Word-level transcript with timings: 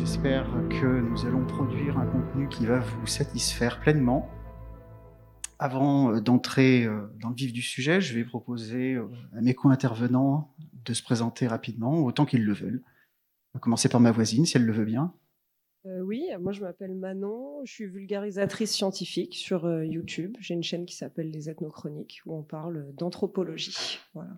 J'espère 0.00 0.46
que 0.70 1.00
nous 1.02 1.26
allons 1.26 1.44
produire 1.44 1.98
un 1.98 2.06
contenu 2.06 2.48
qui 2.48 2.64
va 2.64 2.78
vous 2.78 3.06
satisfaire 3.06 3.80
pleinement. 3.80 4.30
Avant 5.58 6.14
euh, 6.14 6.20
d'entrer 6.22 6.86
euh, 6.86 7.06
dans 7.20 7.28
le 7.28 7.34
vif 7.34 7.52
du 7.52 7.60
sujet, 7.60 8.00
je 8.00 8.14
vais 8.14 8.24
proposer 8.24 8.94
euh, 8.94 9.06
à 9.36 9.42
mes 9.42 9.52
co-intervenants 9.52 10.54
de 10.86 10.94
se 10.94 11.02
présenter 11.02 11.46
rapidement, 11.46 12.02
autant 12.02 12.24
qu'ils 12.24 12.46
le 12.46 12.54
veulent. 12.54 12.82
On 13.52 13.58
va 13.58 13.60
commencer 13.60 13.90
par 13.90 14.00
ma 14.00 14.10
voisine, 14.10 14.46
si 14.46 14.56
elle 14.56 14.64
le 14.64 14.72
veut 14.72 14.86
bien. 14.86 15.12
oui, 15.84 16.24
moi 16.40 16.52
je 16.52 16.62
m'appelle 16.62 16.94
Manon, 16.94 17.60
je 17.66 17.70
suis 17.72 17.86
vulgarisatrice 17.86 18.72
scientifique 18.72 19.34
sur 19.34 19.70
YouTube. 19.84 20.34
J'ai 20.40 20.54
une 20.54 20.62
chaîne 20.62 20.86
qui 20.86 20.96
s'appelle 20.96 21.30
Les 21.30 21.50
Ethnochroniques 21.50 22.22
où 22.24 22.34
on 22.34 22.42
parle 22.42 22.90
d'anthropologie. 22.94 23.98
Voilà. 24.14 24.32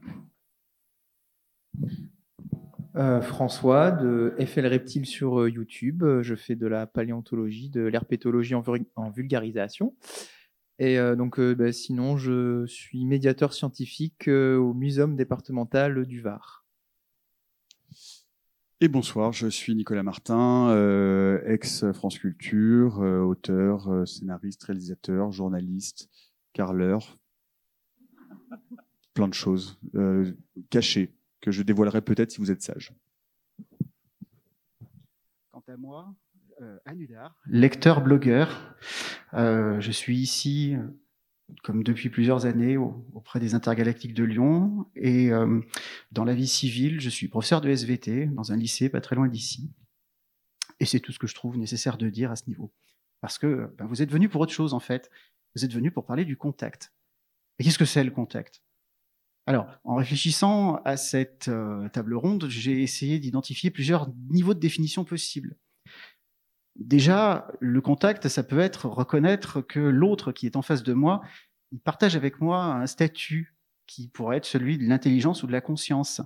François 2.94 3.90
de 3.90 4.34
FL 4.38 4.66
Reptile 4.66 5.06
sur 5.06 5.48
YouTube. 5.48 6.04
Je 6.22 6.34
fais 6.34 6.56
de 6.56 6.66
la 6.66 6.86
paléontologie, 6.86 7.70
de 7.70 7.82
l'herpétologie 7.82 8.54
en, 8.54 9.10
vulgarisation. 9.10 9.94
Et 10.78 10.98
euh, 10.98 11.14
donc, 11.14 11.38
euh, 11.38 11.54
bah, 11.54 11.70
sinon, 11.72 12.16
je 12.16 12.66
suis 12.66 13.04
médiateur 13.04 13.52
scientifique 13.52 14.26
euh, 14.26 14.56
au 14.56 14.74
Muséum 14.74 15.14
départemental 15.14 16.06
du 16.06 16.20
Var. 16.20 16.64
Et 18.80 18.88
bonsoir, 18.88 19.32
je 19.32 19.46
suis 19.46 19.76
Nicolas 19.76 20.02
Martin, 20.02 20.74
ex-France 21.46 22.18
Culture, 22.18 22.98
auteur, 22.98 24.08
scénariste, 24.08 24.64
réalisateur, 24.64 25.30
journaliste, 25.30 26.10
carleur, 26.52 27.16
plein 29.14 29.28
de 29.28 29.34
choses 29.34 29.78
cachées 30.68 31.14
que 31.42 31.50
je 31.50 31.62
dévoilerai 31.62 32.00
peut-être 32.00 32.30
si 32.30 32.38
vous 32.38 32.50
êtes 32.50 32.62
sage. 32.62 32.94
Quant 35.50 35.62
à 35.68 35.76
moi, 35.76 36.14
euh, 36.62 36.78
Anudar, 36.86 37.36
lecteur 37.46 38.00
blogueur. 38.02 38.76
Euh, 39.34 39.80
je 39.80 39.90
suis 39.90 40.18
ici, 40.18 40.76
comme 41.62 41.82
depuis 41.82 42.08
plusieurs 42.08 42.46
années, 42.46 42.76
auprès 42.76 43.40
des 43.40 43.54
intergalactiques 43.54 44.14
de 44.14 44.24
Lyon. 44.24 44.86
Et 44.94 45.32
euh, 45.32 45.60
dans 46.12 46.24
la 46.24 46.34
vie 46.34 46.46
civile, 46.46 47.00
je 47.00 47.10
suis 47.10 47.28
professeur 47.28 47.60
de 47.60 47.68
SVT 47.68 48.26
dans 48.26 48.52
un 48.52 48.56
lycée 48.56 48.88
pas 48.88 49.00
très 49.00 49.16
loin 49.16 49.28
d'ici. 49.28 49.72
Et 50.78 50.86
c'est 50.86 51.00
tout 51.00 51.12
ce 51.12 51.18
que 51.18 51.26
je 51.26 51.34
trouve 51.34 51.58
nécessaire 51.58 51.98
de 51.98 52.08
dire 52.08 52.30
à 52.30 52.36
ce 52.36 52.44
niveau. 52.46 52.72
Parce 53.20 53.38
que 53.38 53.72
ben, 53.76 53.86
vous 53.86 54.00
êtes 54.00 54.10
venu 54.10 54.28
pour 54.28 54.40
autre 54.40 54.52
chose, 54.52 54.74
en 54.74 54.80
fait. 54.80 55.10
Vous 55.54 55.64
êtes 55.64 55.72
venu 55.72 55.90
pour 55.90 56.06
parler 56.06 56.24
du 56.24 56.36
contact. 56.36 56.92
Et 57.58 57.64
qu'est-ce 57.64 57.78
que 57.78 57.84
c'est 57.84 58.04
le 58.04 58.10
contact? 58.10 58.62
Alors, 59.46 59.66
en 59.82 59.96
réfléchissant 59.96 60.76
à 60.84 60.96
cette 60.96 61.50
table 61.92 62.14
ronde, 62.14 62.46
j'ai 62.48 62.80
essayé 62.82 63.18
d'identifier 63.18 63.70
plusieurs 63.70 64.08
niveaux 64.30 64.54
de 64.54 64.60
définition 64.60 65.04
possibles. 65.04 65.56
Déjà, 66.76 67.48
le 67.60 67.80
contact, 67.80 68.28
ça 68.28 68.42
peut 68.42 68.60
être 68.60 68.86
reconnaître 68.88 69.60
que 69.60 69.80
l'autre 69.80 70.32
qui 70.32 70.46
est 70.46 70.56
en 70.56 70.62
face 70.62 70.82
de 70.82 70.92
moi, 70.92 71.22
il 71.70 71.80
partage 71.80 72.16
avec 72.16 72.40
moi 72.40 72.64
un 72.64 72.86
statut 72.86 73.56
qui 73.86 74.08
pourrait 74.08 74.38
être 74.38 74.46
celui 74.46 74.78
de 74.78 74.84
l'intelligence 74.84 75.42
ou 75.42 75.46
de 75.46 75.52
la 75.52 75.60
conscience. 75.60 76.22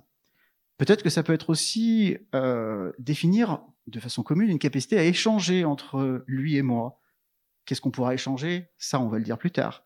Peut-être 0.78 1.02
que 1.02 1.10
ça 1.10 1.22
peut 1.22 1.32
être 1.32 1.50
aussi 1.50 2.18
euh, 2.34 2.92
définir 2.98 3.62
de 3.86 3.98
façon 3.98 4.22
commune 4.22 4.50
une 4.50 4.58
capacité 4.58 4.98
à 4.98 5.04
échanger 5.04 5.64
entre 5.64 6.24
lui 6.26 6.56
et 6.56 6.62
moi. 6.62 7.00
Qu'est-ce 7.64 7.80
qu'on 7.80 7.90
pourra 7.90 8.14
échanger? 8.14 8.68
Ça, 8.78 9.00
on 9.00 9.08
va 9.08 9.18
le 9.18 9.24
dire 9.24 9.38
plus 9.38 9.50
tard. 9.50 9.85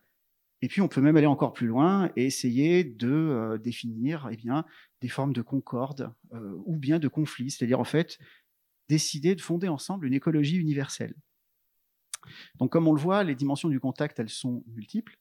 Et 0.62 0.68
puis, 0.68 0.80
on 0.82 0.88
peut 0.88 1.00
même 1.00 1.16
aller 1.16 1.26
encore 1.26 1.52
plus 1.52 1.66
loin 1.66 2.10
et 2.16 2.26
essayer 2.26 2.84
de 2.84 3.10
euh, 3.10 3.58
définir 3.58 4.28
eh 4.30 4.36
bien, 4.36 4.64
des 5.00 5.08
formes 5.08 5.32
de 5.32 5.42
concorde 5.42 6.12
euh, 6.32 6.54
ou 6.66 6.76
bien 6.76 6.98
de 6.98 7.08
conflit, 7.08 7.50
c'est-à-dire 7.50 7.80
en 7.80 7.84
fait 7.84 8.18
décider 8.88 9.34
de 9.34 9.40
fonder 9.40 9.68
ensemble 9.68 10.06
une 10.06 10.14
écologie 10.14 10.56
universelle. 10.56 11.14
Donc 12.56 12.72
comme 12.72 12.88
on 12.88 12.92
le 12.92 13.00
voit, 13.00 13.24
les 13.24 13.34
dimensions 13.34 13.68
du 13.68 13.80
contact, 13.80 14.18
elles 14.18 14.28
sont 14.28 14.62
multiples. 14.66 15.16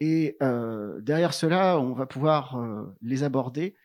Et 0.00 0.36
euh, 0.42 1.00
derrière 1.00 1.32
cela, 1.32 1.78
on 1.80 1.94
va 1.94 2.04
pouvoir 2.04 2.60
les 3.00 3.22
aborder 3.22 3.76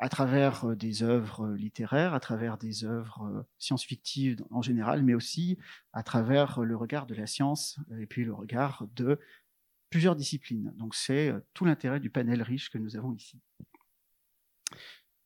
à 0.00 0.08
travers 0.08 0.76
des 0.76 1.02
œuvres 1.02 1.48
littéraires, 1.54 2.12
à 2.12 2.20
travers 2.20 2.58
des 2.58 2.84
œuvres 2.84 3.46
science-fictives 3.58 4.44
en 4.50 4.60
général, 4.62 5.02
mais 5.02 5.14
aussi 5.14 5.58
à 5.92 6.02
travers 6.02 6.60
le 6.60 6.76
regard 6.76 7.06
de 7.06 7.14
la 7.14 7.26
science 7.26 7.78
et 7.98 8.06
puis 8.06 8.24
le 8.24 8.34
regard 8.34 8.86
de 8.94 9.18
plusieurs 9.90 10.16
disciplines. 10.16 10.72
Donc 10.76 10.94
c'est 10.94 11.32
tout 11.54 11.64
l'intérêt 11.64 12.00
du 12.00 12.10
panel 12.10 12.42
riche 12.42 12.70
que 12.70 12.78
nous 12.78 12.96
avons 12.96 13.12
ici. 13.14 13.38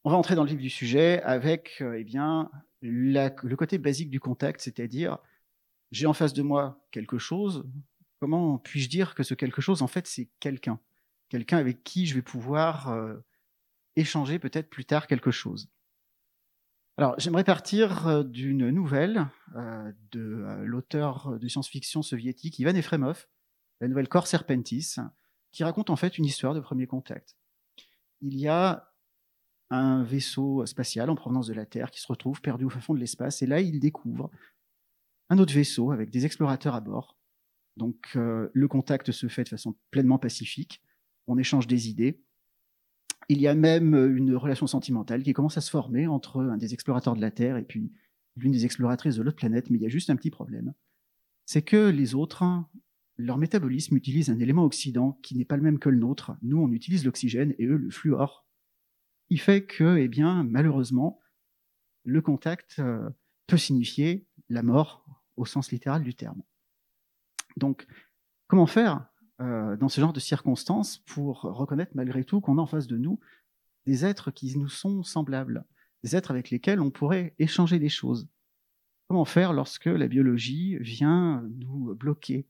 On 0.05 0.11
va 0.11 0.17
entrer 0.17 0.35
dans 0.35 0.43
le 0.43 0.51
vif 0.51 0.59
du 0.59 0.71
sujet 0.71 1.23
avec 1.23 1.83
eh 1.97 2.05
bien, 2.05 2.51
le 2.81 3.55
côté 3.55 3.79
basique 3.79 4.11
du 4.11 4.21
contact, 4.21 4.61
c'est-à-dire 4.61 5.19
j'ai 5.93 6.07
en 6.07 6.15
face 6.15 6.33
de 6.33 6.43
moi 6.43 6.85
quelque 6.91 7.19
chose, 7.19 7.65
comment 8.19 8.59
puis-je 8.59 8.89
dire 8.89 9.15
que 9.15 9.23
ce 9.23 9.35
quelque 9.35 9.61
chose, 9.61 9.83
en 9.83 9.87
fait, 9.87 10.07
c'est 10.07 10.29
quelqu'un? 10.41 10.81
Quelqu'un 11.29 11.59
avec 11.59 11.85
qui 11.85 12.07
je 12.07 12.15
vais 12.15 12.23
pouvoir 12.23 12.89
euh, 12.89 13.17
échanger 13.97 14.39
peut-être 14.39 14.71
plus 14.71 14.85
tard 14.85 15.07
quelque 15.07 15.31
chose. 15.31 15.69
Alors, 16.97 17.15
j'aimerais 17.19 17.45
partir 17.45 18.07
euh, 18.07 18.23
d'une 18.23 18.71
nouvelle 18.71 19.27
euh, 19.57 19.93
de 20.13 20.47
l'auteur 20.63 21.39
de 21.39 21.49
science-fiction 21.49 22.03
soviétique 22.03 22.59
Ivan 22.59 22.75
Efremov, 22.75 23.27
la 23.83 23.89
nouvelle 23.89 24.09
Corps 24.09 24.29
Serpentis, 24.29 24.95
qui 25.51 25.65
raconte 25.65 25.91
en 25.91 25.97
fait 25.97 26.17
une 26.17 26.25
histoire 26.25 26.55
de 26.55 26.61
premier 26.61 26.87
contact. 26.87 27.37
Il 28.21 28.39
y 28.39 28.47
a 28.47 28.95
un 29.71 30.05
vaisseau 30.05 30.65
spatial 30.67 31.11
en 31.11 31.17
provenance 31.17 31.49
de 31.49 31.55
la 31.55 31.67
Terre 31.67 31.91
qui 31.91 32.01
se 32.01 32.07
retrouve 32.07 32.41
perdu 32.41 32.65
au 32.65 32.71
fond 32.71 32.95
de 32.95 33.01
l'espace. 33.01 33.43
Et 33.43 33.47
là, 33.47 33.61
il 33.61 33.81
découvre 33.81 34.31
un 35.31 35.39
autre 35.39 35.53
vaisseau 35.53 35.91
avec 35.91 36.11
des 36.11 36.25
explorateurs 36.25 36.77
à 36.77 36.81
bord. 36.81 37.19
Donc 37.77 38.13
euh, 38.15 38.51
le 38.53 38.69
contact 38.69 39.11
se 39.11 39.27
fait 39.27 39.45
de 39.45 39.49
façon 39.49 39.75
pleinement 39.91 40.19
pacifique. 40.19 40.81
On 41.27 41.37
échange 41.37 41.67
des 41.67 41.89
idées. 41.89 42.23
Il 43.29 43.41
y 43.41 43.49
a 43.49 43.55
même 43.55 43.95
une 43.95 44.37
relation 44.37 44.69
sentimentale 44.69 45.25
qui 45.25 45.33
commence 45.33 45.59
à 45.59 45.61
se 45.61 45.71
former 45.71 46.07
entre 46.07 46.41
un 46.41 46.57
des 46.57 46.73
explorateurs 46.73 47.17
de 47.17 47.21
la 47.21 47.33
Terre 47.33 47.57
et 47.57 47.65
puis 47.65 47.91
l'une 48.37 48.53
des 48.53 48.65
exploratrices 48.65 49.17
de 49.17 49.23
l'autre 49.23 49.39
planète. 49.39 49.71
Mais 49.71 49.79
il 49.79 49.83
y 49.83 49.87
a 49.87 49.91
juste 49.91 50.11
un 50.11 50.17
petit 50.17 50.31
problème. 50.31 50.73
C'est 51.47 51.63
que 51.63 51.89
les 51.89 52.15
autres, 52.15 52.45
leur 53.17 53.39
métabolisme 53.39 53.97
utilise 53.97 54.31
un 54.31 54.39
élément 54.39 54.65
oxydant 54.65 55.19
qui 55.23 55.37
n'est 55.37 55.45
pas 55.45 55.57
le 55.57 55.63
même 55.63 55.79
que 55.79 55.89
le 55.89 55.99
nôtre. 55.99 56.33
Nous, 56.43 56.59
on 56.59 56.73
utilise 56.73 57.05
l'oxygène 57.05 57.55
et 57.59 57.67
eux 57.67 57.77
le 57.77 57.91
fluor 57.91 58.47
il 59.33 59.41
fait 59.41 59.65
que, 59.65 59.97
eh 59.97 60.09
bien, 60.09 60.45
malheureusement, 60.45 61.19
le 62.05 62.21
contact 62.21 62.77
euh, 62.81 63.09
peut 63.47 63.57
signifier 63.57 64.27
la 64.51 64.63
mort 64.63 65.07
au 65.37 65.47
sens 65.47 65.73
littéral 65.73 66.03
du 66.03 66.15
terme. 66.15 66.43
Donc, 67.57 67.87
comment 68.49 68.67
faire 68.67 69.07
euh, 69.41 69.75
dans 69.79 69.89
ce 69.89 70.03
genre 70.03 70.13
de 70.13 70.21
circonstances 70.21 70.99
pour 70.99 71.41
reconnaître 71.41 71.93
malgré 71.95 72.25
tout 72.25 72.43
qu'on 72.43 72.59
a 72.59 72.61
en 72.61 72.67
face 72.67 72.87
de 72.87 72.99
nous 72.99 73.21
des 73.87 74.05
êtres 74.05 74.33
qui 74.33 74.55
nous 74.59 74.69
sont 74.69 75.03
semblables, 75.03 75.65
des 76.05 76.15
êtres 76.15 76.31
avec 76.31 76.51
lesquels 76.51 76.83
on 76.83 76.91
pourrait 76.91 77.35
échanger 77.39 77.79
des 77.79 77.89
choses? 77.89 78.29
Comment 79.09 79.25
faire 79.25 79.55
lorsque 79.55 79.87
la 79.87 80.09
biologie 80.09 80.77
vient 80.77 81.43
nous 81.57 81.95
bloquer 81.95 82.47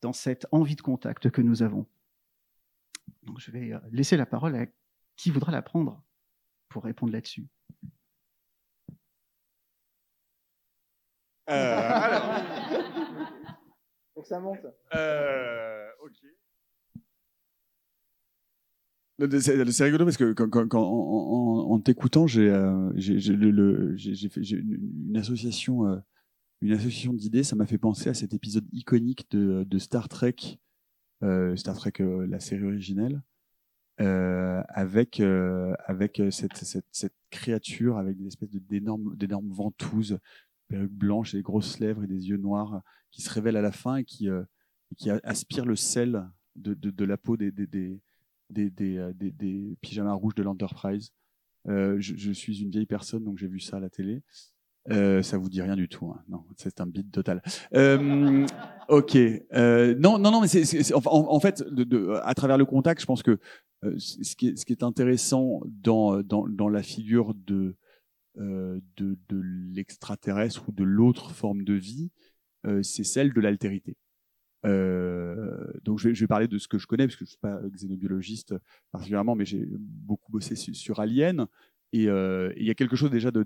dans 0.00 0.12
cette 0.12 0.46
envie 0.52 0.76
de 0.76 0.82
contact 0.82 1.30
que 1.30 1.42
nous 1.42 1.62
avons 1.62 1.86
Donc, 3.22 3.40
je 3.40 3.50
vais 3.50 3.72
euh, 3.72 3.78
laisser 3.90 4.16
la 4.16 4.26
parole 4.26 4.56
à 4.56 4.66
qui 5.16 5.30
voudra 5.30 5.52
la 5.52 5.62
prendre 5.62 6.02
pour 6.68 6.84
répondre 6.84 7.12
là-dessus 7.12 7.46
euh, 11.50 11.88
alors. 11.92 12.42
Donc 14.14 14.26
ça 14.26 14.40
monte. 14.40 14.66
Euh, 14.94 15.88
ok. 16.02 16.16
C'est 19.40 19.84
rigolo 19.84 20.04
parce 20.04 20.16
que 20.16 20.32
quand, 20.32 20.74
en, 20.74 21.80
t'écoutant, 21.80 22.28
j'ai 22.28 22.48
euh, 22.50 22.92
une, 22.92 23.56
association, 25.16 25.86
euh, 25.88 25.96
une 26.60 26.72
association 26.72 27.12
d'idées. 27.12 27.44
Ça 27.44 27.56
m'a 27.56 27.66
fait 27.66 27.78
penser 27.78 28.10
à 28.10 28.14
cet 28.14 28.34
épisode 28.34 28.66
iconique 28.72 29.30
de, 29.30 29.64
de 29.64 29.78
Star 29.78 30.08
Trek, 30.08 30.36
Star 31.56 31.76
Trek, 31.76 31.92
la 31.98 32.40
série 32.40 32.64
originelle, 32.64 33.22
euh, 34.00 34.62
avec 34.68 35.18
euh, 35.18 35.74
avec 35.86 36.20
euh, 36.20 36.30
cette, 36.30 36.56
cette, 36.56 37.14
créature 37.30 37.98
avec 37.98 38.16
des 38.16 38.28
espèces 38.28 38.50
de 38.50 38.60
d'énormes 38.60 39.16
d'énormes 39.16 39.50
ventouses, 39.50 40.18
perruque 40.68 40.92
blanche 40.92 41.34
et 41.34 41.38
des 41.38 41.42
grosses 41.42 41.80
lèvres 41.80 42.04
et 42.04 42.06
des 42.06 42.28
yeux 42.28 42.36
noirs 42.36 42.80
qui 43.10 43.22
se 43.22 43.30
révèlent 43.30 43.56
à 43.56 43.60
la 43.60 43.72
fin 43.72 43.96
et 43.96 44.04
qui 44.04 44.28
qui 44.96 45.10
aspire 45.10 45.66
le 45.66 45.74
sel 45.74 46.24
de, 46.54 46.74
de, 46.74 46.90
de 46.90 47.04
la 47.04 47.16
peau 47.16 47.36
des 47.36 47.50
des, 47.50 47.66
des, 48.50 48.70
des, 48.70 49.76
pyjamas 49.80 50.14
rouges 50.14 50.36
de 50.36 50.44
l'Enterprise. 50.44 51.12
Euh, 51.68 51.96
je, 51.98 52.32
suis 52.32 52.62
une 52.62 52.70
vieille 52.70 52.86
personne, 52.86 53.24
donc 53.24 53.36
j'ai 53.36 53.48
vu 53.48 53.58
ça 53.58 53.78
à 53.78 53.80
la 53.80 53.90
télé. 53.90 54.22
Euh, 54.90 55.22
ça 55.22 55.36
vous 55.38 55.48
dit 55.48 55.60
rien 55.60 55.76
du 55.76 55.88
tout, 55.88 56.06
hein. 56.06 56.22
non 56.28 56.44
C'est 56.56 56.80
un 56.80 56.86
bide 56.86 57.10
total. 57.10 57.42
Euh, 57.74 58.46
ok. 58.88 59.16
Euh, 59.16 59.94
non, 59.98 60.18
non, 60.18 60.30
non, 60.30 60.40
mais 60.40 60.48
en, 60.94 61.40
fait, 61.40 61.64
à 62.22 62.34
travers 62.34 62.58
le 62.58 62.64
contact, 62.64 63.00
je 63.00 63.06
pense 63.06 63.22
que 63.22 63.38
euh, 63.84 63.94
ce, 63.98 64.34
qui 64.34 64.48
est, 64.48 64.82
intéressant 64.82 65.60
dans, 65.66 66.22
la 66.70 66.82
figure 66.82 67.34
de 67.34 67.76
l'extraterrestre 69.72 70.68
ou 70.68 70.72
de 70.72 70.84
l'autre 70.84 71.32
forme 71.32 71.64
de 71.64 71.74
vie, 71.74 72.10
c'est 72.82 73.04
celle 73.04 73.32
de 73.32 73.40
l'altérité. 73.40 73.96
donc 74.64 75.98
je 75.98 76.08
vais, 76.08 76.26
parler 76.26 76.48
de 76.48 76.58
ce 76.58 76.66
que 76.66 76.78
je 76.78 76.86
connais 76.86 77.06
parce 77.06 77.16
que 77.16 77.24
je 77.24 77.30
suis 77.30 77.38
pas 77.38 77.60
xénobiologiste 77.74 78.54
particulièrement, 78.90 79.34
mais 79.34 79.44
j'ai 79.44 79.66
beaucoup 79.70 80.32
bossé 80.32 80.56
sur 80.56 81.00
Alien. 81.00 81.46
Et 81.92 82.04
il 82.04 82.66
y 82.66 82.70
a 82.70 82.74
quelque 82.74 82.96
chose 82.96 83.10
déjà 83.10 83.30
de, 83.30 83.44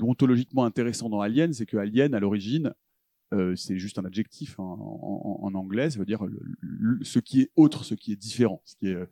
ontologiquement 0.00 0.64
intéressant 0.64 1.08
dans 1.08 1.20
Alien, 1.20 1.52
c'est 1.52 1.66
que 1.66 1.76
Alien, 1.76 2.14
à 2.14 2.20
l'origine, 2.20 2.72
euh, 3.32 3.56
c'est 3.56 3.78
juste 3.78 3.98
un 3.98 4.04
adjectif 4.04 4.60
en, 4.60 5.40
en, 5.42 5.54
anglais, 5.54 5.90
ça 5.90 5.98
veut 5.98 6.04
dire 6.04 6.20
ce 7.02 7.18
qui 7.18 7.40
est 7.40 7.50
autre, 7.56 7.82
ce 7.82 7.94
qui 7.94 8.12
est 8.12 8.16
différent, 8.16 8.62
ce 8.64 8.76
qui 8.76 8.88
est, 8.88 8.94
euh, 8.94 9.06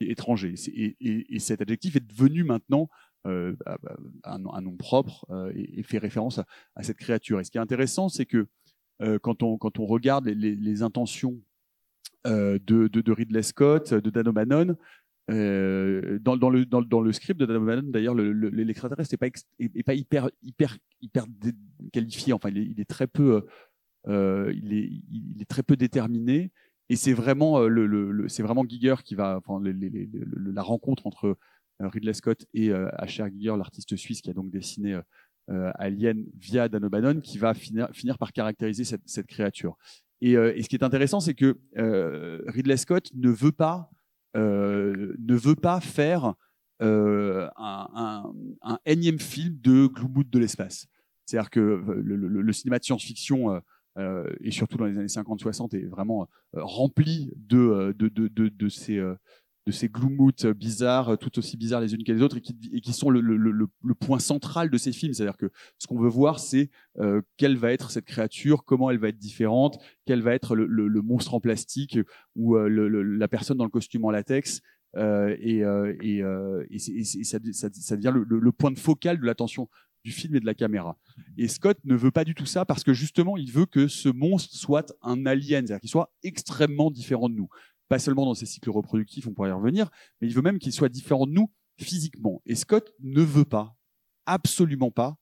étranger. 0.00 0.54
Et, 0.68 0.96
et, 1.00 1.34
et, 1.34 1.38
cet 1.40 1.60
adjectif 1.60 1.96
est 1.96 2.06
devenu 2.06 2.44
maintenant 2.44 2.88
euh, 3.26 3.56
bah, 3.64 3.76
bah, 3.82 3.96
un, 4.24 4.60
nom 4.60 4.76
propre 4.76 5.26
euh, 5.30 5.50
et, 5.54 5.82
fait 5.82 5.98
référence 5.98 6.38
à, 6.76 6.82
cette 6.82 6.98
créature. 6.98 7.40
Et 7.40 7.44
ce 7.44 7.50
qui 7.50 7.58
est 7.58 7.60
intéressant, 7.60 8.08
c'est 8.08 8.26
que 8.26 8.46
euh, 9.02 9.18
quand, 9.18 9.42
on, 9.42 9.58
quand 9.58 9.80
on 9.80 9.86
regarde 9.86 10.26
les, 10.26 10.82
intentions 10.82 11.40
de, 12.24 12.58
de, 12.58 13.12
Ridley 13.12 13.42
Scott, 13.42 13.94
de 13.94 14.10
Dan 14.10 14.28
O'Bannon, 14.28 14.76
euh, 15.30 16.18
dans, 16.20 16.50
le, 16.50 17.12
script 17.12 17.40
de 17.40 17.46
Dan 17.46 17.90
d'ailleurs, 17.90 18.14
l'extraterrestre 18.14 19.14
n'est 19.58 19.82
pas, 19.82 19.94
hyper, 19.94 20.30
hyper, 20.42 20.76
qualifié. 21.92 22.32
Enfin, 22.32 22.50
il 22.50 22.80
est, 22.80 22.88
très 22.88 23.06
peu, 23.06 23.44
euh, 24.08 24.52
il, 24.54 24.72
est, 24.72 24.90
il 25.10 25.40
est 25.40 25.48
très 25.48 25.62
peu 25.62 25.76
déterminé. 25.76 26.52
Et 26.88 26.96
c'est 26.96 27.12
vraiment 27.12 27.58
euh, 27.58 27.68
le, 27.68 27.86
le, 27.86 28.28
c'est 28.28 28.44
vraiment 28.44 28.64
Giger 28.64 28.94
qui 29.04 29.16
va, 29.16 29.40
enfin, 29.44 29.60
la 29.62 30.62
rencontre 30.62 31.06
entre 31.06 31.36
euh, 31.82 31.88
Ridley 31.88 32.14
Scott 32.14 32.46
et 32.54 32.70
euh, 32.70 32.88
H.R. 32.98 33.28
Giger, 33.28 33.56
l'artiste 33.56 33.96
suisse 33.96 34.20
qui 34.20 34.30
a 34.30 34.32
donc 34.32 34.50
dessiné 34.50 35.00
euh, 35.50 35.72
Alien 35.74 36.24
via 36.38 36.68
Dan 36.68 37.20
qui 37.20 37.38
va 37.38 37.54
finir, 37.54 38.18
par 38.18 38.32
caractériser 38.32 38.84
cette, 38.84 39.26
créature. 39.26 39.76
Et, 40.20 40.32
et, 40.32 40.62
ce 40.62 40.68
qui 40.68 40.76
est 40.76 40.84
intéressant, 40.84 41.20
c'est 41.20 41.34
que 41.34 41.58
Ridley 42.46 42.76
Scott 42.76 43.10
ne 43.14 43.28
veut 43.28 43.52
pas 43.52 43.90
euh, 43.90 43.95
ne 44.34 45.34
veut 45.34 45.56
pas 45.56 45.80
faire 45.80 46.34
euh, 46.82 47.48
un, 47.56 48.32
énième 48.84 49.18
film 49.18 49.56
de 49.60 49.86
Gloomwood 49.86 50.28
de 50.28 50.38
l'espace. 50.38 50.86
C'est-à-dire 51.24 51.50
que 51.50 51.60
euh, 51.60 52.02
le, 52.02 52.52
cinéma 52.52 52.78
de 52.78 52.84
science-fiction, 52.84 53.62
euh, 53.98 54.30
et 54.42 54.50
surtout 54.50 54.76
dans 54.76 54.84
les 54.84 54.98
années 54.98 55.06
50-60, 55.06 55.74
est 55.74 55.86
vraiment 55.86 56.28
rempli 56.52 57.32
de, 57.36 57.94
de, 57.96 58.08
de, 58.08 58.48
de 58.48 58.68
ces 58.68 59.02
de 59.66 59.72
ces 59.72 59.88
gloomouts 59.88 60.30
bizarres, 60.54 61.18
tout 61.18 61.38
aussi 61.38 61.56
bizarres 61.56 61.80
les 61.80 61.92
unes 61.94 62.04
que 62.04 62.12
les 62.12 62.22
autres, 62.22 62.36
et 62.36 62.40
qui, 62.40 62.56
et 62.72 62.80
qui 62.80 62.92
sont 62.92 63.10
le, 63.10 63.20
le, 63.20 63.36
le, 63.36 63.50
le, 63.50 63.94
point 63.94 64.20
central 64.20 64.70
de 64.70 64.78
ces 64.78 64.92
films. 64.92 65.12
C'est-à-dire 65.12 65.36
que 65.36 65.50
ce 65.78 65.86
qu'on 65.86 65.98
veut 65.98 66.08
voir, 66.08 66.38
c'est 66.38 66.70
euh, 66.98 67.20
quelle 67.36 67.56
va 67.56 67.72
être 67.72 67.90
cette 67.90 68.04
créature, 68.04 68.64
comment 68.64 68.90
elle 68.90 68.98
va 68.98 69.08
être 69.08 69.18
différente, 69.18 69.78
quel 70.04 70.22
va 70.22 70.34
être 70.34 70.54
le, 70.54 71.02
monstre 71.02 71.34
en 71.34 71.40
plastique 71.40 71.98
ou 72.36 72.56
euh, 72.56 72.68
la 72.68 73.28
personne 73.28 73.56
dans 73.56 73.64
le 73.64 73.70
costume 73.70 74.04
en 74.04 74.10
latex. 74.10 74.62
Euh, 74.96 75.36
et, 75.40 75.62
euh, 75.62 75.94
et, 76.00 76.22
euh, 76.22 76.64
et, 76.70 76.78
ça, 76.78 77.38
ça, 77.52 77.68
ça, 77.72 77.96
devient 77.96 78.14
le, 78.14 78.52
point 78.52 78.70
de 78.70 78.78
focal 78.78 79.18
de 79.20 79.26
l'attention 79.26 79.68
du 80.04 80.12
film 80.12 80.36
et 80.36 80.40
de 80.40 80.46
la 80.46 80.54
caméra. 80.54 80.96
Et 81.36 81.48
Scott 81.48 81.78
ne 81.84 81.96
veut 81.96 82.10
pas 82.10 82.24
du 82.24 82.34
tout 82.34 82.46
ça 82.46 82.64
parce 82.64 82.84
que 82.84 82.94
justement, 82.94 83.36
il 83.36 83.50
veut 83.50 83.66
que 83.66 83.88
ce 83.88 84.08
monstre 84.08 84.54
soit 84.54 84.94
un 85.02 85.26
alien, 85.26 85.66
c'est-à-dire 85.66 85.80
qu'il 85.80 85.90
soit 85.90 86.12
extrêmement 86.22 86.90
différent 86.90 87.28
de 87.28 87.34
nous 87.34 87.48
pas 87.88 87.98
seulement 87.98 88.24
dans 88.24 88.34
ses 88.34 88.46
cycles 88.46 88.70
reproductifs, 88.70 89.26
on 89.26 89.32
pourrait 89.32 89.50
y 89.50 89.52
revenir, 89.52 89.90
mais 90.20 90.28
il 90.28 90.34
veut 90.34 90.42
même 90.42 90.58
qu'il 90.58 90.72
soit 90.72 90.88
différent 90.88 91.26
de 91.26 91.32
nous 91.32 91.50
physiquement. 91.78 92.42
Et 92.46 92.54
Scott 92.54 92.92
ne 93.00 93.22
veut 93.22 93.44
pas, 93.44 93.76
absolument 94.24 94.90
pas, 94.90 95.16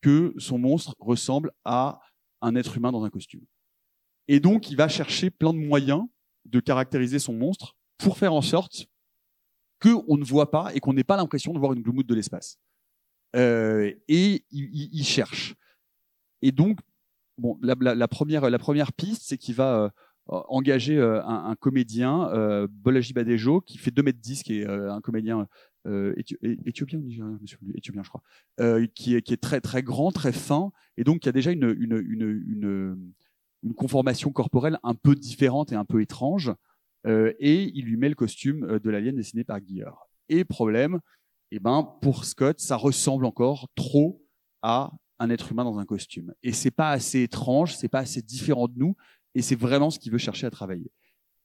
que 0.00 0.34
son 0.38 0.58
monstre 0.58 0.94
ressemble 0.98 1.50
à 1.64 2.00
un 2.42 2.54
être 2.56 2.76
humain 2.76 2.92
dans 2.92 3.04
un 3.04 3.10
costume. 3.10 3.44
Et 4.28 4.38
donc, 4.38 4.70
il 4.70 4.76
va 4.76 4.88
chercher 4.88 5.30
plein 5.30 5.52
de 5.52 5.58
moyens 5.58 6.02
de 6.44 6.60
caractériser 6.60 7.18
son 7.18 7.32
monstre 7.32 7.76
pour 7.98 8.18
faire 8.18 8.34
en 8.34 8.42
sorte 8.42 8.86
qu'on 9.80 10.16
ne 10.16 10.24
voit 10.24 10.50
pas 10.50 10.74
et 10.74 10.80
qu'on 10.80 10.92
n'ait 10.92 11.04
pas 11.04 11.16
l'impression 11.16 11.52
de 11.52 11.58
voir 11.58 11.72
une 11.72 11.82
gloumoute 11.82 12.06
de 12.06 12.14
l'espace. 12.14 12.58
Euh, 13.34 13.92
et 14.08 14.44
il, 14.50 15.04
cherche. 15.04 15.54
Et 16.42 16.52
donc, 16.52 16.78
bon, 17.38 17.58
la, 17.62 17.74
la, 17.94 18.08
première, 18.08 18.48
la 18.48 18.58
première 18.58 18.92
piste, 18.92 19.22
c'est 19.24 19.38
qu'il 19.38 19.54
va 19.54 19.92
euh, 20.30 20.36
euh, 20.36 20.40
engager 20.48 20.96
euh, 20.96 21.22
un, 21.24 21.54
comédien, 21.56 22.28
euh, 22.30 22.66
Bolaji 22.70 23.12
Badejo, 23.12 23.60
qui 23.60 23.78
fait 23.78 23.90
2 23.90 24.02
mètres 24.02 24.20
10, 24.20 24.42
qui 24.42 24.60
est 24.60 24.66
un 24.66 25.00
comédien 25.00 25.46
euh, 25.86 26.14
éthiopien 26.64 26.98
je 27.44 27.56
éthiopien, 27.74 28.02
je 28.02 28.08
crois, 28.08 28.22
euh, 28.60 28.86
qui, 28.94 29.14
est, 29.14 29.40
très 29.40 29.60
très 29.60 29.82
grand, 29.82 30.12
très 30.12 30.32
fin, 30.32 30.72
et 30.96 31.04
donc 31.04 31.20
qui 31.20 31.28
a 31.28 31.32
déjà 31.32 31.52
une, 31.52 33.12
conformation 33.76 34.30
corporelle 34.30 34.78
un 34.82 34.94
peu 34.94 35.14
différente 35.14 35.72
et 35.72 35.74
un 35.74 35.84
peu 35.84 36.00
étrange, 36.00 36.54
euh, 37.06 37.34
et 37.38 37.70
il 37.74 37.84
lui 37.84 37.98
met 37.98 38.08
le 38.08 38.14
costume 38.14 38.78
de 38.78 38.90
l'alien 38.90 39.14
dessiné 39.14 39.44
par 39.44 39.58
Gier. 39.62 39.90
Et 40.30 40.44
problème, 40.44 41.00
eh 41.50 41.58
ben 41.58 41.86
pour 42.00 42.24
Scott, 42.24 42.60
ça 42.60 42.76
ressemble 42.76 43.26
encore 43.26 43.68
trop 43.74 44.24
à 44.62 44.90
un 45.18 45.28
être 45.28 45.52
humain 45.52 45.64
dans 45.64 45.78
un 45.78 45.84
costume, 45.84 46.32
et 46.42 46.52
c'est 46.52 46.70
pas 46.70 46.90
assez 46.92 47.22
étrange, 47.22 47.76
c'est 47.76 47.88
pas 47.88 48.00
assez 48.00 48.22
différent 48.22 48.68
de 48.68 48.78
nous, 48.78 48.96
et 49.34 49.42
c'est 49.42 49.56
vraiment 49.56 49.90
ce 49.90 49.98
qu'il 49.98 50.12
veut 50.12 50.18
chercher 50.18 50.46
à 50.46 50.50
travailler. 50.50 50.90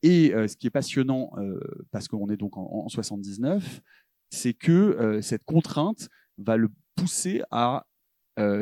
Et 0.02 0.34
euh, 0.34 0.48
ce 0.48 0.56
qui 0.56 0.68
est 0.68 0.72
passionnant, 0.72 1.32
euh, 1.38 1.60
parce 1.92 2.08
qu'on 2.08 2.30
est 2.30 2.38
donc 2.38 2.58
en, 2.58 2.86
en 2.86 2.90
79, 2.90 3.82
c'est 4.30 4.54
que 4.54 4.72
euh, 4.72 5.22
cette 5.22 5.44
contrainte 5.44 6.10
va 6.38 6.58
le 6.58 6.70
pousser 6.96 7.42
à 7.52 7.86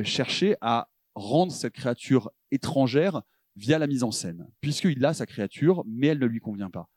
chercher 0.04 0.56
à 0.60 0.90
rendre 1.14 1.52
cette 1.52 1.74
créature 1.74 2.32
étrangère 2.50 3.22
via 3.56 3.78
la 3.78 3.86
mise 3.86 4.02
en 4.02 4.10
scène, 4.10 4.48
puisqu'il 4.60 5.06
a 5.06 5.14
sa 5.14 5.28
créature, 5.28 5.84
mais 5.86 6.08
elle 6.08 6.18
ne 6.18 6.26
lui 6.26 6.40
convient 6.40 6.72
pas. 6.72 6.90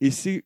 Et 0.00 0.10
c'est 0.10 0.44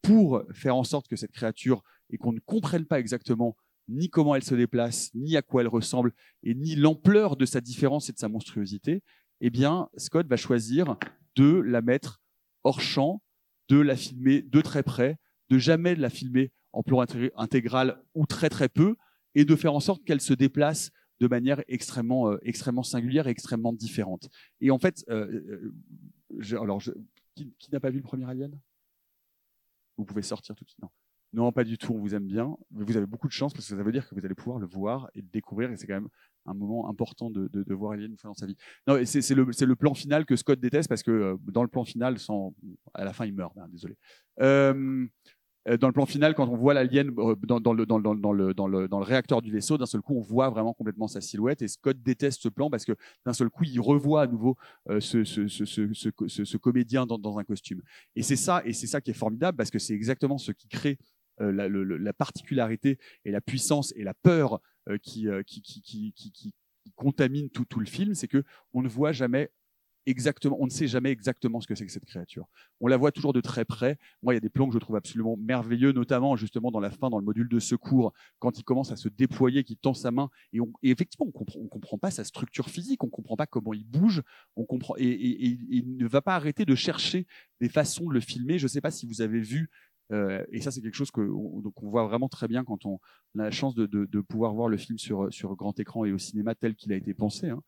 pour 0.00 0.42
faire 0.54 0.74
en 0.74 0.82
sorte 0.82 1.08
que 1.08 1.16
cette 1.16 1.32
créature, 1.32 1.82
et 2.08 2.16
qu'on 2.16 2.32
ne 2.32 2.40
comprenne 2.40 2.86
pas 2.86 2.98
exactement 2.98 3.54
ni 3.88 4.08
comment 4.08 4.34
elle 4.34 4.44
se 4.44 4.54
déplace, 4.54 5.10
ni 5.14 5.36
à 5.36 5.42
quoi 5.42 5.60
elle 5.60 5.68
ressemble, 5.68 6.14
et 6.42 6.54
ni 6.54 6.74
l'ampleur 6.74 7.36
de 7.36 7.44
sa 7.44 7.60
différence 7.60 8.08
et 8.08 8.12
de 8.12 8.18
sa 8.18 8.30
monstruosité, 8.30 9.02
eh 9.40 9.50
bien, 9.50 9.88
Scott 9.96 10.26
va 10.26 10.36
choisir 10.36 10.96
de 11.36 11.60
la 11.60 11.82
mettre 11.82 12.20
hors 12.64 12.80
champ, 12.80 13.22
de 13.68 13.78
la 13.78 13.96
filmer 13.96 14.42
de 14.42 14.60
très 14.60 14.82
près, 14.82 15.18
de 15.50 15.58
jamais 15.58 15.94
la 15.94 16.10
filmer 16.10 16.52
en 16.72 16.82
plan 16.82 17.04
intégral 17.36 18.02
ou 18.14 18.26
très 18.26 18.48
très 18.48 18.68
peu, 18.68 18.96
et 19.34 19.44
de 19.44 19.56
faire 19.56 19.74
en 19.74 19.80
sorte 19.80 20.04
qu'elle 20.04 20.20
se 20.20 20.34
déplace 20.34 20.90
de 21.20 21.28
manière 21.28 21.62
extrêmement, 21.68 22.30
euh, 22.30 22.38
extrêmement 22.42 22.82
singulière 22.82 23.26
et 23.26 23.30
extrêmement 23.30 23.72
différente. 23.72 24.28
Et 24.60 24.70
en 24.70 24.78
fait, 24.78 25.04
euh, 25.08 25.72
euh 26.42 26.58
alors, 26.58 26.82
qui, 27.34 27.52
n'a 27.72 27.80
pas 27.80 27.90
vu 27.90 27.98
le 27.98 28.02
premier 28.02 28.28
Alien? 28.28 28.58
Vous 29.96 30.04
pouvez 30.04 30.22
sortir 30.22 30.54
tout 30.54 30.64
de 30.64 30.68
suite. 30.68 30.82
Non. 30.82 30.90
Non, 31.32 31.52
pas 31.52 31.64
du 31.64 31.78
tout. 31.78 31.92
On 31.94 31.98
vous 31.98 32.14
aime 32.14 32.26
bien. 32.26 32.56
Vous 32.70 32.96
avez 32.96 33.06
beaucoup 33.06 33.28
de 33.28 33.32
chance 33.32 33.52
parce 33.52 33.68
que 33.68 33.76
ça 33.76 33.82
veut 33.82 33.92
dire 33.92 34.08
que 34.08 34.14
vous 34.14 34.24
allez 34.24 34.34
pouvoir 34.34 34.58
le 34.58 34.66
voir 34.66 35.10
et 35.14 35.20
le 35.20 35.28
découvrir. 35.28 35.70
Et 35.70 35.76
c'est 35.76 35.86
quand 35.86 35.94
même 35.94 36.08
un 36.46 36.54
moment 36.54 36.88
important 36.88 37.30
de, 37.30 37.74
voir 37.74 37.92
Alien 37.92 38.12
une 38.12 38.16
fois 38.16 38.30
dans 38.30 38.34
sa 38.34 38.46
vie. 38.46 38.56
Non, 38.86 38.98
c'est 39.04 39.34
le, 39.34 39.44
le 39.44 39.76
plan 39.76 39.94
final 39.94 40.24
que 40.24 40.36
Scott 40.36 40.60
déteste 40.60 40.88
parce 40.88 41.02
que 41.02 41.10
euh, 41.10 41.36
dans 41.48 41.62
le 41.62 41.68
plan 41.68 41.84
final, 41.84 42.18
sans, 42.18 42.54
à 42.94 43.04
la 43.04 43.12
fin, 43.12 43.26
il 43.26 43.34
meurt. 43.34 43.54
Désolé. 43.70 43.96
Euh, 44.40 45.06
euh, 45.68 45.76
dans 45.76 45.88
le 45.88 45.92
plan 45.92 46.06
final, 46.06 46.34
quand 46.34 46.48
on 46.48 46.56
voit 46.56 46.74
l'alien 46.74 47.10
dans, 47.10 47.60
dans, 47.60 47.72
le, 47.72 47.86
dans, 47.86 47.98
dans, 47.98 48.88
dans, 48.88 48.98
réacteur 49.00 49.42
du 49.42 49.50
vaisseau, 49.50 49.78
d'un 49.78 49.86
seul 49.86 50.00
coup, 50.00 50.16
on 50.16 50.20
voit 50.20 50.48
vraiment 50.48 50.72
complètement 50.72 51.08
sa 51.08 51.20
silhouette. 51.20 51.62
Et 51.62 51.68
Scott 51.68 51.96
déteste 52.02 52.42
ce 52.42 52.48
plan 52.48 52.70
parce 52.70 52.84
que 52.84 52.92
d'un 53.24 53.32
seul 53.32 53.50
coup, 53.50 53.64
il 53.64 53.80
revoit 53.80 54.22
à 54.22 54.26
nouveau 54.26 54.56
ce, 54.88 56.56
comédien 56.56 57.06
dans, 57.06 57.38
un 57.38 57.44
costume. 57.44 57.82
Et 58.14 58.22
c'est 58.22 58.36
ça, 58.36 58.62
et 58.64 58.72
c'est 58.72 58.86
ça 58.86 59.00
qui 59.00 59.10
est 59.10 59.14
formidable 59.14 59.56
parce 59.56 59.70
que 59.70 59.78
c'est 59.78 59.94
exactement 59.94 60.38
ce 60.38 60.52
qui 60.52 60.68
crée 60.68 60.98
la, 61.40 62.12
particularité 62.12 62.98
et 63.24 63.32
la 63.32 63.40
puissance 63.40 63.92
et 63.96 64.04
la 64.04 64.14
peur 64.14 64.60
qui, 65.02 65.26
qui, 65.46 65.62
qui, 65.62 65.82
qui, 65.82 66.32
qui, 66.32 66.54
contamine 66.94 67.50
tout, 67.50 67.64
tout 67.64 67.80
le 67.80 67.86
film, 67.86 68.14
c'est 68.14 68.28
que 68.28 68.44
on 68.72 68.80
ne 68.80 68.88
voit 68.88 69.12
jamais 69.12 69.50
exactement, 70.06 70.56
on 70.60 70.66
ne 70.66 70.70
sait 70.70 70.86
jamais 70.86 71.10
exactement 71.10 71.60
ce 71.60 71.66
que 71.66 71.74
c'est 71.74 71.84
que 71.84 71.92
cette 71.92 72.04
créature. 72.04 72.46
On 72.80 72.86
la 72.86 72.96
voit 72.96 73.10
toujours 73.10 73.32
de 73.32 73.40
très 73.40 73.64
près. 73.64 73.98
Moi, 74.22 74.32
il 74.32 74.36
y 74.36 74.38
a 74.38 74.40
des 74.40 74.48
plans 74.48 74.68
que 74.68 74.74
je 74.74 74.78
trouve 74.78 74.96
absolument 74.96 75.36
merveilleux, 75.36 75.92
notamment 75.92 76.36
justement 76.36 76.70
dans 76.70 76.80
la 76.80 76.90
fin, 76.90 77.10
dans 77.10 77.18
le 77.18 77.24
module 77.24 77.48
de 77.48 77.58
secours, 77.58 78.12
quand 78.38 78.58
il 78.58 78.62
commence 78.62 78.92
à 78.92 78.96
se 78.96 79.08
déployer, 79.08 79.64
qu'il 79.64 79.76
tend 79.76 79.94
sa 79.94 80.10
main, 80.10 80.30
et, 80.52 80.60
effectivement, 80.84 81.26
on 81.26 81.32
comprend, 81.32 81.60
comprend 81.66 81.98
pas 81.98 82.10
sa 82.10 82.24
structure 82.24 82.70
physique, 82.70 83.02
on 83.02 83.08
comprend 83.08 83.36
pas 83.36 83.46
comment 83.46 83.74
il 83.74 83.84
bouge, 83.84 84.22
on 84.54 84.64
comprend, 84.64 84.94
et, 84.96 85.08
il 85.10 85.96
ne 85.96 86.06
va 86.06 86.22
pas 86.22 86.36
arrêter 86.36 86.64
de 86.64 86.74
chercher 86.74 87.26
des 87.60 87.68
façons 87.68 88.08
de 88.08 88.14
le 88.14 88.20
filmer. 88.20 88.58
Je 88.58 88.68
sais 88.68 88.80
pas 88.80 88.90
si 88.90 89.06
vous 89.06 89.20
avez 89.22 89.40
vu 89.40 89.70
euh, 90.12 90.44
et 90.52 90.60
ça, 90.60 90.70
c'est 90.70 90.80
quelque 90.80 90.94
chose 90.94 91.10
que 91.10 91.20
on 91.20 91.62
voit 91.88 92.06
vraiment 92.06 92.28
très 92.28 92.48
bien 92.48 92.64
quand 92.64 92.86
on, 92.86 92.96
a 93.38 93.44
la 93.44 93.50
chance 93.50 93.74
de, 93.74 94.20
pouvoir 94.20 94.54
voir 94.54 94.68
le 94.68 94.76
film 94.76 94.98
sur, 94.98 95.56
grand 95.56 95.78
écran 95.78 96.04
et 96.04 96.12
au 96.12 96.18
cinéma 96.18 96.54
tel 96.54 96.74
qu'il 96.74 96.92
a 96.92 96.96
été 96.96 97.14
pensé. 97.14 97.48
Hein. 97.48 97.62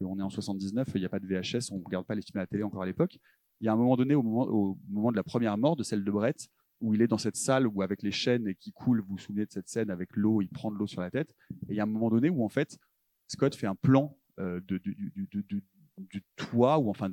On 0.00 0.18
est 0.18 0.22
en 0.22 0.30
79, 0.30 0.88
il 0.94 1.00
n'y 1.00 1.06
a 1.06 1.08
pas 1.08 1.18
de 1.18 1.26
VHS, 1.26 1.72
on 1.72 1.78
ne 1.78 1.84
regarde 1.84 2.06
pas 2.06 2.14
les 2.14 2.22
films 2.22 2.38
à 2.38 2.42
la 2.42 2.46
télé 2.46 2.62
encore 2.62 2.82
à 2.82 2.86
l'époque. 2.86 3.18
Il 3.60 3.64
y 3.64 3.68
a 3.68 3.72
un 3.72 3.76
moment 3.76 3.96
donné, 3.96 4.14
au 4.14 4.22
moment, 4.22 5.10
de 5.10 5.16
la 5.16 5.24
première 5.24 5.58
mort 5.58 5.74
de 5.74 5.82
celle 5.82 6.04
de 6.04 6.10
Brett, 6.10 6.48
où 6.80 6.94
il 6.94 7.02
est 7.02 7.08
dans 7.08 7.18
cette 7.18 7.34
salle 7.34 7.66
où 7.66 7.82
avec 7.82 8.02
les 8.02 8.12
chaînes 8.12 8.54
qui 8.54 8.72
coule, 8.72 9.00
vous 9.00 9.16
vous 9.16 9.18
souvenez 9.18 9.44
de 9.44 9.50
cette 9.50 9.68
scène 9.68 9.90
avec 9.90 10.14
l'eau, 10.14 10.40
il 10.40 10.48
prend 10.48 10.70
de 10.70 10.76
l'eau 10.76 10.86
sur 10.86 11.00
la 11.00 11.10
tête. 11.10 11.34
Et 11.68 11.72
il 11.72 11.74
y 11.74 11.80
a 11.80 11.82
un 11.82 11.86
moment 11.86 12.10
donné 12.10 12.30
où 12.30 12.44
en 12.44 12.48
fait 12.48 12.78
Scott 13.26 13.56
fait 13.56 13.66
un 13.66 13.74
plan 13.74 14.16
euh, 14.38 14.60
de, 14.68 14.78
du, 14.78 16.22
toit 16.36 16.78
ou 16.78 16.88
enfin 16.88 17.10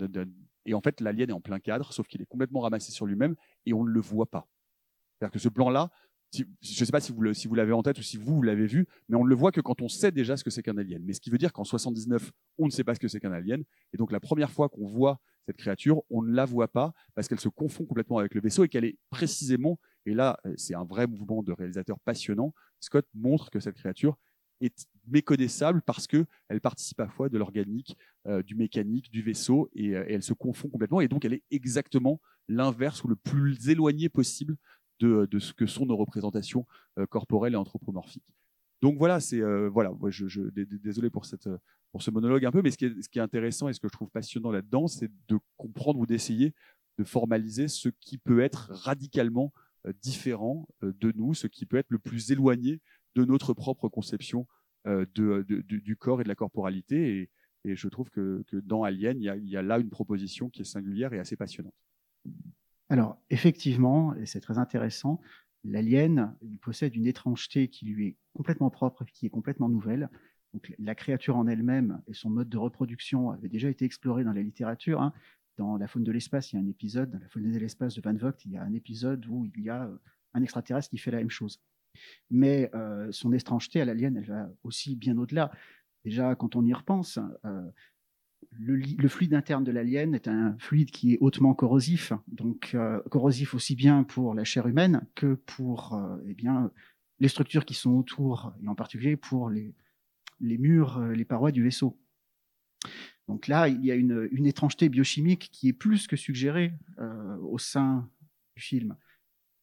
et 0.67 0.75
en 0.75 0.81
fait 0.81 1.01
l'alien 1.01 1.31
est 1.31 1.33
en 1.33 1.41
plein 1.41 1.59
cadre, 1.59 1.91
sauf 1.91 2.07
qu'il 2.07 2.21
est 2.21 2.27
complètement 2.27 2.59
ramassé 2.59 2.91
sur 2.91 3.07
lui-même 3.07 3.35
et 3.65 3.73
on 3.73 3.83
ne 3.83 3.89
le 3.89 3.99
voit 3.99 4.27
pas. 4.27 4.47
C'est-à-dire 5.17 5.31
que 5.31 5.39
ce 5.39 5.49
plan-là, 5.49 5.89
je 6.33 6.43
ne 6.43 6.85
sais 6.85 6.91
pas 6.91 6.99
si 6.99 7.11
vous, 7.11 7.55
l'avez 7.55 7.71
en 7.71 7.83
tête 7.83 7.97
ou 7.97 8.01
si 8.01 8.17
vous, 8.17 8.41
l'avez 8.41 8.67
vu, 8.67 8.87
mais 9.07 9.15
on 9.15 9.23
ne 9.23 9.29
le 9.29 9.35
voit 9.35 9.51
que 9.51 9.61
quand 9.61 9.81
on 9.81 9.87
sait 9.87 10.11
déjà 10.11 10.35
ce 10.37 10.43
que 10.43 10.49
c'est 10.49 10.63
qu'un 10.63 10.77
alien. 10.77 11.01
Mais 11.05 11.13
ce 11.13 11.21
qui 11.21 11.29
veut 11.29 11.37
dire 11.37 11.53
qu'en 11.53 11.63
79, 11.63 12.31
on 12.57 12.65
ne 12.65 12.71
sait 12.71 12.83
pas 12.83 12.95
ce 12.95 12.99
que 12.99 13.07
c'est 13.07 13.19
qu'un 13.19 13.31
alien. 13.31 13.63
Et 13.93 13.97
donc 13.97 14.11
la 14.11 14.19
première 14.19 14.51
fois 14.51 14.69
qu'on 14.69 14.85
voit 14.85 15.19
cette 15.45 15.57
créature, 15.57 16.01
on 16.09 16.21
ne 16.21 16.33
la 16.33 16.45
voit 16.45 16.67
pas 16.67 16.93
parce 17.13 17.27
qu'elle 17.27 17.39
se 17.39 17.49
confond 17.49 17.85
complètement 17.85 18.17
avec 18.17 18.33
le 18.33 18.41
vaisseau 18.41 18.63
et 18.63 18.69
qu'elle 18.69 18.85
est 18.85 18.97
précisément, 19.09 19.79
et 20.05 20.13
là 20.13 20.39
c'est 20.57 20.75
un 20.75 20.83
vrai 20.83 21.07
mouvement 21.07 21.43
de 21.43 21.51
réalisateur 21.51 21.99
passionnant, 21.99 22.53
Scott 22.79 23.07
montre 23.13 23.49
que 23.49 23.59
cette 23.59 23.75
créature 23.75 24.17
est 24.61 24.87
méconnaissable 25.07 25.81
parce 25.81 26.07
que 26.07 26.25
elle 26.47 26.61
participe 26.61 26.99
à 26.99 27.07
fois 27.07 27.29
de 27.29 27.37
l'organique, 27.37 27.97
euh, 28.27 28.41
du 28.41 28.55
mécanique, 28.55 29.11
du 29.11 29.21
vaisseau, 29.21 29.69
euh, 29.77 30.05
et, 30.07 30.13
elle 30.13 30.23
se 30.23 30.33
confond 30.33 30.69
complètement. 30.69 31.01
Et 31.01 31.07
donc 31.07 31.25
elle 31.25 31.33
est 31.33 31.43
exactement 31.51 32.19
l'inverse 32.47 33.03
ou 33.03 33.07
le 33.07 33.15
plus 33.15 33.69
éloigné 33.69 34.09
possible 34.09 34.55
de, 34.99 35.27
de, 35.29 35.39
ce 35.39 35.53
que 35.53 35.65
sont 35.65 35.85
nos 35.85 35.97
représentations 35.97 36.65
euh, 36.97 37.05
corporelles 37.05 37.53
et 37.53 37.57
anthropomorphiques. 37.57 38.33
Donc 38.81 38.97
voilà, 38.97 39.19
c'est 39.19 39.41
euh, 39.41 39.69
voilà. 39.69 39.91
Je, 40.09 40.49
désolé 40.49 41.09
pour 41.09 41.25
cette 41.25 41.49
pour 41.91 42.01
ce 42.01 42.11
monologue 42.11 42.45
un 42.45 42.51
peu, 42.51 42.61
mais 42.61 42.71
ce 42.71 42.77
qui 42.77 42.85
est, 42.85 43.01
ce 43.01 43.09
qui 43.09 43.19
est 43.19 43.21
intéressant 43.21 43.69
et 43.69 43.73
ce 43.73 43.79
que 43.79 43.87
je 43.87 43.93
trouve 43.93 44.09
passionnant 44.09 44.51
là-dedans, 44.51 44.87
c'est 44.87 45.09
de 45.27 45.39
comprendre 45.57 45.99
ou 45.99 46.05
d'essayer 46.05 46.53
de 46.97 47.03
formaliser 47.03 47.67
ce 47.67 47.89
qui 47.99 48.17
peut 48.17 48.41
être 48.41 48.69
radicalement 48.71 49.53
euh, 49.85 49.93
différent 50.01 50.67
de 50.81 51.11
nous, 51.15 51.33
ce 51.33 51.47
qui 51.47 51.65
peut 51.65 51.77
être 51.77 51.89
le 51.89 51.99
plus 51.99 52.31
éloigné 52.31 52.81
de 53.15 53.25
notre 53.25 53.53
propre 53.53 53.87
conception 53.87 54.45
de, 54.85 55.43
du 55.47 55.95
corps 55.95 56.21
et 56.21 56.23
de 56.23 56.29
la 56.29 56.35
corporalité. 56.35 57.29
Et, 57.63 57.75
je 57.75 57.87
trouve 57.87 58.11
que, 58.11 58.43
dans 58.51 58.83
Alien, 58.83 59.19
il 59.19 59.49
y, 59.49 59.57
a, 59.57 59.61
là 59.63 59.79
une 59.79 59.89
proposition 59.89 60.49
qui 60.49 60.61
est 60.61 60.65
singulière 60.65 61.13
et 61.13 61.19
assez 61.19 61.35
passionnante. 61.35 61.73
Alors, 62.89 63.17
effectivement, 63.29 64.13
et 64.15 64.25
c'est 64.25 64.41
très 64.41 64.57
intéressant, 64.57 65.19
l'alien, 65.63 66.35
possède 66.61 66.95
une 66.95 67.07
étrangeté 67.07 67.67
qui 67.67 67.85
lui 67.85 68.07
est 68.07 68.17
complètement 68.33 68.69
propre 68.69 69.03
et 69.03 69.11
qui 69.11 69.25
est 69.25 69.29
complètement 69.29 69.69
nouvelle. 69.69 70.09
La 70.79 70.95
créature 70.95 71.35
en 71.35 71.47
elle-même 71.47 72.01
et 72.07 72.13
son 72.13 72.29
mode 72.29 72.49
de 72.49 72.57
reproduction 72.57 73.31
avaient 73.31 73.49
déjà 73.49 73.69
été 73.69 73.85
explorés 73.85 74.23
dans 74.23 74.33
la 74.33 74.41
littérature. 74.41 75.01
Hein. 75.01 75.13
Dans 75.57 75.77
La 75.77 75.87
faune 75.87 76.03
de 76.03 76.11
l'espace, 76.11 76.51
il 76.51 76.57
y 76.57 76.59
a 76.59 76.61
un 76.61 76.67
épisode, 76.67 77.11
dans 77.11 77.19
La 77.19 77.27
faune 77.27 77.51
de 77.51 77.59
l'espace 77.59 77.95
de 77.95 78.01
Van 78.01 78.13
Vogt, 78.13 78.45
il 78.45 78.51
y 78.51 78.57
a 78.57 78.63
un 78.63 78.73
épisode 78.73 79.25
où 79.27 79.45
il 79.45 79.63
y 79.63 79.69
a 79.69 79.85
euh, 79.85 79.97
un 80.33 80.43
extraterrestre 80.43 80.89
qui 80.89 80.97
fait 80.97 81.11
la 81.11 81.17
même 81.17 81.29
chose. 81.29 81.61
Mais 82.29 82.69
euh, 82.75 83.11
son 83.11 83.31
étrangeté 83.33 83.81
à 83.81 83.85
l'alien, 83.85 84.15
elle 84.17 84.25
va 84.25 84.49
aussi 84.63 84.95
bien 84.95 85.17
au-delà. 85.17 85.51
Déjà, 86.03 86.35
quand 86.35 86.55
on 86.55 86.65
y 86.65 86.73
repense, 86.73 87.19
euh, 87.45 87.63
le, 88.59 89.07
fluide 89.07 89.33
interne 89.33 89.63
de 89.63 89.71
l'alien 89.71 90.13
est 90.15 90.27
un 90.27 90.55
fluide 90.59 90.91
qui 90.91 91.13
est 91.13 91.17
hautement 91.21 91.53
corrosif, 91.53 92.13
donc 92.27 92.71
euh, 92.73 93.01
corrosif 93.09 93.53
aussi 93.53 93.75
bien 93.75 94.03
pour 94.03 94.33
la 94.33 94.43
chair 94.43 94.67
humaine 94.67 95.05
que 95.15 95.35
pour 95.35 95.93
euh, 95.93 96.17
eh 96.27 96.35
les 97.19 97.27
structures 97.27 97.65
qui 97.65 97.73
sont 97.73 97.91
autour, 97.91 98.53
et 98.61 98.67
en 98.67 98.75
particulier 98.75 99.15
pour 99.15 99.49
les, 99.49 99.73
murs, 100.41 100.97
euh, 100.97 101.13
les 101.13 101.25
parois 101.25 101.51
du 101.51 101.63
vaisseau. 101.63 101.97
Donc 103.27 103.47
là, 103.47 103.67
il 103.67 103.83
y 103.83 103.91
a 103.91 103.95
une 103.95 104.45
étrangeté 104.45 104.89
biochimique 104.89 105.49
qui 105.51 105.69
est 105.69 105.73
plus 105.73 106.05
que 106.05 106.15
suggérée 106.15 106.73
au 107.41 107.57
sein 107.57 108.07
du 108.55 108.61
film. 108.61 108.95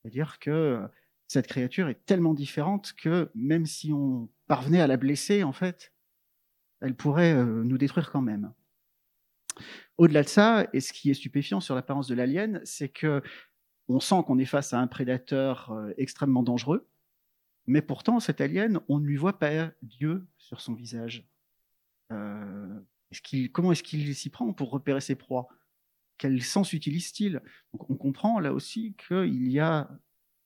C'est-à-dire 0.02 0.40
que 0.40 0.82
cette 1.28 1.46
créature 1.46 1.88
est 1.88 2.04
tellement 2.04 2.34
différente 2.34 2.92
que 2.94 3.30
même 3.36 3.64
si 3.64 3.92
on 3.92 4.28
parvenait 4.48 4.80
à 4.80 4.88
la 4.88 4.96
blesser, 4.96 5.44
en 5.44 5.52
fait, 5.52 5.92
elle 6.80 6.96
pourrait 6.96 7.36
nous 7.36 7.78
détruire 7.78 8.10
quand 8.10 8.20
même. 8.20 8.52
Au-delà 9.98 10.22
de 10.22 10.28
ça, 10.28 10.66
et 10.72 10.80
ce 10.80 10.92
qui 10.92 11.10
est 11.10 11.14
stupéfiant 11.14 11.60
sur 11.60 11.74
l'apparence 11.74 12.08
de 12.08 12.14
l'alien, 12.14 12.60
c'est 12.64 12.88
que 12.88 13.22
on 13.88 14.00
sent 14.00 14.22
qu'on 14.26 14.38
est 14.38 14.46
face 14.46 14.72
à 14.72 14.80
un 14.80 14.86
prédateur 14.86 15.70
euh, 15.72 15.92
extrêmement 15.96 16.42
dangereux, 16.42 16.88
mais 17.66 17.82
pourtant 17.82 18.20
cet 18.20 18.40
alien, 18.40 18.80
on 18.88 18.98
ne 18.98 19.06
lui 19.06 19.16
voit 19.16 19.38
pas 19.38 19.70
Dieu 19.82 20.26
sur 20.38 20.60
son 20.60 20.74
visage. 20.74 21.28
Euh, 22.10 22.80
comment 23.52 23.72
est-ce 23.72 23.82
qu'il 23.82 24.14
s'y 24.14 24.30
prend 24.30 24.52
pour 24.52 24.70
repérer 24.70 25.00
ses 25.00 25.14
proies? 25.14 25.48
Quel 26.18 26.42
sens 26.42 26.72
utilise-t-il? 26.72 27.42
On 27.72 27.96
comprend 27.96 28.40
là 28.40 28.52
aussi 28.52 28.94
qu'il 29.08 29.48
y 29.50 29.58
a 29.58 29.90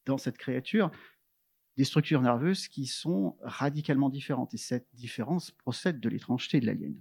dans 0.05 0.19
cette 0.19 0.39
créature 0.39 0.91
des 1.77 1.85
structures 1.85 2.23
nerveuses 2.23 2.69
qui 2.69 2.87
sont 2.87 3.37
radicalement 3.43 4.09
différentes, 4.09 4.55
et 4.55 4.59
cette 4.59 4.89
différence 4.95 5.51
procède 5.51 6.01
de 6.01 6.09
l'étrangeté 6.09 6.61
de 6.61 6.67
l'alien. 6.67 6.95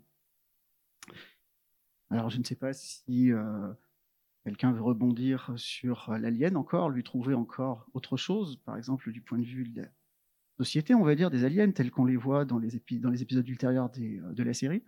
Alors, 2.11 2.29
je 2.29 2.37
ne 2.37 2.43
sais 2.43 2.55
pas 2.55 2.73
si 2.73 3.31
euh, 3.31 3.73
quelqu'un 4.43 4.71
veut 4.71 4.81
rebondir 4.81 5.53
sur 5.57 6.11
l'alien 6.19 6.55
encore, 6.55 6.89
lui 6.89 7.03
trouver 7.03 7.33
encore 7.33 7.87
autre 7.93 8.17
chose, 8.17 8.57
par 8.65 8.77
exemple 8.77 9.11
du 9.11 9.21
point 9.21 9.39
de 9.39 9.45
vue 9.45 9.67
de 9.67 9.81
la 9.81 9.87
société, 10.57 10.93
on 10.93 11.03
va 11.03 11.15
dire, 11.15 11.31
des 11.31 11.43
aliens 11.43 11.71
tels 11.71 11.91
qu'on 11.91 12.05
les 12.05 12.15
voit 12.15 12.45
dans 12.45 12.59
les, 12.59 12.75
épisodes 12.75 13.47
ultérieurs 13.47 13.89
des, 13.89 14.19
de 14.21 14.43
la 14.43 14.53
série. 14.53 14.83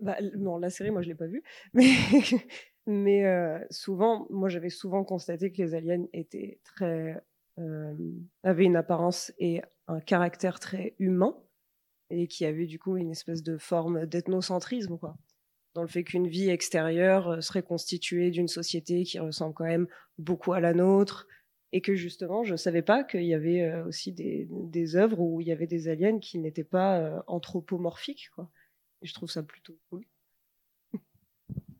Bah, 0.00 0.16
non, 0.36 0.58
la 0.58 0.70
série, 0.70 0.90
moi, 0.90 1.02
je 1.02 1.08
l'ai 1.08 1.14
pas 1.14 1.26
vue, 1.26 1.42
mais, 2.86 3.24
euh, 3.24 3.58
souvent, 3.70 4.26
moi, 4.30 4.48
j'avais 4.48 4.68
souvent 4.68 5.02
constaté 5.02 5.50
que 5.50 5.62
les 5.62 5.74
aliens 5.74 6.04
euh, 6.82 7.94
avaient 8.42 8.64
une 8.64 8.76
apparence 8.76 9.32
et 9.38 9.62
un 9.88 10.00
caractère 10.00 10.60
très 10.60 10.94
humain 10.98 11.34
et 12.10 12.26
qui 12.28 12.44
avait 12.44 12.66
du 12.66 12.78
coup 12.78 12.96
une 12.96 13.10
espèce 13.10 13.42
de 13.42 13.58
forme 13.58 14.06
d'ethnocentrisme. 14.06 14.98
Dans 15.74 15.82
le 15.82 15.88
fait 15.88 16.04
qu'une 16.04 16.28
vie 16.28 16.48
extérieure 16.48 17.28
euh, 17.28 17.40
serait 17.40 17.62
constituée 17.62 18.30
d'une 18.30 18.48
société 18.48 19.04
qui 19.04 19.18
ressemble 19.18 19.54
quand 19.54 19.64
même 19.64 19.88
beaucoup 20.18 20.52
à 20.52 20.60
la 20.60 20.72
nôtre, 20.72 21.26
et 21.72 21.80
que 21.80 21.94
justement, 21.94 22.44
je 22.44 22.52
ne 22.52 22.56
savais 22.56 22.82
pas 22.82 23.04
qu'il 23.04 23.24
y 23.24 23.34
avait 23.34 23.62
euh, 23.62 23.84
aussi 23.86 24.12
des, 24.12 24.96
œuvres 24.96 25.20
où 25.20 25.40
il 25.40 25.48
y 25.48 25.52
avait 25.52 25.66
des 25.66 25.88
aliens 25.88 26.18
qui 26.18 26.38
n'étaient 26.38 26.64
pas 26.64 27.00
euh, 27.00 27.20
anthropomorphiques, 27.26 28.30
quoi. 28.34 28.50
Je 29.02 29.12
trouve 29.12 29.30
ça 29.30 29.42
plutôt 29.42 29.78
cool. 29.90 30.06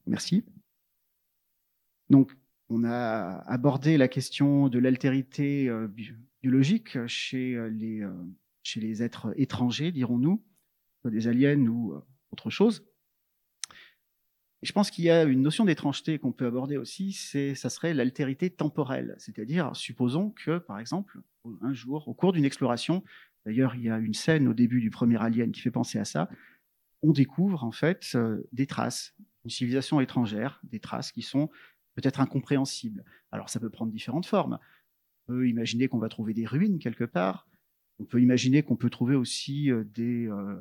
Merci. 0.06 0.44
Donc, 2.10 2.36
on 2.68 2.84
a 2.84 3.42
abordé 3.46 3.96
la 3.96 4.08
question 4.08 4.68
de 4.68 4.78
l'altérité 4.78 5.70
biologique 6.42 7.06
chez 7.06 7.56
les 7.70 8.04
chez 8.66 8.80
les 8.80 9.02
êtres 9.02 9.32
étrangers, 9.36 9.92
dirons-nous, 9.92 10.42
des 11.04 11.28
aliens 11.28 11.66
ou 11.66 11.92
euh, 11.92 12.00
autre 12.32 12.50
chose. 12.50 12.84
Je 14.62 14.72
pense 14.72 14.90
qu'il 14.90 15.04
y 15.04 15.10
a 15.10 15.22
une 15.22 15.42
notion 15.42 15.64
d'étrangeté 15.64 16.18
qu'on 16.18 16.32
peut 16.32 16.46
aborder 16.46 16.76
aussi, 16.76 17.12
c'est 17.12 17.54
ça 17.54 17.70
serait 17.70 17.94
l'altérité 17.94 18.50
temporelle, 18.50 19.14
c'est-à-dire 19.18 19.76
supposons 19.76 20.30
que 20.30 20.58
par 20.58 20.80
exemple 20.80 21.20
un 21.62 21.72
jour 21.74 22.08
au 22.08 22.14
cours 22.14 22.32
d'une 22.32 22.44
exploration, 22.44 23.04
d'ailleurs 23.44 23.76
il 23.76 23.82
y 23.82 23.90
a 23.90 23.98
une 23.98 24.14
scène 24.14 24.48
au 24.48 24.54
début 24.54 24.80
du 24.80 24.90
premier 24.90 25.22
Alien 25.22 25.52
qui 25.52 25.60
fait 25.60 25.70
penser 25.70 25.98
à 26.00 26.04
ça, 26.04 26.28
on 27.02 27.12
découvre 27.12 27.62
en 27.62 27.70
fait 27.70 28.12
euh, 28.16 28.48
des 28.50 28.66
traces, 28.66 29.14
une 29.44 29.50
civilisation 29.50 30.00
étrangère, 30.00 30.60
des 30.64 30.80
traces 30.80 31.12
qui 31.12 31.22
sont 31.22 31.50
peut-être 31.94 32.18
incompréhensibles. 32.18 33.04
Alors 33.30 33.48
ça 33.48 33.60
peut 33.60 33.70
prendre 33.70 33.92
différentes 33.92 34.26
formes. 34.26 34.58
On 35.28 35.32
peut 35.32 35.48
imaginer 35.48 35.86
qu'on 35.86 35.98
va 35.98 36.08
trouver 36.08 36.34
des 36.34 36.46
ruines 36.46 36.78
quelque 36.78 37.04
part, 37.04 37.46
on 37.98 38.04
peut 38.04 38.20
imaginer 38.20 38.62
qu'on 38.62 38.76
peut 38.76 38.90
trouver 38.90 39.14
aussi 39.14 39.70
euh, 39.70 39.84
des, 39.84 40.28
euh, 40.28 40.60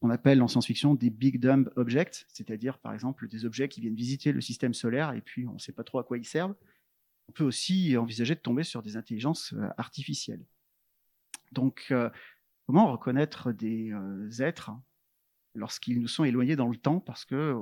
on 0.00 0.10
appelle 0.10 0.42
en 0.42 0.48
science-fiction 0.48 0.94
des 0.94 1.10
big 1.10 1.40
dumb 1.40 1.70
objects, 1.76 2.26
c'est-à-dire 2.28 2.78
par 2.78 2.92
exemple 2.92 3.28
des 3.28 3.44
objets 3.44 3.68
qui 3.68 3.80
viennent 3.80 3.94
visiter 3.94 4.32
le 4.32 4.40
système 4.40 4.74
solaire 4.74 5.12
et 5.12 5.20
puis 5.20 5.46
on 5.46 5.54
ne 5.54 5.58
sait 5.58 5.72
pas 5.72 5.84
trop 5.84 5.98
à 5.98 6.04
quoi 6.04 6.18
ils 6.18 6.26
servent. 6.26 6.54
On 7.28 7.32
peut 7.32 7.44
aussi 7.44 7.96
envisager 7.96 8.34
de 8.34 8.40
tomber 8.40 8.64
sur 8.64 8.82
des 8.82 8.96
intelligences 8.96 9.54
euh, 9.54 9.68
artificielles. 9.78 10.44
Donc, 11.52 11.94
comment 12.66 12.90
reconnaître 12.90 13.52
des 13.52 13.92
êtres 14.40 14.72
lorsqu'ils 15.54 16.00
nous 16.00 16.08
sont 16.08 16.24
éloignés 16.24 16.56
dans 16.56 16.68
le 16.68 16.76
temps? 16.76 16.98
Parce 16.98 17.24
que 17.24 17.54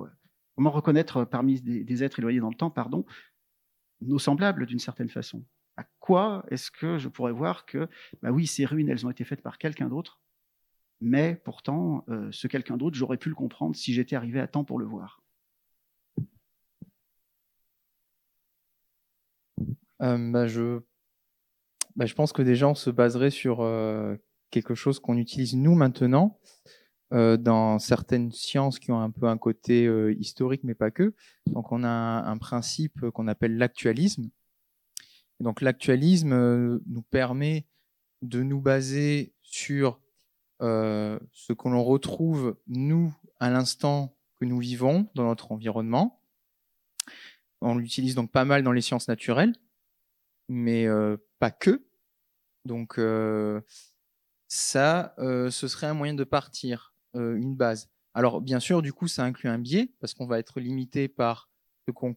comment 0.55 0.71
reconnaître 0.71 1.27
parmi 1.27 1.61
des, 1.61 1.85
des 1.85 2.03
êtres 2.03 2.21
éloignés 2.21 2.41
dans 2.41 2.49
le 2.49 2.55
temps, 2.55 2.71
pardon, 2.71 3.05
nos 4.01 4.19
semblables 4.19 4.65
d'une 4.65 4.79
certaine 4.79 5.11
façon? 5.11 5.45
À 5.77 5.85
quoi 6.01 6.45
est-ce 6.51 6.71
que 6.71 6.99
je 6.99 7.09
pourrais 7.09 7.33
voir 7.33 7.67
que, 7.67 7.89
bah 8.23 8.31
oui, 8.31 8.47
ces 8.47 8.65
ruines, 8.65 8.89
elles 8.89 9.07
ont 9.07 9.11
été 9.11 9.25
faites 9.25 9.43
par 9.43 9.59
quelqu'un 9.59 9.89
d'autre, 9.89 10.21
mais 11.03 11.35
pourtant, 11.35 12.05
euh, 12.09 12.29
ce 12.31 12.47
quelqu'un 12.47 12.77
d'autre, 12.77 12.97
j'aurais 12.97 13.17
pu 13.17 13.29
le 13.29 13.35
comprendre 13.35 13.75
si 13.75 13.93
j'étais 13.93 14.15
arrivé 14.15 14.39
à 14.39 14.47
temps 14.47 14.65
pour 14.65 14.79
le 14.79 14.87
voir. 14.87 15.21
Euh, 20.01 20.31
bah, 20.31 20.47
je... 20.47 20.81
Bah, 21.97 22.07
je 22.07 22.15
pense 22.15 22.33
que 22.33 22.41
déjà, 22.43 22.69
on 22.69 22.77
se 22.77 22.89
baserait 22.89 23.31
sur 23.31 23.63
euh, 23.63 24.17
quelque 24.51 24.77
chose 24.77 25.01
qu'on 25.01 25.17
utilise 25.19 25.57
nous 25.57 25.75
maintenant. 25.75 26.39
dans 27.11 27.79
certaines 27.79 28.33
sciences 28.33 28.79
qui 28.79 28.91
ont 28.91 29.01
un 29.01 29.11
peu 29.11 29.27
un 29.27 29.37
côté 29.37 29.87
historique, 30.19 30.63
mais 30.65 30.75
pas 30.75 30.91
que. 30.91 31.13
Donc 31.47 31.71
on 31.71 31.85
a 31.85 31.89
un 31.89 32.39
principe 32.39 33.11
qu'on 33.11 33.29
appelle 33.29 33.59
l'actualisme. 33.59 34.31
Donc 35.43 35.61
l'actualisme 35.61 36.33
euh, 36.33 36.79
nous 36.87 37.03
permet 37.03 37.67
de 38.23 38.45
nous 38.45 38.61
baser 38.61 39.35
sur 39.43 40.01
euh, 40.63 41.19
ce 41.33 41.53
que 41.53 41.69
l'on 41.69 41.83
retrouve, 41.83 42.57
nous, 42.69 43.13
à 43.41 43.51
l'instant 43.51 44.17
que 44.37 44.45
nous 44.45 44.61
vivons 44.61 45.11
dans 45.17 45.25
notre 45.25 45.51
environnement. 45.51 46.23
On 47.61 47.75
l'utilise 47.75 48.15
donc 48.15 48.31
pas 48.31 48.45
mal 48.45 48.63
dans 48.63 48.71
les 48.71 48.81
sciences 48.81 49.09
naturelles, 49.09 49.57
mais 50.49 50.87
euh, 50.87 51.17
pas 51.41 51.51
que. 51.51 51.85
Donc 52.65 53.01
ça, 54.47 55.15
ce 55.19 55.67
serait 55.67 55.89
un 55.89 55.95
moyen 55.95 56.15
de 56.15 56.23
partir, 56.23 56.95
une 57.15 57.57
base. 57.57 57.91
Alors 58.15 58.41
bien 58.41 58.61
sûr, 58.61 58.83
du 58.83 58.93
coup, 58.93 59.09
ça 59.09 59.25
inclut 59.25 59.49
un 59.49 59.59
biais, 59.59 59.93
parce 59.99 60.15
qu'on 60.15 60.27
va 60.27 60.39
être 60.39 60.61
limité 60.61 61.09
par 61.09 61.51
ce 61.89 61.91
qu'on 61.91 62.15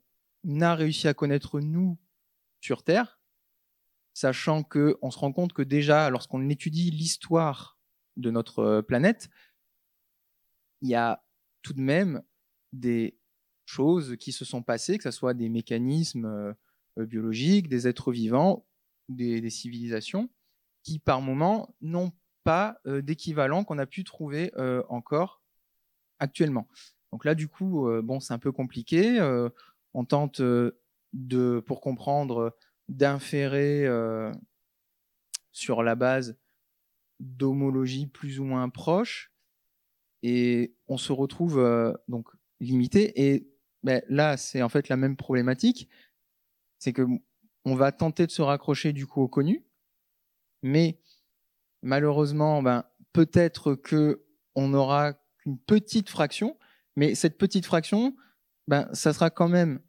a 0.62 0.76
réussi 0.76 1.08
à 1.08 1.16
connaître 1.16 1.60
nous 1.60 1.98
sur 2.62 2.84
Terre, 2.84 3.15
sachant 4.16 4.64
que 4.64 4.98
on 5.02 5.12
se 5.12 5.20
rend 5.20 5.34
compte 5.34 5.54
que 5.54 5.62
déjà, 5.62 6.10
lorsqu'on 6.10 6.50
étudie 6.50 6.90
l'histoire 6.90 7.78
de 8.16 8.32
notre 8.32 8.60
euh, 8.60 8.82
planète, 8.82 9.30
il 10.82 10.90
y 10.90 10.96
a 10.96 11.24
tout 11.62 11.74
de 11.74 11.82
même 11.82 12.24
des 12.72 13.20
choses 13.66 14.16
qui 14.18 14.32
se 14.32 14.46
sont 14.46 14.64
passées, 14.64 14.98
que 14.98 15.04
ce 15.04 15.12
soit 15.12 15.34
des 15.34 15.50
mécanismes 15.50 16.26
euh, 16.26 16.54
euh, 16.98 17.06
biologiques, 17.06 17.68
des 17.68 17.90
êtres 17.90 18.14
vivants, 18.14 18.66
des, 19.10 19.42
des 19.42 19.50
civilisations, 19.50 20.30
qui 20.82 20.98
par 20.98 21.20
moment 21.20 21.76
n'ont 21.82 22.14
pas 22.44 22.78
d'équivalent 22.86 23.64
qu'on 23.64 23.80
a 23.80 23.88
pu 23.88 24.04
trouver 24.04 24.52
encore 24.88 25.42
actuellement. 26.20 26.68
Donc 27.12 27.26
là, 27.26 27.34
du 27.34 27.48
coup, 27.48 27.90
bon, 28.04 28.20
c'est 28.20 28.36
un 28.36 28.40
peu 28.40 28.52
compliqué. 28.52 29.20
On 29.96 30.06
tente 30.06 30.42
de, 30.42 31.64
pour 31.66 31.82
comprendre, 31.82 32.56
d'inférer 32.88 33.86
euh, 33.86 34.32
sur 35.52 35.84
la 35.84 35.96
base 35.96 36.38
d'homologie 37.20 38.08
plus 38.08 38.40
ou 38.40 38.44
moins 38.44 38.70
proche, 38.70 39.32
et 40.24 40.76
on 40.88 40.98
se 40.98 41.12
retrouve 41.12 41.60
euh, 41.60 41.94
donc 42.08 42.30
limité. 42.60 43.30
Et 43.30 43.48
ben, 43.84 44.02
là, 44.10 44.38
c'est 44.38 44.62
en 44.62 44.70
fait 44.70 44.90
la 44.90 44.98
même 44.98 45.16
problématique, 45.16 45.90
c'est 46.80 46.94
que 46.94 47.06
on 47.64 47.76
va 47.76 47.92
tenter 47.92 48.26
de 48.26 48.32
se 48.32 48.42
raccrocher 48.42 48.94
du 48.94 49.08
coup 49.08 49.22
au 49.22 49.28
connu, 49.28 49.66
mais 50.62 51.00
malheureusement, 51.82 52.62
ben, 52.62 52.86
peut-être 53.14 53.76
que 53.76 54.26
on 54.56 54.74
aura 54.74 55.14
qu'une 55.40 55.60
petite 55.60 56.10
fraction, 56.10 56.58
mais 56.96 57.16
cette 57.16 57.38
petite 57.38 57.66
fraction, 57.66 58.16
ben, 58.68 58.90
ça 58.94 59.14
sera 59.14 59.30
quand 59.30 59.50
même, 59.50 59.80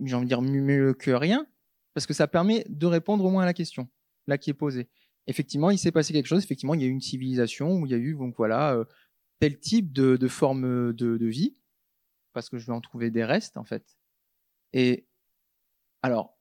j'ai 0.00 0.14
envie 0.14 0.24
de 0.24 0.28
dire 0.28 0.42
mieux 0.42 0.94
que 0.94 1.10
rien, 1.10 1.46
parce 1.94 2.06
que 2.06 2.14
ça 2.14 2.26
permet 2.26 2.64
de 2.68 2.86
répondre 2.86 3.24
au 3.24 3.30
moins 3.30 3.42
à 3.42 3.46
la 3.46 3.54
question, 3.54 3.88
là 4.26 4.38
qui 4.38 4.50
est 4.50 4.54
posée. 4.54 4.88
Effectivement, 5.26 5.70
il 5.70 5.78
s'est 5.78 5.92
passé 5.92 6.12
quelque 6.12 6.26
chose. 6.26 6.42
Effectivement, 6.42 6.74
il 6.74 6.80
y 6.80 6.84
a 6.84 6.86
eu 6.86 6.90
une 6.90 7.00
civilisation 7.00 7.76
où 7.76 7.86
il 7.86 7.92
y 7.92 7.94
a 7.94 7.98
eu 7.98 8.14
donc 8.14 8.34
voilà 8.36 8.74
euh, 8.74 8.84
tel 9.38 9.58
type 9.58 9.92
de, 9.92 10.28
forme 10.28 10.92
de, 10.92 11.16
de 11.16 11.26
vie, 11.26 11.56
parce 12.32 12.48
que 12.48 12.58
je 12.58 12.66
vais 12.66 12.72
en 12.72 12.80
trouver 12.80 13.10
des 13.10 13.24
restes 13.24 13.56
en 13.56 13.64
fait. 13.64 13.96
Et 14.72 15.06
alors 16.02 16.36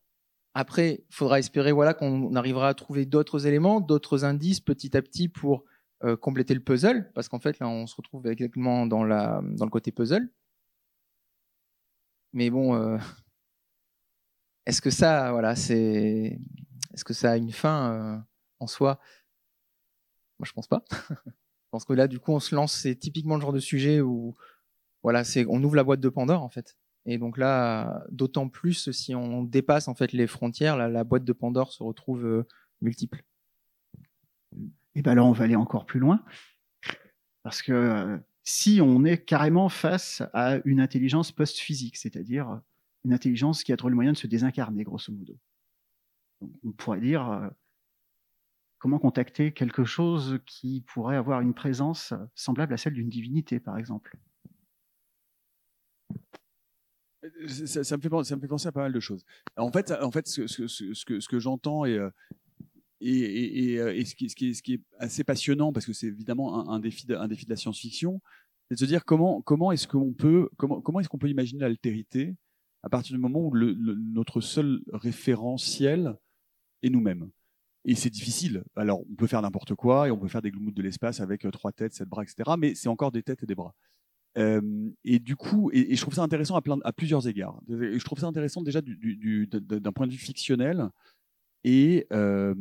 après, 0.54 1.04
il 1.10 1.16
faudra 1.16 1.40
espérer 1.40 1.72
voilà 1.72 1.94
qu'on 1.94 2.36
arrivera 2.36 2.70
à 2.70 2.74
trouver 2.74 3.06
d'autres 3.06 3.48
éléments, 3.48 3.80
d'autres 3.80 4.26
indices 4.26 4.60
petit 4.60 4.98
à 4.98 5.02
petit 5.02 5.30
pour 5.30 5.64
euh, 6.04 6.18
compléter 6.18 6.54
le 6.54 6.60
puzzle, 6.60 7.12
parce 7.14 7.30
qu'en 7.30 7.40
fait 7.40 7.60
là 7.60 7.70
on 7.70 7.88
se 7.88 7.96
retrouve 7.96 8.28
exactement 8.28 8.86
dans 8.86 9.04
la 9.04 9.42
dans 9.44 9.66
le 9.66 9.72
côté 9.72 9.92
puzzle. 9.92 10.30
Mais 12.34 12.50
bon, 12.50 12.76
euh, 12.76 12.98
est-ce 14.66 14.82
que 14.82 14.90
ça, 14.90 15.32
voilà, 15.32 15.56
c'est, 15.56 16.40
est-ce 16.94 17.04
que 17.04 17.14
ça 17.14 17.32
a 17.32 17.38
une 17.38 17.52
fin 17.52 17.94
euh, 17.94 18.18
en 18.60 18.68
soi? 18.68 19.00
Moi, 20.40 20.46
je 20.46 20.54
pense 20.54 20.68
pas. 20.68 20.84
je 21.10 21.70
pense 21.72 21.86
que 21.86 21.94
là, 21.94 22.08
du 22.08 22.20
coup, 22.20 22.32
on 22.32 22.40
se 22.40 22.56
lance. 22.56 22.74
C'est 22.74 22.96
typiquement 22.96 23.36
le 23.36 23.42
genre 23.42 23.54
de 23.54 23.60
sujet 23.60 24.02
où, 24.02 24.36
voilà, 25.04 25.24
c'est, 25.24 25.46
on 25.48 25.64
ouvre 25.64 25.76
la 25.76 25.84
boîte 25.84 26.00
de 26.00 26.10
Pandore 26.10 26.44
en 26.44 26.50
fait. 26.50 26.78
Et 27.06 27.18
donc 27.18 27.38
là, 27.38 28.04
d'autant 28.12 28.48
plus 28.48 28.92
si 28.92 29.16
on 29.16 29.44
dépasse 29.44 29.88
en 29.88 29.96
fait 29.96 30.14
les 30.14 30.28
frontières, 30.28 30.78
la 30.78 31.04
boîte 31.04 31.24
de 31.24 31.34
Pandore 31.34 31.72
se 31.72 31.82
retrouve 31.82 32.26
euh, 32.26 32.48
multiple. 32.82 33.24
Et 34.94 35.02
ben 35.02 35.12
alors 35.12 35.28
on 35.28 35.32
va 35.32 35.46
aller 35.46 35.56
encore 35.56 35.86
plus 35.86 36.00
loin, 36.00 36.24
parce 37.44 37.62
que 37.62 37.72
euh, 37.72 38.18
si 38.44 38.82
on 38.82 39.06
est 39.06 39.24
carrément 39.24 39.70
face 39.70 40.22
à 40.34 40.58
une 40.66 40.80
intelligence 40.80 41.32
post-physique, 41.32 41.98
c'est-à-dire 41.98 42.62
une 43.04 43.14
intelligence 43.14 43.64
qui 43.64 43.74
a 43.74 43.78
trouvé 43.78 43.92
le 43.92 43.96
moyen 43.96 44.12
de 44.12 44.18
se 44.18 44.28
désincarner, 44.28 44.84
grosso 44.84 45.12
modo. 45.12 45.38
On 46.64 46.72
pourrait 46.72 47.02
dire 47.02 47.30
euh, 47.30 47.48
comment 48.80 49.00
contacter 49.00 49.52
quelque 49.54 49.84
chose 49.84 50.40
qui 50.46 50.82
pourrait 50.82 51.16
avoir 51.16 51.42
une 51.42 51.54
présence 51.54 52.14
semblable 52.36 52.74
à 52.74 52.78
celle 52.78 52.94
d'une 52.94 53.10
divinité, 53.10 53.60
par 53.60 53.78
exemple? 53.78 54.18
Ça, 57.48 57.98
me 57.98 58.02
fait, 58.02 58.10
penser- 58.10 58.34
à 58.34 58.72
pas 58.72 58.82
mal 58.82 58.94
de 58.94 59.00
choses. 59.00 59.24
En 59.56 59.72
fait, 59.72 59.92
en 59.92 60.10
fait 60.10 60.28
ce, 60.28 61.28
que, 61.28 61.40
j'entends 61.40 61.86
et, 61.86 62.00
ce, 63.00 64.16
qui, 64.16 64.74
est, 64.74 64.82
assez 64.98 65.24
passionnant, 65.24 65.72
parce 65.72 65.86
que 65.86 65.94
c'est 65.94 66.08
évidemment 66.08 66.68
un, 66.70 66.80
défi 66.80 67.06
de, 67.06 67.16
un 67.16 67.28
défi 67.28 67.46
de 67.46 67.52
la 67.52 67.56
science-fiction, 67.56 68.22
c'est 68.68 68.76
de 68.76 68.80
se 68.80 68.86
dire 68.86 69.06
comment 69.06 69.72
est-ce 69.72 69.88
qu'on 69.88 70.14
peut 70.14 70.50
imaginer 71.30 71.62
l'altérité 71.62 72.36
à 72.84 72.90
partir 72.90 73.16
du 73.16 73.22
moment 73.22 73.40
où 73.40 73.56
notre 73.56 74.42
seul 74.42 74.82
référentiel 74.92 76.16
est 76.84 76.90
nous-mêmes. 76.90 77.30
Et 77.86 77.96
c'est 77.96 78.10
difficile. 78.10 78.64
Alors, 78.76 79.02
on 79.10 79.16
peut 79.16 79.28
faire 79.28 79.42
n'importe 79.42 79.74
quoi 79.76 80.08
et 80.08 80.12
on 80.12 80.18
peut 80.18 80.28
faire 80.28 80.42
des 80.42 80.52
gloumoutes 80.52 80.76
de 80.76 80.84
l'espace 80.84 81.20
avec 81.20 81.46
euh, 81.46 81.52
trois 81.52 81.72
têtes, 81.72 81.94
sept 81.94 82.08
bras, 82.08 82.24
etc. 82.24 82.52
Mais 82.58 82.76
c'est 82.76 82.90
encore 82.90 83.12
des 83.12 83.24
têtes 83.24 83.44
et 83.44 83.48
des 83.48 83.56
bras. 83.56 83.74
Euh, 84.38 84.90
et 85.04 85.20
du 85.20 85.36
coup, 85.36 85.72
et, 85.74 85.96
je 85.96 86.02
trouve 86.02 86.14
ça 86.14 86.22
intéressant 86.22 86.56
à, 86.56 86.62
plein, 86.62 86.78
à 86.84 86.94
plusieurs 86.94 87.28
égards. 87.28 87.60
Et 87.70 87.98
je 87.98 88.06
trouve 88.06 88.20
ça 88.20 88.28
intéressant 88.28 88.62
déjà 88.62 88.82
du, 88.82 88.96
du, 88.98 89.16
du, 89.18 89.48
d'un 89.48 89.92
point 89.92 90.06
de 90.06 90.12
vue 90.12 90.20
fictionnel 90.20 90.90
et 91.64 92.08
euh, 92.14 92.54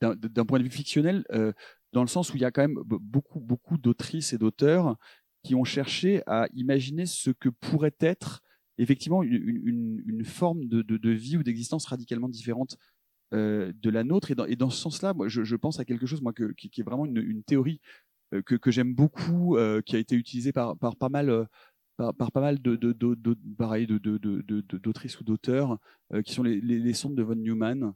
d'un, 0.00 0.44
point 0.44 0.58
de 0.58 0.64
vue 0.64 0.70
fictionnel 0.70 1.24
dans 1.92 2.02
le 2.02 2.08
sens 2.08 2.32
où 2.32 2.36
il 2.36 2.40
y 2.40 2.44
a 2.44 2.50
quand 2.50 2.62
même 2.62 2.78
beaucoup, 2.84 3.40
beaucoup 3.40 3.78
d'autrices 3.78 4.32
et 4.32 4.38
d'auteurs 4.38 4.96
qui 5.42 5.54
ont 5.54 5.64
cherché 5.64 6.22
à 6.26 6.46
imaginer 6.54 7.06
ce 7.06 7.30
que 7.30 7.48
pourrait 7.48 7.96
être 8.00 8.42
effectivement 8.80 9.22
une, 9.22 10.24
forme 10.24 10.66
de, 10.66 11.10
vie 11.10 11.36
ou 11.36 11.42
d'existence 11.42 11.86
radicalement 11.86 12.28
différente 12.28 12.76
euh, 13.32 13.72
de 13.80 13.90
la 13.90 14.04
nôtre. 14.04 14.30
Et 14.48 14.56
dans, 14.56 14.70
ce 14.70 14.80
sens-là, 14.80 15.14
moi, 15.14 15.28
je, 15.28 15.56
pense 15.56 15.80
à 15.80 15.84
quelque 15.84 16.06
chose 16.06 16.22
moi, 16.22 16.32
qui, 16.32 16.70
est 16.80 16.82
vraiment 16.82 17.06
une, 17.06 17.42
théorie 17.44 17.80
euh, 18.34 18.42
que, 18.42 18.70
j'aime 18.70 18.94
beaucoup, 18.94 19.56
euh, 19.56 19.82
qui 19.82 19.96
a 19.96 19.98
été 19.98 20.16
utilisée 20.16 20.52
par, 20.52 20.76
par 20.76 20.96
pas 20.96 21.08
mal, 21.08 21.46
par, 21.96 22.32
pas 22.32 22.40
mal 22.40 22.60
de, 22.60 22.76
de, 22.76 22.92
d'autrices 24.78 25.20
ou 25.20 25.24
d'auteurs, 25.24 25.78
qui 26.24 26.32
sont 26.32 26.42
les, 26.42 26.60
les, 26.60 26.78
les 26.78 26.94
sondes 26.94 27.14
de 27.14 27.22
von 27.22 27.36
Neumann, 27.36 27.92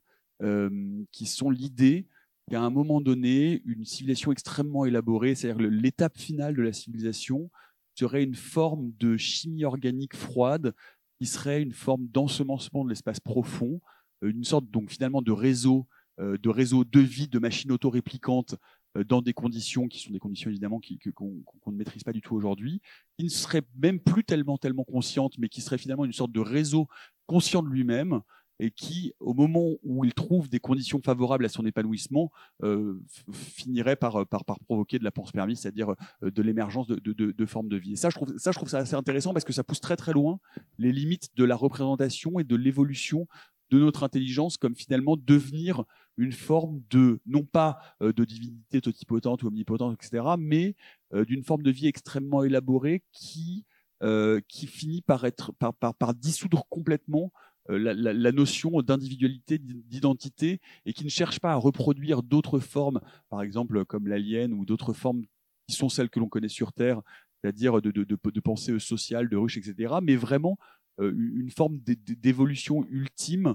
qui 1.12 1.26
sont 1.26 1.50
l'idée 1.50 2.06
qu'à 2.50 2.60
un 2.60 2.70
moment 2.70 3.00
donné, 3.00 3.62
une 3.64 3.86
civilisation 3.86 4.32
extrêmement 4.32 4.84
élaborée, 4.84 5.34
c'est-à-dire 5.34 5.66
l'étape 5.70 6.18
finale 6.18 6.54
de 6.54 6.62
la 6.62 6.74
civilisation, 6.74 7.50
serait 7.94 8.24
une 8.24 8.34
forme 8.34 8.92
de 8.98 9.16
chimie 9.16 9.64
organique 9.64 10.16
froide, 10.16 10.74
qui 11.18 11.26
serait 11.26 11.62
une 11.62 11.72
forme 11.72 12.06
d'ensemencement 12.08 12.84
de 12.84 12.88
l'espace 12.88 13.20
profond, 13.20 13.80
euh, 14.22 14.30
une 14.30 14.44
sorte 14.44 14.70
donc 14.70 14.90
finalement 14.90 15.22
de 15.22 15.32
réseau, 15.32 15.86
euh, 16.20 16.36
de 16.38 16.48
réseau 16.48 16.84
de 16.84 17.00
vie, 17.00 17.28
de 17.28 17.38
machines 17.38 17.72
autoréplicantes 17.72 18.56
euh, 18.96 19.04
dans 19.04 19.22
des 19.22 19.32
conditions 19.32 19.88
qui 19.88 20.00
sont 20.00 20.12
des 20.12 20.18
conditions 20.18 20.50
évidemment 20.50 20.80
qu'on 21.14 21.70
ne 21.70 21.76
maîtrise 21.76 22.04
pas 22.04 22.12
du 22.12 22.20
tout 22.20 22.34
aujourd'hui, 22.34 22.80
qui 23.16 23.24
ne 23.24 23.30
seraient 23.30 23.62
même 23.76 24.00
plus 24.00 24.24
tellement 24.24 24.58
tellement 24.58 24.84
conscientes, 24.84 25.38
mais 25.38 25.48
qui 25.48 25.60
serait 25.60 25.78
finalement 25.78 26.04
une 26.04 26.12
sorte 26.12 26.32
de 26.32 26.40
réseau 26.40 26.88
conscient 27.26 27.62
de 27.62 27.68
lui-même 27.68 28.20
et 28.60 28.70
qui, 28.70 29.12
au 29.20 29.34
moment 29.34 29.72
où 29.82 30.04
il 30.04 30.14
trouve 30.14 30.48
des 30.48 30.60
conditions 30.60 31.00
favorables 31.02 31.44
à 31.44 31.48
son 31.48 31.66
épanouissement, 31.66 32.30
euh, 32.62 33.00
finirait 33.32 33.96
par, 33.96 34.26
par, 34.26 34.44
provoquer 34.60 34.98
de 34.98 35.04
la 35.04 35.10
panspermie, 35.10 35.56
c'est-à-dire 35.56 35.94
euh, 36.22 36.30
de 36.30 36.42
l'émergence 36.42 36.86
de, 36.86 37.46
formes 37.46 37.68
de 37.68 37.76
vie. 37.76 37.94
Et 37.94 37.96
ça, 37.96 38.10
je 38.10 38.16
trouve 38.16 38.36
ça, 38.38 38.52
je 38.52 38.58
trouve 38.58 38.68
ça 38.68 38.78
assez 38.78 38.94
intéressant 38.94 39.32
parce 39.32 39.44
que 39.44 39.52
ça 39.52 39.64
pousse 39.64 39.80
très 39.80 39.96
très 39.96 40.12
loin 40.12 40.38
les 40.78 40.92
limites 40.92 41.30
de 41.36 41.44
la 41.44 41.56
représentation 41.56 42.38
et 42.38 42.44
de 42.44 42.56
l'évolution 42.56 43.26
de 43.70 43.78
notre 43.78 44.02
intelligence 44.02 44.56
comme 44.56 44.76
finalement 44.76 45.16
devenir 45.16 45.84
une 46.16 46.32
forme 46.32 46.82
de, 46.90 47.20
non 47.26 47.44
pas 47.44 47.78
euh, 48.02 48.12
de 48.12 48.24
divinité 48.24 48.80
totipotente 48.80 49.42
ou 49.42 49.48
omnipotente, 49.48 49.94
etc., 49.94 50.24
mais 50.38 50.76
euh, 51.12 51.24
d'une 51.24 51.42
forme 51.42 51.62
de 51.62 51.70
vie 51.70 51.86
extrêmement 51.86 52.44
élaborée 52.44 53.02
qui, 53.12 53.64
euh, 54.02 54.40
qui 54.48 54.66
finit 54.66 55.02
par, 55.02 55.24
être, 55.24 55.52
par, 55.52 56.14
dissoudre 56.14 56.66
complètement 56.68 57.32
euh, 57.32 57.38
la, 57.68 57.94
la, 57.94 58.32
notion 58.32 58.82
d'individualité, 58.82 59.58
d'identité, 59.58 60.60
et 60.84 60.92
qui 60.92 61.04
ne 61.04 61.08
cherche 61.08 61.40
pas 61.40 61.52
à 61.52 61.56
reproduire 61.56 62.22
d'autres 62.22 62.58
formes, 62.58 63.00
par 63.30 63.42
exemple 63.42 63.84
comme 63.84 64.06
l'alien 64.06 64.52
ou 64.52 64.64
d'autres 64.64 64.92
formes 64.92 65.24
qui 65.66 65.74
sont 65.74 65.88
celles 65.88 66.10
que 66.10 66.20
l'on 66.20 66.28
connaît 66.28 66.48
sur 66.48 66.72
Terre, 66.72 67.00
c'est-à-dire 67.40 67.80
de, 67.80 67.90
de, 67.90 68.04
de, 68.04 68.18
de, 68.22 68.40
pensée 68.40 68.78
sociale, 68.78 69.28
de 69.28 69.36
ruche, 69.36 69.56
etc., 69.56 69.94
mais 70.02 70.16
vraiment 70.16 70.58
une 70.98 71.50
forme 71.50 71.78
d'évolution 71.80 72.84
ultime 72.90 73.54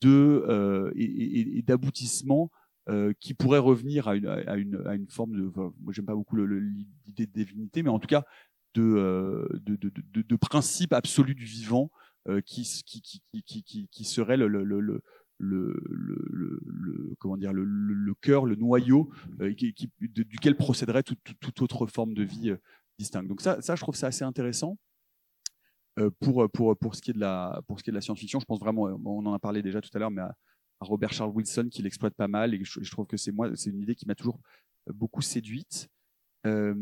de, 0.00 0.92
et, 0.96 1.58
et 1.58 1.62
d'aboutissement 1.62 2.50
euh, 2.90 3.12
qui 3.20 3.34
pourrait 3.34 3.58
revenir 3.58 4.08
à 4.08 4.16
une, 4.16 5.06
forme 5.10 5.36
de. 5.36 5.52
Moi, 5.54 5.92
j'aime 5.92 6.06
pas 6.06 6.14
beaucoup 6.14 6.34
l'idée 6.34 7.26
de 7.26 7.32
divinité, 7.32 7.82
mais 7.84 7.90
en 7.90 8.00
tout 8.00 8.08
cas 8.08 8.24
de, 8.74 8.82
euh, 8.82 9.46
de, 9.64 10.36
principe 10.36 10.92
absolu 10.92 11.34
du 11.34 11.44
vivant 11.44 11.90
euh, 11.92 11.99
qui, 12.44 12.82
qui, 13.90 14.04
serait 14.04 14.36
le, 14.36 14.54
cœur, 18.20 18.46
le 18.46 18.56
noyau 18.56 19.10
euh, 19.40 19.54
duquel 20.00 20.56
procéderait 20.56 21.02
toute, 21.02 21.62
autre 21.62 21.86
forme 21.86 22.14
de 22.14 22.22
vie 22.22 22.50
euh, 22.50 22.56
distincte. 22.98 23.28
Donc 23.28 23.40
ça, 23.40 23.58
je 23.60 23.80
trouve 23.80 23.96
ça 23.96 24.08
assez 24.08 24.24
intéressant 24.24 24.78
euh, 25.98 26.10
pour, 26.20 26.48
ce 26.94 27.02
qui 27.02 27.10
est 27.10 27.14
de 27.14 27.20
la 27.20 28.00
science-fiction. 28.00 28.40
Je 28.40 28.44
pense 28.44 28.60
vraiment, 28.60 28.82
on 29.04 29.26
en 29.26 29.32
a 29.32 29.38
parlé 29.38 29.62
déjà 29.62 29.80
tout 29.80 29.90
à 29.94 29.98
l'heure, 29.98 30.10
mais 30.10 30.22
à, 30.22 30.34
Robert 30.80 31.12
Charles 31.12 31.32
Wilson 31.34 31.68
qui 31.70 31.82
l'exploite 31.82 32.14
pas 32.14 32.28
mal 32.28 32.54
et 32.54 32.64
je, 32.64 32.90
trouve 32.90 33.06
que 33.06 33.18
c'est 33.18 33.32
une 33.32 33.82
idée 33.82 33.94
qui 33.94 34.06
m'a 34.06 34.14
toujours 34.14 34.40
beaucoup 34.86 35.20
séduite. 35.20 35.90
Euh, 36.46 36.74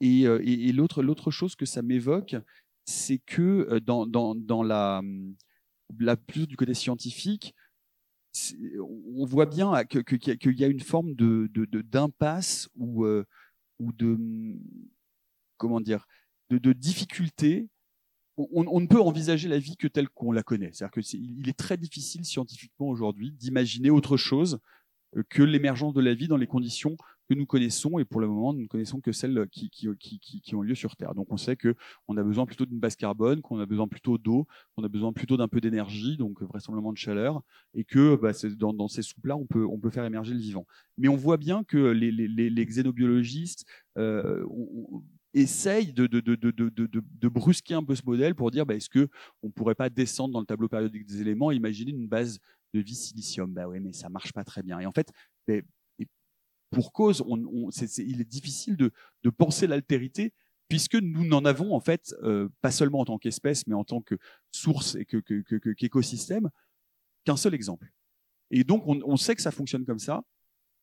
et, 0.00 0.26
euh, 0.26 0.40
l'autre 0.72 1.30
chose 1.30 1.56
que 1.56 1.66
ça 1.66 1.82
m'évoque, 1.82 2.36
c'est 2.86 3.18
que 3.18 3.68
euh, 3.70 3.80
dans, 3.80 4.06
dans, 4.06 4.34
dans 4.34 4.62
la, 4.62 5.02
la 5.98 6.16
plus 6.16 6.46
du 6.46 6.56
côté 6.56 6.74
scientifique, 6.74 7.54
on 8.80 9.24
voit 9.24 9.46
bien 9.46 9.84
qu'il 9.84 10.04
que, 10.04 10.50
y 10.50 10.64
a 10.64 10.68
une 10.68 10.80
forme 10.80 11.14
de, 11.14 11.48
de, 11.52 11.82
d'impasse 11.82 12.68
ou, 12.76 13.04
euh, 13.04 13.24
ou 13.78 13.92
de 13.92 14.18
comment 15.56 15.80
dire 15.80 16.06
de, 16.50 16.58
de 16.58 16.72
difficulté 16.72 17.68
on, 18.36 18.80
ne 18.80 18.86
peut 18.86 19.00
envisager 19.00 19.48
la 19.48 19.58
vie 19.58 19.76
que 19.76 19.88
telle 19.88 20.08
qu'on 20.10 20.32
la 20.32 20.42
connaît. 20.42 20.70
C'est-à-dire 20.72 21.02
qu'il 21.02 21.48
est, 21.48 21.56
très 21.56 21.76
difficile 21.76 22.24
scientifiquement 22.24 22.88
aujourd'hui 22.88 23.32
d'imaginer 23.32 23.90
autre 23.90 24.16
chose 24.16 24.58
euh, 25.16 25.22
que 25.30 25.42
l'émergence 25.42 25.94
de 25.94 26.02
la 26.02 26.14
vie 26.14 26.28
dans 26.28 26.36
les 26.36 26.46
conditions 26.46 26.96
que 27.28 27.34
nous 27.34 27.46
connaissons 27.46 27.98
et 27.98 28.04
pour 28.04 28.20
le 28.20 28.28
moment 28.28 28.52
nous 28.52 28.62
ne 28.62 28.66
connaissons 28.66 29.00
que 29.00 29.12
celles 29.12 29.46
qui, 29.50 29.70
qui, 29.70 30.54
ont 30.54 30.62
lieu 30.62 30.74
sur 30.74 30.96
Terre. 30.96 31.14
Donc 31.14 31.26
on 31.30 31.36
sait 31.36 31.56
que 31.56 31.74
on 32.08 32.16
a 32.16 32.22
besoin 32.22 32.46
plutôt 32.46 32.66
d'une 32.66 32.78
base 32.78 32.96
carbone, 32.96 33.42
qu'on 33.42 33.58
a 33.58 33.66
besoin 33.66 33.88
plutôt 33.88 34.18
d'eau, 34.18 34.46
qu'on 34.74 34.84
a 34.84 34.88
besoin 34.88 35.12
plutôt 35.12 35.36
d'un 35.36 35.48
peu 35.48 35.60
d'énergie, 35.60 36.16
donc 36.16 36.42
vraisemblablement 36.42 36.92
de 36.92 36.98
chaleur, 36.98 37.42
et 37.74 37.84
que 37.84 38.16
bah, 38.16 38.32
dans, 38.56 38.88
ces 38.88 39.02
soupes-là 39.02 39.36
on 39.36 39.46
peut, 39.46 39.64
on 39.64 39.78
peut 39.78 39.90
faire 39.90 40.04
émerger 40.04 40.34
le 40.34 40.40
vivant. 40.40 40.66
Mais 40.98 41.08
on 41.08 41.16
voit 41.16 41.36
bien 41.36 41.64
que 41.64 41.76
les, 41.76 42.10
les, 42.10 42.66
xénobiologistes 42.66 43.64
euh, 43.98 44.44
de, 45.34 46.06
de, 46.06 46.20
de, 46.20 46.50
de, 46.50 47.28
brusquer 47.28 47.74
un 47.74 47.84
peu 47.84 47.94
ce 47.94 48.02
modèle 48.06 48.34
pour 48.34 48.50
dire 48.50 48.64
bah, 48.64 48.74
est-ce 48.74 48.88
que 48.88 49.08
on 49.42 49.50
pourrait 49.50 49.74
pas 49.74 49.90
descendre 49.90 50.32
dans 50.32 50.40
le 50.40 50.46
tableau 50.46 50.68
périodique 50.68 51.04
des 51.06 51.20
éléments 51.20 51.50
et 51.50 51.56
imaginer 51.56 51.90
une 51.90 52.08
base 52.08 52.38
de 52.72 52.80
vie 52.80 52.94
silicium? 52.94 53.52
Bah 53.52 53.68
oui, 53.68 53.80
mais 53.80 53.92
ça 53.92 54.08
marche 54.08 54.32
pas 54.32 54.44
très 54.44 54.62
bien. 54.62 54.80
Et 54.80 54.86
en 54.86 54.92
fait, 54.92 55.12
pour 56.70 56.92
cause, 56.92 57.24
il 57.98 58.20
est 58.20 58.28
difficile 58.28 58.76
de, 58.76 58.92
penser 59.30 59.66
l'altérité 59.66 60.32
puisque 60.68 60.96
nous 60.96 61.26
n'en 61.26 61.44
avons 61.44 61.74
en 61.74 61.80
fait 61.80 62.14
euh, 62.22 62.48
pas 62.60 62.70
seulement 62.70 63.00
en 63.00 63.04
tant 63.04 63.18
qu'espèce, 63.18 63.66
mais 63.66 63.74
en 63.74 63.84
tant 63.84 64.00
que 64.00 64.16
source 64.50 64.96
et 64.96 65.04
que, 65.04 65.18
qu'écosystème, 65.74 66.50
qu'un 67.24 67.36
seul 67.36 67.54
exemple. 67.54 67.92
Et 68.50 68.64
donc 68.64 68.84
on, 68.86 69.16
sait 69.16 69.34
que 69.34 69.42
ça 69.42 69.50
fonctionne 69.50 69.84
comme 69.84 69.98
ça, 69.98 70.22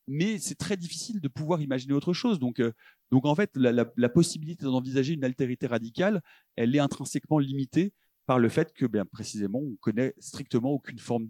mais 0.08 0.38
c'est 0.40 0.56
très 0.56 0.78
difficile 0.78 1.20
de 1.22 1.28
pouvoir 1.28 1.62
imaginer 1.62 1.94
autre 1.94 2.14
chose. 2.14 2.40
Donc, 2.40 2.60
euh, 2.60 2.72
donc 3.12 3.26
en 3.26 3.36
fait, 3.36 3.52
la, 3.56 3.72
la, 3.72 3.86
la 3.96 4.10
possibilité 4.10 4.66
d'envisager 4.66 5.14
une 5.14 5.24
altérité 5.24 5.68
radicale, 5.68 6.22
elle 6.56 6.76
est 6.76 6.80
intrinsèquement 6.80 7.40
limitée 7.40 7.94
par 8.26 8.40
le 8.40 8.50
fait 8.50 8.74
que, 8.74 8.86
bien 8.86 9.06
précisément, 9.06 9.60
on 9.60 9.76
connaît 9.78 10.14
strictement 10.20 10.72
aucune 10.72 11.00
forme, 11.00 11.30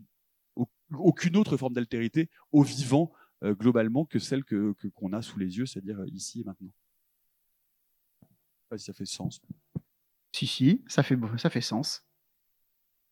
aucune 0.92 1.38
autre 1.38 1.58
forme 1.58 1.74
d'altérité 1.74 2.30
au 2.52 2.64
vivant 2.64 3.12
euh, 3.44 3.54
globalement 3.54 4.06
que 4.06 4.20
celle 4.20 4.44
que 4.44 4.74
qu'on 4.96 5.14
a 5.14 5.22
sous 5.22 5.40
les 5.40 5.58
yeux, 5.58 5.66
c'est-à-dire 5.66 6.00
euh, 6.00 6.08
ici 6.08 6.42
et 6.42 6.44
maintenant. 6.44 6.72
Je 8.22 8.28
sais 8.28 8.70
pas 8.70 8.78
si 8.78 8.86
ça 8.86 8.94
fait 8.94 9.06
sens. 9.06 9.42
Si 10.32 10.48
si, 10.48 10.84
ça 10.88 11.04
fait 11.04 11.18
ça 11.38 11.50
fait 11.50 11.62
sens. 11.62 12.06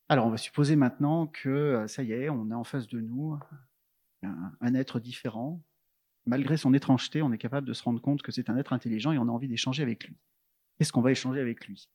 Alors 0.10 0.26
on 0.26 0.30
va 0.30 0.38
supposer 0.38 0.76
maintenant 0.76 1.28
que 1.28 1.86
ça 1.88 2.04
y 2.04 2.12
est, 2.12 2.30
on 2.30 2.50
est 2.52 2.56
en 2.56 2.64
face 2.64 2.88
de 2.88 3.00
nous 3.00 3.38
un, 4.24 4.76
être 4.76 5.00
différent. 5.00 5.62
Malgré 6.26 6.58
son 6.58 6.74
étrangeté, 6.74 7.22
on 7.22 7.32
est 7.32 7.38
capable 7.38 7.68
de 7.68 7.74
se 7.74 7.84
rendre 7.84 8.02
compte 8.02 8.22
que 8.22 8.32
c'est 8.32 8.50
un 8.50 8.58
être 8.58 8.74
intelligent 8.74 9.12
et 9.12 9.18
on 9.18 9.28
a 9.28 9.32
envie 9.32 9.48
d'échanger 9.48 9.82
avec 9.84 10.06
lui. 10.06 10.16
Qu'est-ce 10.78 10.92
qu'on 10.92 11.02
va 11.02 11.12
échanger 11.12 11.40
avec 11.40 11.66
lui? 11.68 11.90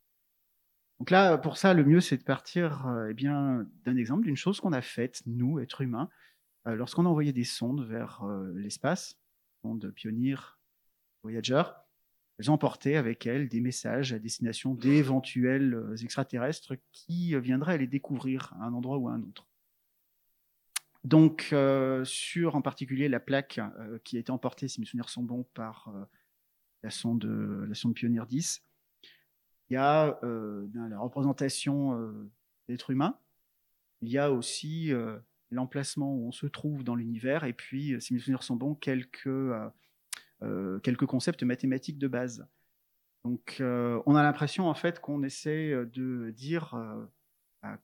Donc 0.98 1.10
là, 1.10 1.38
pour 1.38 1.58
ça, 1.58 1.74
le 1.74 1.84
mieux, 1.84 2.00
c'est 2.00 2.16
de 2.16 2.24
partir 2.24 2.86
euh, 2.86 3.08
eh 3.10 3.14
bien 3.14 3.66
d'un 3.84 3.96
exemple 3.96 4.24
d'une 4.24 4.36
chose 4.36 4.60
qu'on 4.60 4.72
a 4.72 4.80
faite, 4.80 5.22
nous, 5.26 5.60
êtres 5.60 5.82
humains, 5.82 6.08
euh, 6.08 6.35
lorsqu'on 6.74 7.06
a 7.06 7.08
envoyé 7.08 7.32
des 7.32 7.44
sondes 7.44 7.86
vers 7.86 8.22
euh, 8.24 8.52
l'espace, 8.54 9.18
sondes 9.62 9.90
Pioneer, 9.94 10.58
Voyager. 11.22 11.62
Elles 12.38 12.50
ont 12.50 12.58
avec 12.58 13.26
elles 13.26 13.48
des 13.48 13.60
messages 13.60 14.12
à 14.12 14.18
destination 14.18 14.74
d'éventuels 14.74 15.94
extraterrestres 16.02 16.74
qui 16.92 17.34
viendraient 17.40 17.78
les 17.78 17.86
découvrir 17.86 18.52
à 18.60 18.66
un 18.66 18.74
endroit 18.74 18.98
ou 18.98 19.08
à 19.08 19.12
un 19.12 19.22
autre. 19.22 19.46
Donc, 21.06 21.50
euh, 21.52 22.04
sur 22.04 22.56
en 22.56 22.62
particulier 22.62 23.08
la 23.08 23.20
plaque 23.20 23.60
euh, 23.60 24.00
qui 24.02 24.16
a 24.16 24.20
été 24.20 24.32
emportée, 24.32 24.66
si 24.66 24.80
mes 24.80 24.86
souvenirs 24.86 25.08
sont 25.08 25.22
bons, 25.22 25.44
par 25.54 25.92
euh, 25.94 26.04
la, 26.82 26.90
sonde, 26.90 27.24
la 27.68 27.74
sonde 27.76 27.94
Pioneer 27.94 28.26
10, 28.26 28.64
il 29.70 29.74
y 29.74 29.76
a 29.76 30.18
la 30.22 30.98
représentation 30.98 32.28
d'êtres 32.68 32.90
humains, 32.90 33.16
il 34.00 34.08
y 34.08 34.18
a 34.18 34.32
aussi 34.32 34.92
l'emplacement 35.50 36.14
où 36.14 36.26
on 36.28 36.32
se 36.32 36.46
trouve 36.46 36.84
dans 36.84 36.94
l'univers, 36.94 37.44
et 37.44 37.52
puis, 37.52 38.00
si 38.00 38.14
mes 38.14 38.20
souvenirs 38.20 38.42
sont 38.42 38.56
bons, 38.56 38.74
quelques, 38.74 39.28
quelques 40.82 41.06
concepts 41.06 41.42
mathématiques 41.42 41.98
de 41.98 42.08
base. 42.08 42.46
Donc, 43.24 43.56
on 43.60 44.16
a 44.16 44.22
l'impression 44.22 44.68
en 44.68 44.74
fait 44.74 45.00
qu'on 45.00 45.22
essaie 45.22 45.70
de 45.86 46.30
dire 46.30 46.74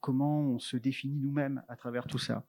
comment 0.01 0.41
on 0.41 0.59
se 0.59 0.77
définit 0.77 1.19
nous-mêmes 1.19 1.63
à 1.69 1.77
travers 1.77 2.07
tout 2.07 2.19
ça. 2.19 2.47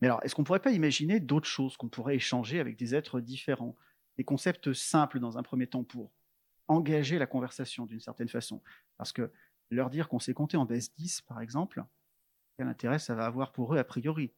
Mais 0.00 0.08
alors, 0.08 0.20
est-ce 0.24 0.34
qu'on 0.34 0.42
ne 0.42 0.46
pourrait 0.46 0.60
pas 0.60 0.72
imaginer 0.72 1.20
d'autres 1.20 1.46
choses 1.46 1.76
qu'on 1.76 1.88
pourrait 1.88 2.16
échanger 2.16 2.58
avec 2.58 2.76
des 2.76 2.94
êtres 2.94 3.20
différents 3.20 3.76
Des 4.16 4.24
concepts 4.24 4.72
simples 4.72 5.20
dans 5.20 5.38
un 5.38 5.42
premier 5.42 5.68
temps 5.68 5.84
pour 5.84 6.10
engager 6.66 7.18
la 7.18 7.26
conversation 7.26 7.86
d'une 7.86 8.00
certaine 8.00 8.28
façon? 8.28 8.62
Parce 8.96 9.12
que 9.12 9.30
leur 9.70 9.90
dire 9.90 10.08
qu'on 10.08 10.18
sait 10.18 10.34
compter 10.34 10.56
en 10.56 10.64
base 10.66 10.92
10, 10.94 11.20
par 11.22 11.40
exemple, 11.40 11.84
quel 12.56 12.66
intérêt 12.68 12.98
ça 12.98 13.14
va 13.14 13.26
avoir 13.26 13.52
pour 13.52 13.74
eux 13.74 13.78
a 13.78 13.84
priori? 13.84 14.32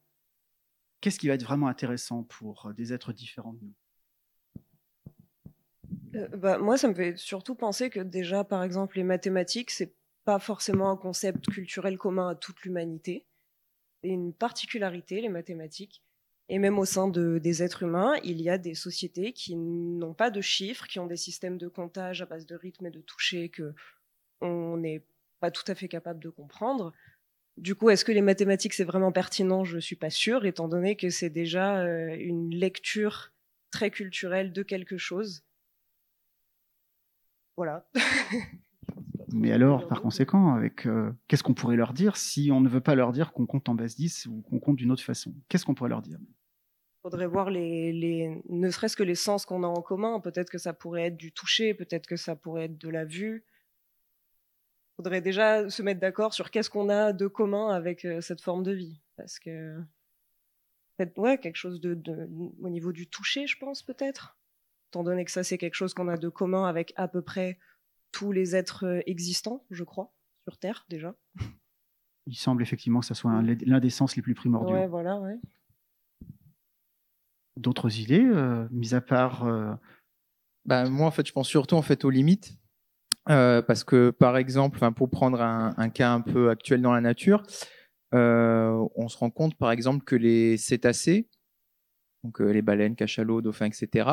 Qu'est-ce 1.01 1.19
qui 1.19 1.27
va 1.27 1.33
être 1.35 1.43
vraiment 1.43 1.67
intéressant 1.67 2.23
pour 2.23 2.73
des 2.73 2.93
êtres 2.93 3.13
différents 3.13 3.53
de 3.53 3.59
nous? 3.61 3.73
Euh, 6.15 6.27
bah, 6.29 6.57
Moi, 6.57 6.77
ça 6.77 6.87
me 6.87 6.93
fait 6.93 7.17
surtout 7.17 7.55
penser 7.55 7.89
que 7.89 7.99
déjà, 7.99 8.43
par 8.43 8.63
exemple, 8.63 8.97
les 8.97 9.03
mathématiques, 9.03 9.71
c'est 9.71 9.93
pas 10.23 10.39
forcément 10.39 10.89
un 10.89 10.97
concept 10.97 11.47
culturel 11.47 11.97
commun 11.97 12.29
à 12.29 12.35
toute 12.35 12.61
l'humanité 12.61 13.25
une 14.05 14.33
particularité, 14.33 15.21
les 15.21 15.29
mathématiques. 15.29 16.01
Et 16.47 16.59
même 16.59 16.77
au 16.77 16.85
sein 16.85 17.07
de, 17.07 17.39
des 17.39 17.63
êtres 17.63 17.83
humains, 17.83 18.13
il 18.23 18.41
y 18.41 18.49
a 18.49 18.59
des 18.59 18.75
sociétés 18.75 19.33
qui 19.33 19.55
n'ont 19.55 20.13
pas 20.13 20.29
de 20.29 20.41
chiffres, 20.41 20.85
qui 20.85 20.99
ont 20.99 21.07
des 21.07 21.17
systèmes 21.17 21.57
de 21.57 21.67
comptage 21.67 22.21
à 22.21 22.27
base 22.27 22.45
de 22.45 22.55
rythme 22.55 22.85
et 22.85 22.91
de 22.91 23.01
toucher 23.01 23.49
que 23.49 23.73
on 24.41 24.77
n'est 24.77 25.03
pas 25.39 25.49
tout 25.49 25.63
à 25.67 25.73
fait 25.73 25.87
capable 25.87 26.19
de 26.19 26.29
comprendre. 26.29 26.93
Du 27.57 27.75
coup, 27.75 27.89
est-ce 27.89 28.03
que 28.03 28.11
les 28.11 28.21
mathématiques 28.21 28.73
c'est 28.73 28.83
vraiment 28.83 29.11
pertinent? 29.11 29.63
Je 29.63 29.79
suis 29.79 29.95
pas 29.95 30.09
sûre, 30.09 30.45
étant 30.45 30.67
donné 30.67 30.97
que 30.97 31.09
c'est 31.09 31.29
déjà 31.29 31.79
euh, 31.79 32.15
une 32.19 32.53
lecture 32.53 33.31
très 33.71 33.91
culturelle 33.91 34.51
de 34.51 34.61
quelque 34.63 34.97
chose. 34.97 35.43
Voilà. 37.55 37.87
Mais 39.33 39.51
alors, 39.51 39.87
par 39.87 40.01
conséquent, 40.01 40.53
avec 40.53 40.85
euh, 40.85 41.11
qu'est-ce 41.27 41.43
qu'on 41.43 41.53
pourrait 41.53 41.75
leur 41.75 41.93
dire 41.93 42.17
si 42.17 42.51
on 42.51 42.61
ne 42.61 42.69
veut 42.69 42.81
pas 42.81 42.95
leur 42.95 43.11
dire 43.11 43.33
qu'on 43.33 43.45
compte 43.45 43.67
en 43.69 43.75
base 43.75 43.95
10 43.95 44.27
ou 44.27 44.41
qu'on 44.41 44.59
compte 44.59 44.75
d'une 44.75 44.91
autre 44.91 45.03
façon? 45.03 45.33
Qu'est-ce 45.49 45.65
qu'on 45.65 45.73
pourrait 45.73 45.89
leur 45.89 46.01
dire? 46.01 46.19
Faudrait 47.01 47.27
voir 47.27 47.49
les, 47.49 47.91
les 47.93 48.41
ne 48.49 48.69
serait-ce 48.69 48.97
que 48.97 49.03
les 49.03 49.15
sens 49.15 49.45
qu'on 49.45 49.63
a 49.63 49.67
en 49.67 49.81
commun. 49.81 50.19
Peut-être 50.19 50.49
que 50.49 50.57
ça 50.57 50.73
pourrait 50.73 51.07
être 51.07 51.17
du 51.17 51.31
toucher, 51.31 51.73
peut-être 51.73 52.07
que 52.07 52.15
ça 52.15 52.35
pourrait 52.35 52.65
être 52.65 52.77
de 52.77 52.89
la 52.89 53.05
vue. 53.05 53.45
Faudrait 54.97 55.21
déjà 55.21 55.69
se 55.69 55.81
mettre 55.81 55.99
d'accord 55.99 56.33
sur 56.33 56.51
qu'est-ce 56.51 56.69
qu'on 56.69 56.89
a 56.89 57.11
de 57.11 57.27
commun 57.27 57.69
avec 57.69 58.05
euh, 58.05 58.21
cette 58.21 58.41
forme 58.41 58.63
de 58.63 58.71
vie, 58.71 59.01
parce 59.17 59.39
que 59.39 59.77
peut-être 60.97 61.17
ouais 61.17 61.37
quelque 61.37 61.57
chose 61.57 61.81
de, 61.81 61.93
de, 61.93 62.29
au 62.61 62.69
niveau 62.69 62.93
du 62.93 63.07
toucher, 63.07 63.45
je 63.47 63.57
pense 63.57 63.83
peut-être. 63.83 64.37
Étant 64.89 65.03
donné 65.03 65.25
que 65.25 65.31
ça 65.31 65.43
c'est 65.43 65.57
quelque 65.57 65.75
chose 65.75 65.93
qu'on 65.93 66.07
a 66.07 66.17
de 66.17 66.29
commun 66.29 66.65
avec 66.65 66.93
à 66.95 67.07
peu 67.09 67.21
près 67.21 67.59
tous 68.11 68.31
les 68.31 68.55
êtres 68.55 68.85
euh, 68.85 69.01
existants, 69.05 69.65
je 69.69 69.83
crois, 69.83 70.13
sur 70.47 70.57
Terre 70.57 70.85
déjà. 70.87 71.15
Il 72.27 72.35
semble 72.35 72.61
effectivement 72.61 73.01
que 73.01 73.05
ça 73.05 73.15
soit 73.15 73.41
l'un 73.41 73.79
des 73.79 73.89
sens 73.89 74.15
les 74.15 74.21
plus 74.21 74.33
primordiaux. 74.33 74.75
Ouais, 74.75 74.87
voilà, 74.87 75.19
ouais. 75.19 75.37
d'autres 77.57 77.99
idées, 77.99 78.25
mis 78.71 78.95
à 78.95 79.01
part. 79.01 79.45
Bah, 80.65 80.89
moi, 80.89 81.05
en 81.05 81.11
fait, 81.11 81.27
je 81.27 81.31
pense 81.31 81.47
surtout 81.47 81.75
en 81.75 81.81
fait 81.81 82.03
aux 82.05 82.09
limites. 82.09 82.57
Parce 83.25 83.83
que, 83.83 84.11
par 84.11 84.37
exemple, 84.37 84.79
pour 84.91 85.09
prendre 85.09 85.41
un, 85.41 85.89
cas 85.89 86.11
un 86.11 86.21
peu 86.21 86.49
actuel 86.49 86.81
dans 86.81 86.93
la 86.93 87.01
nature, 87.01 87.43
on 88.11 89.07
se 89.07 89.17
rend 89.17 89.29
compte, 89.29 89.55
par 89.55 89.71
exemple, 89.71 90.03
que 90.03 90.15
les 90.15 90.57
cétacés, 90.57 91.29
donc 92.23 92.39
les 92.39 92.61
baleines, 92.61 92.95
cachalots, 92.95 93.41
dauphins, 93.41 93.67
etc., 93.67 94.09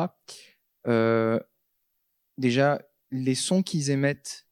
déjà, 2.37 2.81
les 3.11 3.35
sons 3.35 3.61
qu'ils 3.61 3.91
émettent 3.91 4.47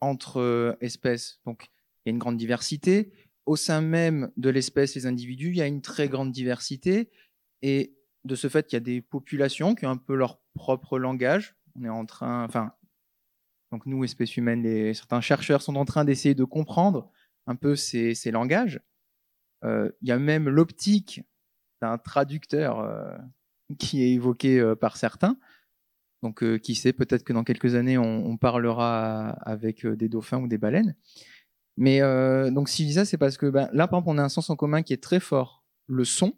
entre 0.00 0.76
espèces, 0.80 1.40
donc 1.46 1.68
il 2.04 2.08
y 2.08 2.10
a 2.10 2.12
une 2.12 2.18
grande 2.18 2.36
diversité. 2.36 3.12
Au 3.46 3.56
sein 3.56 3.80
même 3.80 4.30
de 4.36 4.50
l'espèce, 4.50 4.94
les 4.94 5.06
individus, 5.06 5.48
il 5.48 5.56
y 5.56 5.62
a 5.62 5.66
une 5.66 5.82
très 5.82 6.08
grande 6.08 6.32
diversité. 6.32 7.10
Et 7.62 7.96
de 8.24 8.34
ce 8.34 8.48
fait, 8.48 8.72
il 8.72 8.74
y 8.74 8.76
a 8.76 8.80
des 8.80 9.00
populations 9.00 9.74
qui 9.74 9.86
ont 9.86 9.90
un 9.90 9.96
peu 9.96 10.14
leur 10.14 10.40
propre 10.54 10.98
langage. 10.98 11.56
On 11.76 11.84
est 11.84 11.88
en 11.88 12.06
train, 12.06 12.44
enfin, 12.44 12.72
donc 13.72 13.86
nous, 13.86 14.04
espèces 14.04 14.36
humaines, 14.36 14.94
certains 14.94 15.20
chercheurs 15.20 15.62
sont 15.62 15.76
en 15.76 15.84
train 15.84 16.04
d'essayer 16.04 16.34
de 16.34 16.44
comprendre 16.44 17.10
un 17.46 17.56
peu 17.56 17.76
ces, 17.76 18.14
langages. 18.30 18.80
Euh, 19.64 19.90
il 20.02 20.08
y 20.08 20.12
a 20.12 20.18
même 20.18 20.48
l'optique 20.48 21.22
d'un 21.80 21.98
traducteur 21.98 22.80
euh, 22.80 23.16
qui 23.78 24.02
est 24.02 24.12
évoqué 24.12 24.60
euh, 24.60 24.74
par 24.74 24.96
certains. 24.96 25.36
Donc, 26.22 26.42
qui 26.60 26.74
sait, 26.74 26.92
peut-être 26.92 27.24
que 27.24 27.32
dans 27.32 27.44
quelques 27.44 27.74
années, 27.74 27.98
on 27.98 28.36
parlera 28.36 29.28
avec 29.42 29.86
des 29.86 30.08
dauphins 30.08 30.38
ou 30.38 30.48
des 30.48 30.58
baleines. 30.58 30.96
Mais 31.76 32.00
donc, 32.50 32.68
si 32.68 32.82
je 32.82 32.88
dis 32.88 32.94
ça, 32.94 33.04
c'est 33.04 33.18
parce 33.18 33.36
que 33.36 33.46
ben, 33.46 33.68
là, 33.72 33.86
par 33.86 33.98
exemple, 33.98 34.16
on 34.16 34.18
a 34.18 34.24
un 34.24 34.28
sens 34.30 34.48
en 34.50 34.56
commun 34.56 34.82
qui 34.82 34.92
est 34.94 35.02
très 35.02 35.20
fort, 35.20 35.62
le 35.86 36.04
son, 36.04 36.36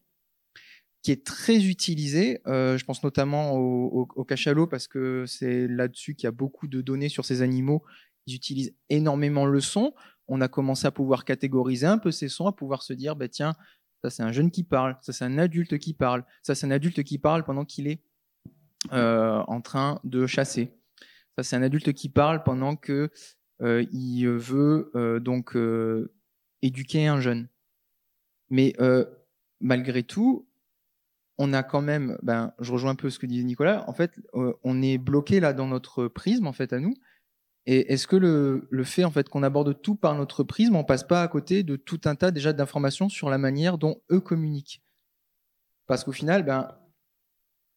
qui 1.03 1.13
est 1.13 1.25
très 1.25 1.65
utilisé. 1.65 2.41
Euh, 2.47 2.77
je 2.77 2.85
pense 2.85 3.03
notamment 3.03 3.55
au, 3.55 4.25
cachalot 4.25 4.67
parce 4.67 4.89
que 4.89 5.25
c'est 5.27 5.69
là-dessus 5.69 6.15
qu'il 6.15 6.27
y 6.27 6.29
a 6.29 6.33
beaucoup 6.33 6.67
de 6.67 6.81
données 6.81 7.09
sur 7.09 7.25
ces 7.25 7.43
animaux. 7.43 7.85
Ils 8.27 8.35
utilisent 8.35 8.75
énormément 8.89 9.47
le 9.47 9.61
son. 9.61 9.95
On 10.27 10.41
a 10.41 10.49
commencé 10.49 10.87
à 10.87 10.91
pouvoir 10.91 11.25
catégoriser 11.25 11.87
un 11.87 11.99
peu 11.99 12.11
ces 12.11 12.29
sons, 12.29 12.47
à 12.47 12.53
pouvoir 12.53 12.83
se 12.83 12.93
dire, 12.93 13.17
bah, 13.17 13.29
tiens, 13.29 13.55
ça 14.03 14.11
c'est 14.11 14.23
un 14.23 14.33
jeune 14.33 14.51
qui 14.51 14.65
parle, 14.65 14.97
ça 15.01 15.13
c'est 15.13 15.25
un 15.25 15.39
adulte 15.39 15.79
qui 15.79 15.95
parle, 15.95 16.25
ça 16.43 16.55
c'est 16.55 16.67
un 16.67 16.71
adulte 16.71 17.03
qui 17.03 17.19
parle 17.19 17.45
pendant 17.45 17.65
qu'il 17.65 17.89
est 17.89 18.01
euh, 18.93 19.43
en 19.49 19.61
train 19.61 20.01
de 20.05 20.27
chasser. 20.27 20.75
Ça 21.37 21.43
c'est 21.43 21.57
un 21.57 21.63
adulte 21.63 21.93
qui 21.95 22.09
parle 22.09 22.43
pendant 22.43 22.77
que 22.77 23.11
euh, 23.63 23.85
il 23.93 24.29
veut 24.29 24.93
donc 25.23 25.57
éduquer 26.63 27.07
un 27.07 27.21
jeune. 27.21 27.49
Mais 28.51 28.75
malgré 29.61 30.03
tout, 30.03 30.48
on 31.39 31.53
a 31.53 31.63
quand 31.63 31.81
même, 31.81 32.19
ben, 32.23 32.53
je 32.59 32.73
rejoins 32.73 32.91
un 32.91 32.97
peu 32.97 33.11
ce 33.11 33.19
que 33.19 33.27
disait 33.27 33.45
Nicolas, 33.45 33.89
en 33.89 33.93
fait, 33.93 34.21
on 34.33 34.83
est 34.83 34.99
bloqué 34.99 35.41
là 35.41 35.53
dans 35.53 35.67
notre 35.67 36.09
prisme, 36.09 36.47
en 36.47 36.53
fait, 36.53 36.73
à 36.73 36.81
nous. 36.81 36.95
Et 37.67 37.93
est-ce 37.93 38.07
que 38.07 38.17
le, 38.17 38.85
fait, 38.85 39.05
en 39.05 39.11
fait, 39.11 39.29
qu'on 39.29 39.43
aborde 39.43 39.81
tout 39.81 39.95
par 39.95 40.15
notre 40.15 40.43
prisme, 40.43 40.75
on 40.75 40.85
passe 40.85 41.05
pas 41.05 41.23
à 41.23 41.29
côté 41.29 41.63
de 41.63 41.77
tout 41.77 42.01
un 42.07 42.15
tas 42.15 42.31
déjà 42.31 42.53
d'informations 42.53 43.09
sur 43.09 43.31
la 43.31 43.39
manière 43.39 43.79
dont 43.79 44.01
eux 44.11 44.21
communiquent? 44.21 44.83
Parce 45.87 46.03
qu'au 46.03 46.13
final, 46.13 46.45
ben, 46.45 46.77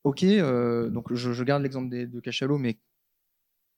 ok, 0.04 0.26
donc 0.92 1.14
je, 1.14 1.34
je 1.34 1.44
garde 1.44 1.62
l'exemple 1.62 1.90
de 1.90 2.20
Cachalot, 2.20 2.58
mais 2.58 2.80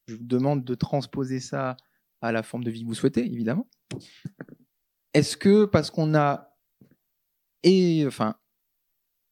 je 0.07 0.15
vous 0.15 0.23
demande 0.23 0.63
de 0.63 0.75
transposer 0.75 1.39
ça 1.39 1.77
à 2.21 2.31
la 2.31 2.43
forme 2.43 2.63
de 2.63 2.71
vie 2.71 2.83
que 2.83 2.87
vous 2.87 2.93
souhaitez, 2.93 3.25
évidemment. 3.25 3.67
Est-ce 5.13 5.35
que 5.35 5.65
parce 5.65 5.91
qu'on 5.91 6.15
a 6.15 6.53
et, 7.63 8.03
enfin, 8.05 8.35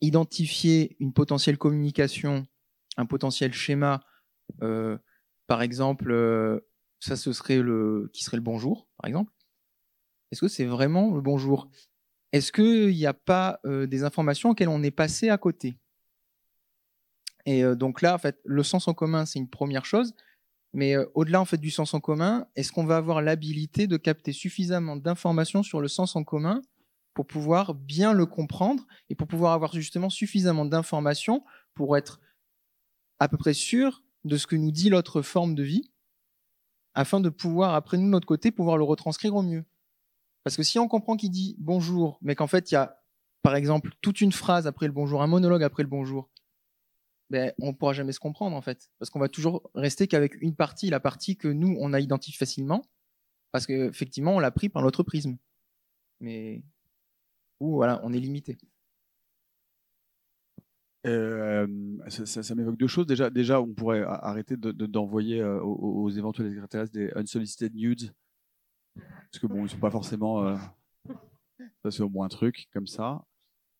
identifié 0.02 0.96
une 1.00 1.14
potentielle 1.14 1.58
communication, 1.58 2.46
un 2.98 3.06
potentiel 3.06 3.54
schéma, 3.54 4.02
euh, 4.62 4.98
par 5.48 5.62
exemple, 5.62 6.12
euh, 6.12 6.60
ça 7.00 7.16
ce 7.16 7.34
serait 7.34 7.60
le 7.60 8.10
qui 8.14 8.24
serait 8.24 8.38
le 8.38 8.44
bonjour, 8.44 8.88
par 8.98 9.08
exemple. 9.08 9.32
Est-ce 10.32 10.42
que 10.42 10.48
c'est 10.48 10.66
vraiment 10.66 11.14
le 11.14 11.22
bonjour? 11.22 11.70
Est-ce 12.32 12.52
qu'il 12.52 12.96
n'y 12.96 13.06
a 13.06 13.14
pas 13.14 13.60
euh, 13.66 13.86
des 13.86 14.04
informations 14.04 14.52
auxquelles 14.52 14.70
on 14.70 14.84
est 14.84 14.92
passé 14.92 15.30
à 15.30 15.38
côté? 15.38 15.78
Et 17.46 17.64
donc 17.76 18.04
là, 18.04 18.14
en 18.14 18.20
fait, 18.20 18.40
le 18.46 18.62
sens 18.62 18.88
en 18.88 18.94
commun, 18.94 19.26
c'est 19.26 19.40
une 19.40 19.50
première 19.50 19.84
chose. 19.84 20.14
Mais 20.74 20.96
au-delà 21.16 21.42
en 21.42 21.46
fait 21.46 21.58
du 21.58 21.72
sens 21.72 21.96
en 21.96 22.00
commun, 22.00 22.48
est-ce 22.56 22.72
qu'on 22.72 22.86
va 22.86 22.98
avoir 22.98 23.22
l'habilité 23.22 23.88
de 23.88 23.98
capter 23.98 24.32
suffisamment 24.32 24.96
d'informations 24.96 25.64
sur 25.64 25.82
le 25.82 25.88
sens 25.88 26.16
en 26.16 26.24
commun 26.24 26.62
pour 27.13 27.28
pouvoir 27.28 27.74
bien 27.74 28.13
le 28.13 28.26
comprendre 28.26 28.86
et 29.10 29.15
pour 29.15 29.28
pouvoir 29.28 29.54
avoir 29.54 29.74
justement 29.74 30.10
suffisamment 30.10 30.65
d'informations 30.65 31.43
pour 31.74 31.97
être 31.97 32.19
à 33.19 33.28
peu 33.28 33.38
près 33.38 33.54
sûr 33.54 34.04
de 34.24 34.38
ce 34.38 34.47
que 34.47 34.56
nous 34.56 34.71
dit 34.71 34.89
l'autre 34.89 35.21
forme 35.21 35.56
de 35.56 35.63
vie, 35.63 35.91
afin 36.93 37.19
de 37.19 37.30
pouvoir, 37.30 37.74
après 37.74 37.97
nous, 37.97 38.06
de 38.06 38.12
notre 38.12 38.28
côté, 38.28 38.52
pouvoir 38.52 38.78
le 38.78 38.84
retranscrire 38.84 39.36
au 39.36 39.41
mieux. 39.41 39.65
Parce 40.43 40.58
que 40.58 40.63
si 40.63 40.80
on 40.80 40.88
comprend 40.88 41.15
qu'il 41.15 41.32
dit 41.32 41.56
bonjour, 41.60 42.17
mais 42.21 42.36
qu'en 42.36 42.47
fait, 42.47 42.71
il 42.71 42.76
y 42.76 42.78
a, 42.78 43.02
par 43.41 43.56
exemple, 43.56 43.91
toute 44.02 44.21
une 44.21 44.32
phrase 44.32 44.67
après 44.67 44.88
le 44.88 44.91
bonjour, 44.91 45.21
un 45.21 45.28
monologue 45.28 45.63
après 45.63 45.84
le 45.84 45.89
bonjour, 45.89 46.30
ben, 47.30 47.54
on 47.62 47.67
ne 47.67 47.71
pourra 47.71 47.93
jamais 47.93 48.12
se 48.12 48.19
comprendre 48.19 48.56
en 48.56 48.62
fait. 48.62 48.89
Parce 49.00 49.10
qu'on 49.10 49.19
va 49.19 49.30
toujours 49.30 49.69
rester 49.74 50.08
qu'avec 50.08 50.41
une 50.41 50.56
partie, 50.56 50.89
la 50.89 51.00
partie 51.00 51.38
que 51.38 51.47
nous, 51.47 51.78
on 51.80 51.93
a 51.93 52.00
identifié 52.00 52.38
facilement, 52.38 52.84
parce 53.52 53.65
qu'effectivement, 53.65 54.36
on 54.36 54.39
l'a 54.39 54.52
pris 54.52 54.69
par 54.69 54.82
notre 54.82 55.04
prisme. 55.04 55.38
Mais 56.19 56.63
où 57.62 57.76
voilà, 57.76 58.02
on 58.04 58.12
est 58.12 58.19
limité. 58.19 58.58
Euh, 61.08 61.67
ça, 62.10 62.56
m'évoque 62.56 62.78
deux 62.78 62.88
choses. 62.88 63.08
Déjà, 63.08 63.30
déjà, 63.30 63.62
on 63.62 63.74
pourrait 63.74 64.04
arrêter 64.04 64.56
d'envoyer 64.58 65.39
de, 65.39 65.43
euh, 65.43 65.62
aux, 65.62 66.10
éventuels 66.10 66.47
extraterrestres 66.47 66.93
des 66.93 67.12
unsolicited 67.15 67.74
nudes. 67.74 68.12
Parce 68.95 69.39
que 69.39 69.47
bon, 69.47 69.58
ils 69.58 69.63
ne 69.63 69.67
sont 69.67 69.80
pas 69.80 69.91
forcément. 69.91 70.45
Euh, 70.45 70.58
ça, 71.84 71.91
c'est 71.91 72.04
au 72.04 72.10
moins 72.10 72.26
un 72.26 72.30
truc 72.30 72.67
comme 72.74 72.88
ça. 72.88 73.24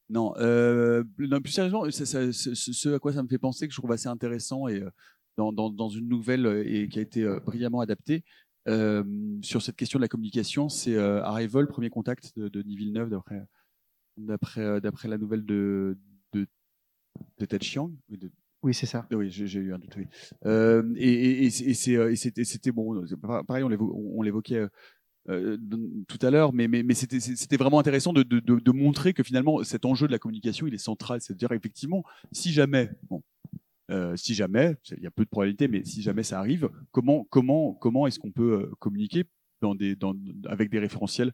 Non, 0.10 0.34
euh, 0.38 1.04
plus 1.16 1.52
sérieusement, 1.52 1.90
ce 1.90 2.94
à 2.94 3.00
quoi 3.00 3.14
ça 3.14 3.24
me 3.24 3.30
fait 3.30 3.38
penser 3.38 3.68
que 3.68 3.74
je 3.74 3.80
trouve 3.80 3.94
assez 3.94 4.10
intéressant 4.10 4.68
et 4.68 4.82
euh, 4.82 4.90
dans, 5.38 5.90
une 5.90 6.10
nouvelle 6.10 6.46
et 6.66 6.90
qui 6.90 7.00
a 7.00 7.02
été 7.02 7.26
brillamment 7.46 7.80
adaptée 7.80 8.26
sur 9.42 9.62
cette 9.62 9.78
question 9.78 10.00
de 10.00 10.04
la 10.04 10.10
communication, 10.10 10.68
c'est 10.68 10.98
Arrival, 10.98 11.68
premier 11.68 11.90
contact 11.90 12.38
de, 12.38 12.50
de 12.50 12.62
Villeneuve 12.62 13.10
d'après 13.10 13.42
d'après 14.18 14.82
d'après 14.82 15.08
la 15.08 15.18
nouvelle 15.18 15.46
de 15.46 15.98
de, 16.34 16.48
de 17.40 17.46
Ted 17.46 17.64
Chiang. 17.64 17.92
Oui, 18.64 18.74
c'est 18.74 18.86
ça. 18.86 19.08
Oui, 19.12 19.32
j'ai 19.32 19.60
eu 19.60 19.74
un 19.74 19.80
doute. 19.80 19.96
Oui. 19.98 20.06
et, 20.98 21.46
et, 21.46 21.48
et 21.48 22.46
c'était 22.46 22.72
bon. 22.72 23.04
Pareil, 23.48 23.64
on 23.64 24.22
l'évoquait 24.22 24.68
euh, 25.30 25.58
tout 26.08 26.18
à 26.24 26.32
l'heure, 26.32 26.52
mais, 26.52 26.68
mais, 26.68 26.82
mais 26.82 26.96
c'était 26.96 27.58
vraiment 27.58 27.78
intéressant 27.78 28.12
de, 28.12 28.24
de, 28.24 28.40
de, 28.40 28.72
montrer 28.72 29.14
que 29.14 29.22
finalement 29.22 29.64
cet 29.64 29.86
enjeu 29.86 30.08
de 30.08 30.12
la 30.12 30.18
communication 30.18 30.66
il 30.66 30.74
est 30.74 30.80
central, 30.80 31.22
c'est-à-dire 31.22 31.52
effectivement 31.52 32.04
si 32.32 32.52
jamais, 32.52 32.90
bon, 33.08 33.22
euh, 33.92 34.16
si 34.16 34.34
jamais, 34.34 34.78
il 34.98 35.04
y 35.04 35.06
a 35.06 35.12
peu 35.12 35.24
de 35.24 35.30
probabilité, 35.30 35.68
mais 35.68 35.84
si 35.84 36.02
jamais 36.02 36.24
ça 36.24 36.40
arrive, 36.40 36.70
comment 36.92 37.26
comment 37.30 37.74
comment 37.76 38.08
est-ce 38.08 38.18
qu'on 38.18 38.32
peut 38.32 38.64
euh, 38.64 38.72
communiquer 38.80 39.26
dans 39.62 39.76
des 39.76 39.96
dans, 39.96 40.16
avec 40.48 40.72
des 40.72 40.80
référentiels 40.80 41.34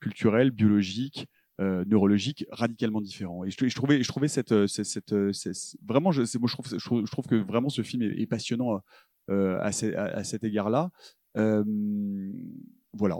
culturels, 0.00 0.50
biologiques, 0.50 1.28
euh, 1.60 1.84
neurologiques 1.86 2.46
radicalement 2.50 3.00
différents. 3.00 3.44
Et 3.44 3.50
je, 3.50 3.74
trouvais 3.74 4.02
je 4.02 4.08
trouvais 4.08 4.28
cette, 4.28 4.66
cette, 4.66 4.84
cette, 5.32 5.76
vraiment 5.86 6.12
je, 6.12 6.22
moi, 6.38 6.48
je 6.48 6.52
trouve 6.52 7.06
je 7.06 7.10
trouve 7.10 7.26
que 7.26 7.36
vraiment 7.36 7.68
ce 7.68 7.82
film 7.82 8.02
est, 8.02 8.26
passionnant 8.26 8.82
euh, 9.30 9.58
à, 9.60 9.72
cet 9.72 10.44
égard-là. 10.44 10.90
Euh, 11.36 11.64
voilà. 12.92 13.16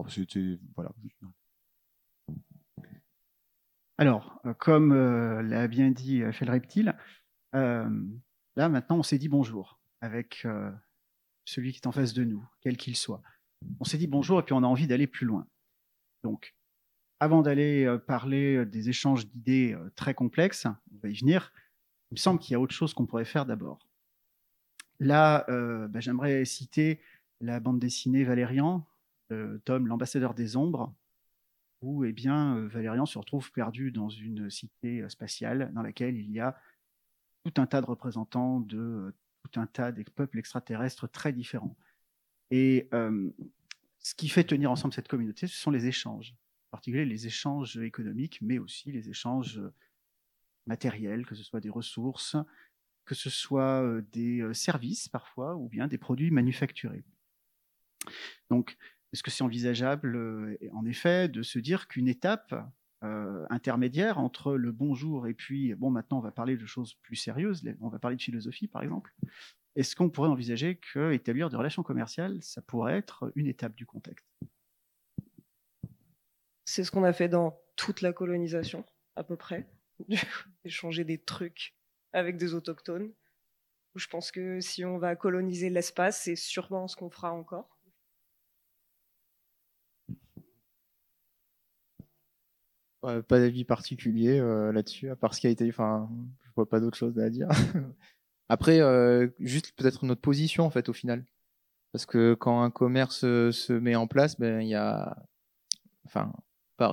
Alors, 3.98 4.40
euh, 4.44 4.54
comme 4.54 4.92
euh, 4.92 5.42
l'a 5.42 5.68
bien 5.68 5.90
dit 5.90 6.22
euh, 6.22 6.32
le 6.40 6.50
Reptile, 6.50 6.94
là 7.52 8.68
maintenant 8.68 8.98
on 8.98 9.02
s'est 9.04 9.18
dit 9.18 9.28
bonjour 9.28 9.80
avec 10.00 10.46
celui 11.44 11.72
qui 11.72 11.78
est 11.78 11.86
en 11.86 11.92
face 11.92 12.12
de 12.12 12.24
nous, 12.24 12.44
quel 12.60 12.76
qu'il 12.76 12.96
soit. 12.96 13.22
On 13.80 13.84
s'est 13.84 13.96
dit 13.96 14.08
bonjour 14.08 14.40
et 14.40 14.42
puis 14.42 14.54
on 14.54 14.62
a 14.62 14.66
envie 14.66 14.86
d'aller 14.86 15.06
plus 15.06 15.24
loin. 15.24 15.46
Donc, 16.24 16.54
avant 17.20 17.42
d'aller 17.42 17.96
parler 18.06 18.66
des 18.66 18.88
échanges 18.88 19.26
d'idées 19.26 19.76
très 19.94 20.14
complexes, 20.14 20.66
on 20.66 20.98
va 21.02 21.08
y 21.08 21.14
venir, 21.14 21.52
il 22.10 22.14
me 22.14 22.18
semble 22.18 22.38
qu'il 22.40 22.52
y 22.52 22.56
a 22.56 22.60
autre 22.60 22.74
chose 22.74 22.92
qu'on 22.92 23.06
pourrait 23.06 23.24
faire 23.24 23.46
d'abord. 23.46 23.86
Là, 25.00 25.46
bah, 25.88 26.00
j'aimerais 26.00 26.44
citer 26.44 27.00
la 27.40 27.60
bande 27.60 27.78
dessinée 27.78 28.24
Valérian 28.24 28.86
euh, 29.32 29.58
Tom, 29.64 29.86
l'ambassadeur 29.86 30.34
des 30.34 30.56
ombres, 30.56 30.94
où 31.80 32.04
eh 32.04 32.12
bien, 32.12 32.56
euh, 32.56 32.68
Valérian 32.68 33.06
se 33.06 33.18
retrouve 33.18 33.50
perdu 33.52 33.90
dans 33.90 34.10
une 34.10 34.50
cité 34.50 35.00
euh, 35.00 35.08
spatiale 35.08 35.72
dans 35.72 35.82
laquelle 35.82 36.16
il 36.16 36.30
y 36.30 36.40
a 36.40 36.58
tout 37.44 37.60
un 37.60 37.66
tas 37.66 37.80
de 37.80 37.86
représentants 37.86 38.60
de 38.60 39.14
tout 39.42 39.60
un 39.60 39.66
tas 39.66 39.92
de 39.92 40.02
peuples 40.02 40.38
extraterrestres 40.38 41.10
très 41.10 41.32
différents. 41.32 41.76
Et 42.50 42.88
ce 43.98 44.14
qui 44.14 44.28
fait 44.28 44.44
tenir 44.44 44.70
ensemble 44.70 44.94
cette 44.94 45.08
communauté, 45.08 45.46
ce 45.46 45.60
sont 45.60 45.70
les 45.70 45.86
échanges, 45.86 46.34
particulier 46.74 47.04
les 47.04 47.26
échanges 47.28 47.76
économiques, 47.78 48.40
mais 48.42 48.58
aussi 48.58 48.90
les 48.90 49.08
échanges 49.08 49.62
matériels, 50.66 51.24
que 51.24 51.36
ce 51.36 51.44
soit 51.44 51.60
des 51.60 51.70
ressources, 51.70 52.36
que 53.04 53.14
ce 53.14 53.30
soit 53.30 53.84
des 54.12 54.44
services 54.54 55.08
parfois, 55.08 55.54
ou 55.54 55.68
bien 55.68 55.86
des 55.86 55.98
produits 55.98 56.32
manufacturés. 56.32 57.04
Donc, 58.50 58.76
est-ce 59.12 59.22
que 59.22 59.30
c'est 59.30 59.44
envisageable, 59.44 60.58
en 60.72 60.84
effet, 60.84 61.28
de 61.28 61.42
se 61.42 61.60
dire 61.60 61.86
qu'une 61.86 62.08
étape 62.08 62.52
intermédiaire 63.50 64.18
entre 64.18 64.54
le 64.56 64.72
bonjour 64.72 65.28
et 65.28 65.34
puis, 65.34 65.74
bon, 65.76 65.90
maintenant 65.90 66.18
on 66.18 66.22
va 66.22 66.32
parler 66.32 66.56
de 66.56 66.66
choses 66.66 66.94
plus 67.02 67.16
sérieuses, 67.16 67.62
on 67.80 67.88
va 67.88 68.00
parler 68.00 68.16
de 68.16 68.22
philosophie 68.22 68.66
par 68.66 68.82
exemple, 68.82 69.14
est-ce 69.76 69.94
qu'on 69.94 70.10
pourrait 70.10 70.30
envisager 70.30 70.80
qu'établir 70.92 71.50
des 71.50 71.56
relations 71.56 71.84
commerciales, 71.84 72.42
ça 72.42 72.62
pourrait 72.62 72.96
être 72.96 73.30
une 73.36 73.46
étape 73.46 73.76
du 73.76 73.86
contexte? 73.86 74.26
C'est 76.74 76.82
ce 76.82 76.90
qu'on 76.90 77.04
a 77.04 77.12
fait 77.12 77.28
dans 77.28 77.56
toute 77.76 78.00
la 78.00 78.12
colonisation, 78.12 78.84
à 79.14 79.22
peu 79.22 79.36
près. 79.36 79.64
Échanger 80.64 81.04
des 81.04 81.18
trucs 81.18 81.76
avec 82.12 82.36
des 82.36 82.52
autochtones. 82.52 83.12
Je 83.94 84.08
pense 84.08 84.32
que 84.32 84.58
si 84.58 84.84
on 84.84 84.98
va 84.98 85.14
coloniser 85.14 85.70
l'espace, 85.70 86.22
c'est 86.22 86.34
sûrement 86.34 86.88
ce 86.88 86.96
qu'on 86.96 87.10
fera 87.10 87.30
encore. 87.30 87.78
pas 93.02 93.38
d'avis 93.38 93.64
particulier 93.64 94.40
euh, 94.40 94.72
là-dessus, 94.72 95.10
à 95.10 95.14
part 95.14 95.34
ce 95.34 95.40
qui 95.42 95.46
a 95.46 95.50
été. 95.50 95.68
Enfin, 95.68 96.10
je 96.42 96.50
vois 96.56 96.68
pas 96.68 96.80
d'autre 96.80 96.96
chose 96.96 97.20
à 97.20 97.30
dire. 97.30 97.46
Après, 98.48 98.80
euh, 98.80 99.28
juste 99.38 99.76
peut-être 99.76 100.04
notre 100.06 100.22
position 100.22 100.64
en 100.64 100.70
fait 100.70 100.88
au 100.88 100.92
final, 100.92 101.24
parce 101.92 102.04
que 102.04 102.34
quand 102.34 102.64
un 102.64 102.72
commerce 102.72 103.22
euh, 103.22 103.52
se 103.52 103.72
met 103.72 103.94
en 103.94 104.08
place, 104.08 104.40
ben 104.40 104.60
il 104.60 104.68
y 104.70 104.74
a, 104.74 105.16
enfin, 106.06 106.32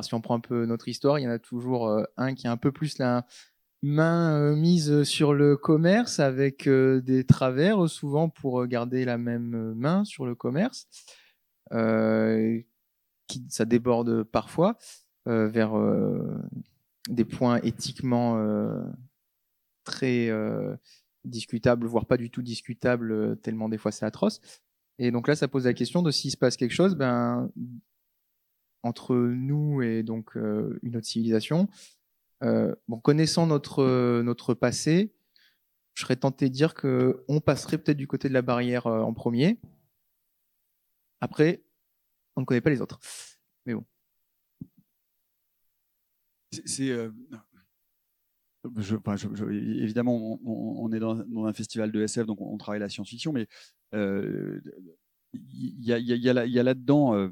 si 0.01 0.13
on 0.13 0.21
prend 0.21 0.35
un 0.35 0.39
peu 0.39 0.65
notre 0.65 0.87
histoire, 0.87 1.19
il 1.19 1.23
y 1.23 1.27
en 1.27 1.31
a 1.31 1.39
toujours 1.39 1.87
euh, 1.87 2.03
un 2.17 2.33
qui 2.33 2.47
a 2.47 2.51
un 2.51 2.57
peu 2.57 2.71
plus 2.71 2.97
la 2.97 3.25
main 3.83 4.55
mise 4.55 5.03
sur 5.03 5.33
le 5.33 5.57
commerce 5.57 6.19
avec 6.19 6.69
des 6.69 7.25
travers 7.25 7.89
souvent 7.89 8.29
pour 8.29 8.67
garder 8.67 9.05
la 9.05 9.17
même 9.17 9.73
main 9.73 10.05
sur 10.05 10.27
le 10.27 10.35
commerce. 10.35 10.87
qui, 13.27 13.45
ça 13.49 13.65
déborde 13.65 14.23
parfois 14.23 14.77
vers 15.25 15.73
des 17.09 17.25
points 17.25 17.59
éthiquement 17.61 18.37
très 19.83 20.29
discutable, 21.25 21.87
voire 21.87 22.05
pas 22.05 22.17
du 22.17 22.29
tout 22.29 22.41
discutable, 22.41 23.11
euh, 23.11 23.35
tellement 23.35 23.69
des 23.69 23.77
fois 23.77 23.91
c'est 23.91 24.05
atroce. 24.05 24.41
Et 24.99 25.11
donc 25.11 25.27
là, 25.27 25.35
ça 25.35 25.47
pose 25.47 25.65
la 25.65 25.73
question 25.73 26.01
de 26.01 26.11
s'il 26.11 26.31
se 26.31 26.37
passe 26.37 26.57
quelque 26.57 26.73
chose, 26.73 26.95
ben, 26.95 27.49
entre 28.83 29.15
nous 29.15 29.81
et 29.81 30.03
donc 30.03 30.35
euh, 30.37 30.79
une 30.83 30.97
autre 30.97 31.07
civilisation, 31.07 31.67
euh, 32.43 32.73
connaissant 33.03 33.47
notre, 33.47 34.21
notre 34.21 34.53
passé, 34.53 35.13
je 35.93 36.03
serais 36.03 36.15
tenté 36.15 36.49
de 36.49 36.53
dire 36.53 36.73
que 36.73 37.23
on 37.27 37.39
passerait 37.39 37.77
peut-être 37.77 37.97
du 37.97 38.07
côté 38.07 38.29
de 38.29 38.33
la 38.33 38.41
barrière 38.41 38.87
en 38.87 39.13
premier. 39.13 39.59
Après, 41.19 41.63
on 42.35 42.41
ne 42.41 42.45
connaît 42.45 42.61
pas 42.61 42.69
les 42.69 42.81
autres. 42.81 42.99
Mais 43.65 43.73
bon. 43.73 43.85
C'est 46.65 46.91
évidemment, 49.49 50.39
on, 50.43 50.91
est 50.91 50.99
dans, 50.99 51.45
un 51.45 51.53
festival 51.53 51.91
de 51.91 52.01
SF, 52.01 52.25
donc 52.25 52.41
on, 52.41 52.57
travaille 52.57 52.79
la 52.79 52.89
science-fiction, 52.89 53.33
mais 53.33 53.47
il 55.33 55.83
y, 55.83 56.59
a, 56.59 56.63
là-dedans. 56.63 57.15
Euh, 57.15 57.29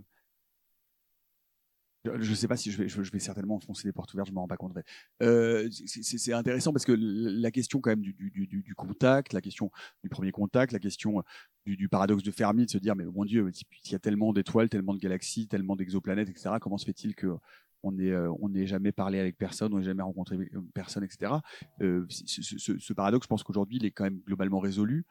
je 2.06 2.30
ne 2.30 2.36
sais 2.36 2.48
pas 2.48 2.58
si 2.58 2.72
je 2.72 2.82
vais, 2.82 3.20
certainement 3.20 3.56
enfoncer 3.56 3.88
les 3.88 3.92
portes 3.92 4.14
ouvertes, 4.14 4.30
je 4.30 4.34
m'en 4.34 4.42
rends 4.42 4.48
pas 4.48 4.58
compte. 4.58 4.74
Euh, 5.22 5.68
c'est 5.72 6.34
intéressant 6.34 6.72
parce 6.72 6.86
que 6.86 6.96
la 6.98 7.52
question 7.52 7.82
quand 7.82 7.90
même 7.90 8.02
du, 8.02 8.74
contact, 8.76 9.34
la 9.34 9.42
question 9.42 9.72
du 10.04 10.10
premier 10.10 10.32
contact, 10.32 10.72
la 10.72 10.80
question 10.80 11.24
du, 11.66 11.90
paradoxe 11.90 12.24
de 12.24 12.32
Fermi, 12.32 12.66
de 12.66 12.72
se 12.72 12.78
dire 12.78 12.96
mais 12.96 13.06
mon 13.06 13.26
Dieu, 13.26 13.50
il 13.86 13.92
y 13.92 13.96
a 13.96 14.00
tellement 14.00 14.34
d'étoiles, 14.34 14.70
tellement 14.70 14.94
de 14.94 15.00
galaxies, 15.00 15.48
tellement 15.48 15.76
d'exoplanètes, 15.76 16.30
etc. 16.30 16.56
Comment 16.60 16.78
se 16.78 16.86
fait-il 16.86 17.16
que 17.16 17.38
euh, 17.86 18.34
on 18.42 18.50
n'est 18.50 18.68
jamais 18.68 18.92
parlé 18.92 19.20
avec 19.20 19.38
personne, 19.38 19.74
on 19.74 19.78
n'est 19.78 19.86
jamais 19.86 20.04
rencontré 20.04 20.36
euh, 20.38 20.62
personne, 20.74 21.04
etc. 21.04 21.34
Euh, 21.82 22.06
ce, 22.10 22.94
paradoxe, 22.94 23.26
je 23.26 23.30
pense 23.30 23.44
qu'aujourd'hui, 23.44 23.78
il 23.78 23.86
est 23.86 23.92
quand 23.92 24.04
même 24.04 24.20
globalement 24.26 24.60
résolu. 24.60 25.06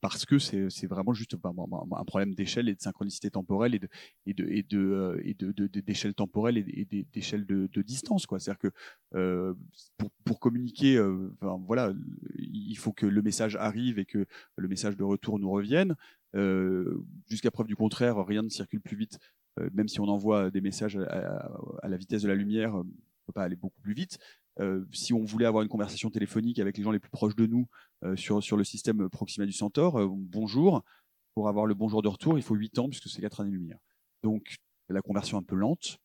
Parce 0.00 0.24
que 0.24 0.38
c'est 0.38 0.86
vraiment 0.86 1.14
juste 1.14 1.36
un, 1.44 2.04
problème 2.04 2.34
d'échelle 2.34 2.68
et 2.68 2.74
de 2.74 2.80
synchronicité 2.80 3.30
temporelle 3.30 3.74
et 4.26 4.32
de 4.32 4.62
de 4.68 5.80
d'échelle 5.80 6.14
temporelle 6.14 6.58
et 6.58 7.04
d'échelle 7.12 7.44
de, 7.46 7.82
distance. 7.82 8.26
C'est-à-dire 8.28 8.58
que 8.58 9.54
pour, 9.96 10.10
pour 10.24 10.40
communiquer, 10.40 11.02
voilà, 11.66 11.92
il 12.36 12.76
faut 12.76 12.92
que 12.92 13.06
le 13.06 13.22
message 13.22 13.56
arrive 13.56 13.98
et 13.98 14.04
que 14.04 14.26
le 14.56 14.68
message 14.68 14.96
de 14.96 15.04
retour 15.04 15.38
nous 15.38 15.50
revienne. 15.50 15.96
Jusqu'à 17.28 17.50
preuve 17.50 17.66
du 17.66 17.76
contraire, 17.76 18.24
rien 18.24 18.42
ne 18.42 18.48
circule 18.48 18.80
plus 18.80 18.96
vite 18.96 19.18
euh, 19.60 19.68
même 19.72 19.88
si 19.88 20.00
on 20.00 20.08
envoie 20.08 20.50
des 20.50 20.60
messages 20.60 20.96
à, 20.96 21.88
la 21.88 21.96
vitesse 21.96 22.22
de 22.22 22.28
la 22.28 22.34
lumière, 22.34 22.74
euh, 22.74 22.80
on 22.80 22.84
ne 22.84 23.26
peut 23.26 23.32
pas 23.32 23.44
aller 23.44 23.56
beaucoup 23.56 23.80
plus 23.80 23.94
vite. 23.94 24.18
Euh, 24.60 24.84
si 24.92 25.12
on 25.12 25.24
voulait 25.24 25.46
avoir 25.46 25.62
une 25.62 25.68
conversation 25.68 26.10
téléphonique 26.10 26.58
avec 26.58 26.76
les 26.76 26.84
gens 26.84 26.90
les 26.90 27.00
plus 27.00 27.10
proches 27.10 27.36
de 27.36 27.46
nous 27.46 27.66
sur, 28.16 28.42
sur 28.42 28.56
le 28.56 28.64
système 28.64 29.08
Proxima 29.08 29.46
du 29.46 29.52
Centaure, 29.52 30.08
bonjour, 30.08 30.84
pour 31.34 31.48
avoir 31.48 31.64
le 31.66 31.74
bonjour 31.74 32.02
de 32.02 32.08
retour, 32.08 32.36
il 32.38 32.42
faut 32.42 32.54
8 32.54 32.78
ans 32.78 32.88
puisque 32.88 33.08
c'est 33.08 33.22
4 33.22 33.40
années-lumière. 33.40 33.78
Donc 34.22 34.56
la 34.90 35.00
conversion 35.00 35.38
un 35.38 35.42
peu 35.42 35.56
lente. 35.56 35.98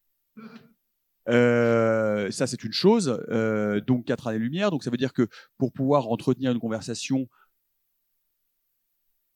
ça, 1.28 2.48
c'est 2.48 2.64
une 2.64 2.72
chose. 2.72 3.22
donc 3.86 4.06
4 4.06 4.28
années-lumière. 4.28 4.72
Donc 4.72 4.84
ça 4.84 4.90
veut 4.90 4.98
dire 4.98 5.14
que 5.14 5.28
pour 5.58 5.74
pouvoir 5.74 6.08
entretenir 6.08 6.52
une 6.52 6.60
conversation, 6.60 7.28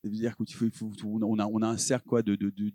ça 0.04 0.10
veut 0.10 0.16
dire 0.16 0.36
qu'il 0.36 0.54
faut, 0.54 0.90
on, 1.04 1.38
a, 1.62 1.66
un 1.66 1.78
cercle 1.78 2.06
quoi, 2.06 2.22
de, 2.22 2.34
de, 2.34 2.50
de 2.50 2.72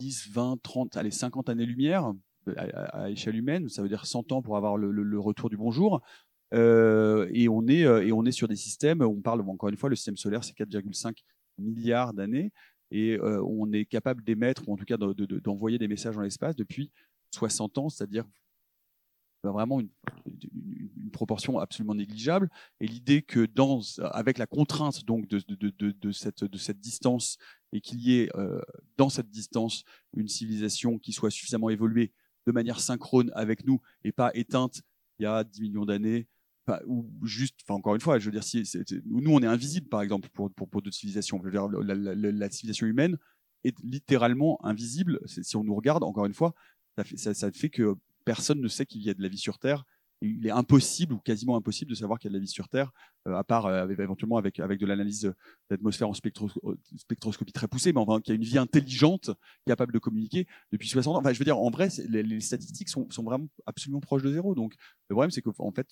10, 0.00 0.30
20, 0.30 0.62
30, 0.62 0.96
allez, 0.96 1.10
50 1.10 1.48
années-lumière 1.48 2.12
euh, 2.48 2.54
à, 2.56 3.10
échelle 3.10 3.36
humaine, 3.36 3.68
ça 3.68 3.82
veut 3.82 3.88
dire 3.88 4.06
100 4.06 4.32
ans 4.32 4.42
pour 4.42 4.56
avoir 4.56 4.76
le, 4.76 5.20
retour 5.20 5.50
du 5.50 5.56
bonjour. 5.56 6.02
Euh, 6.54 7.28
et, 7.32 7.48
on 7.48 7.66
est, 7.66 7.84
euh, 7.84 8.06
et 8.06 8.12
on 8.12 8.24
est 8.24 8.32
sur 8.32 8.48
des 8.48 8.56
systèmes, 8.56 9.02
on 9.02 9.20
parle 9.20 9.40
encore 9.42 9.68
une 9.68 9.76
fois, 9.76 9.90
le 9.90 9.96
système 9.96 10.16
solaire, 10.16 10.44
c'est 10.44 10.56
4,5 10.56 11.16
milliards 11.58 12.12
d'années, 12.12 12.52
et 12.90 13.18
on 13.20 13.72
est 13.72 13.84
capable 13.84 14.22
d'émettre, 14.22 14.68
ou 14.68 14.72
en 14.72 14.76
tout 14.76 14.84
cas 14.84 14.96
d'envoyer 14.96 15.78
des 15.78 15.88
messages 15.88 16.14
dans 16.14 16.20
l'espace 16.20 16.54
depuis 16.54 16.92
60 17.32 17.78
ans, 17.78 17.88
c'est-à-dire 17.88 18.24
vraiment 19.50 19.80
une, 19.80 19.88
proportion 21.12 21.58
absolument 21.58 21.94
négligeable. 21.94 22.50
Et 22.80 22.86
l'idée 22.86 23.22
que 23.22 23.46
dans, 23.46 23.80
avec 24.10 24.36
la 24.36 24.46
contrainte 24.46 25.04
donc 25.06 25.28
de, 25.28 25.40
de, 25.48 26.12
cette, 26.12 26.44
de 26.44 26.58
cette 26.58 26.78
distance 26.78 27.38
et 27.72 27.80
qu'il 27.80 28.00
y 28.00 28.20
ait 28.20 28.28
euh, 28.36 28.60
dans 28.98 29.08
cette 29.08 29.30
distance 29.30 29.84
une 30.14 30.28
civilisation 30.28 30.98
qui 30.98 31.12
soit 31.12 31.30
suffisamment 31.30 31.70
évoluée 31.70 32.12
de 32.46 32.52
manière 32.52 32.80
synchrone 32.80 33.30
avec 33.34 33.66
nous 33.66 33.80
et 34.04 34.12
pas 34.12 34.30
éteinte 34.34 34.82
il 35.18 35.24
y 35.24 35.26
a 35.26 35.44
10 35.44 35.62
millions 35.62 35.84
d'années, 35.84 36.26
ou 36.86 37.06
juste, 37.22 37.60
enfin 37.64 37.74
encore 37.74 37.94
une 37.94 38.00
fois, 38.00 38.18
je 38.18 38.26
veux 38.26 38.32
dire, 38.32 38.44
si, 38.44 38.64
nous 39.04 39.32
on 39.32 39.40
est 39.40 39.46
invisible 39.46 39.88
par 39.88 40.02
exemple 40.02 40.28
pour, 40.32 40.52
pour, 40.52 40.82
d'autres 40.82 40.96
civilisations. 40.96 41.40
La, 41.42 42.50
civilisation 42.50 42.86
humaine 42.86 43.16
est 43.64 43.78
littéralement 43.82 44.58
invisible. 44.64 45.20
Si 45.26 45.56
on 45.56 45.64
nous 45.64 45.74
regarde, 45.74 46.02
encore 46.02 46.26
une 46.26 46.34
fois, 46.34 46.54
ça, 47.16 47.34
ça 47.34 47.52
fait 47.52 47.70
que 47.70 47.94
personne 48.24 48.60
ne 48.60 48.68
sait 48.68 48.86
qu'il 48.86 49.02
y 49.02 49.10
a 49.10 49.14
de 49.14 49.22
la 49.22 49.28
vie 49.28 49.38
sur 49.38 49.58
Terre. 49.58 49.84
Il 50.22 50.46
est 50.46 50.50
impossible 50.50 51.12
ou 51.12 51.18
quasiment 51.18 51.56
impossible 51.56 51.90
de 51.90 51.94
savoir 51.94 52.18
qu'il 52.18 52.28
y 52.28 52.30
a 52.30 52.32
de 52.32 52.36
la 52.36 52.40
vie 52.40 52.48
sur 52.48 52.68
Terre, 52.68 52.90
euh, 53.28 53.34
à 53.34 53.44
part 53.44 53.66
euh, 53.66 53.86
éventuellement 53.88 54.38
avec, 54.38 54.60
avec 54.60 54.80
de 54.80 54.86
l'analyse 54.86 55.34
d'atmosphère 55.68 56.08
en 56.08 56.14
spectroscopie 56.14 57.52
très 57.52 57.68
poussée, 57.68 57.92
mais 57.92 58.00
enfin, 58.00 58.20
qu'il 58.20 58.32
y 58.32 58.36
a 58.36 58.36
une 58.36 58.44
vie 58.44 58.58
intelligente 58.58 59.30
capable 59.66 59.92
de 59.92 59.98
communiquer 59.98 60.46
depuis 60.72 60.88
60 60.88 61.16
ans. 61.16 61.18
Enfin, 61.18 61.32
je 61.32 61.38
veux 61.38 61.44
dire, 61.44 61.58
en 61.58 61.70
vrai, 61.70 61.88
les, 62.08 62.40
statistiques 62.40 62.88
sont, 62.88 63.10
sont, 63.10 63.24
vraiment 63.24 63.48
absolument 63.66 64.00
proches 64.00 64.22
de 64.22 64.32
zéro. 64.32 64.54
Donc, 64.54 64.74
le 65.10 65.14
problème, 65.14 65.30
c'est 65.30 65.42
qu'en 65.42 65.72
fait, 65.72 65.88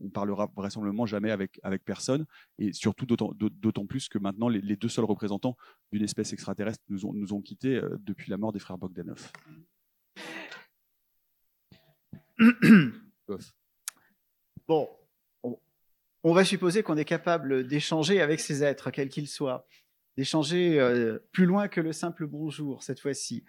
on 0.00 0.08
parlera 0.08 0.50
vraisemblablement 0.56 1.06
jamais 1.06 1.30
avec, 1.30 1.60
avec 1.62 1.84
personne, 1.84 2.26
et 2.58 2.72
surtout 2.72 3.06
d'autant 3.06 3.86
plus 3.86 4.08
que 4.08 4.18
maintenant, 4.18 4.48
les, 4.48 4.76
deux 4.76 4.88
seuls 4.88 5.04
représentants 5.04 5.56
d'une 5.92 6.02
espèce 6.02 6.32
extraterrestre 6.32 6.82
nous 6.88 7.06
ont, 7.06 7.12
nous 7.12 7.32
ont 7.32 7.40
quittés 7.40 7.76
euh, 7.76 7.96
depuis 8.00 8.30
la 8.30 8.36
mort 8.36 8.52
des 8.52 8.58
frères 8.58 8.78
Bogdanov. 8.78 9.30
bon, 14.68 14.88
on, 16.22 16.32
va 16.32 16.44
supposer 16.44 16.82
qu'on 16.82 16.96
est 16.96 17.04
capable 17.04 17.66
d'échanger 17.66 18.20
avec 18.20 18.40
ces 18.40 18.62
êtres, 18.62 18.90
quels 18.90 19.08
qu'ils 19.08 19.28
soient, 19.28 19.66
d'échanger 20.16 20.80
euh, 20.80 21.18
plus 21.32 21.46
loin 21.46 21.68
que 21.68 21.80
le 21.80 21.92
simple 21.92 22.26
bonjour 22.26 22.82
cette 22.82 23.00
fois-ci. 23.00 23.44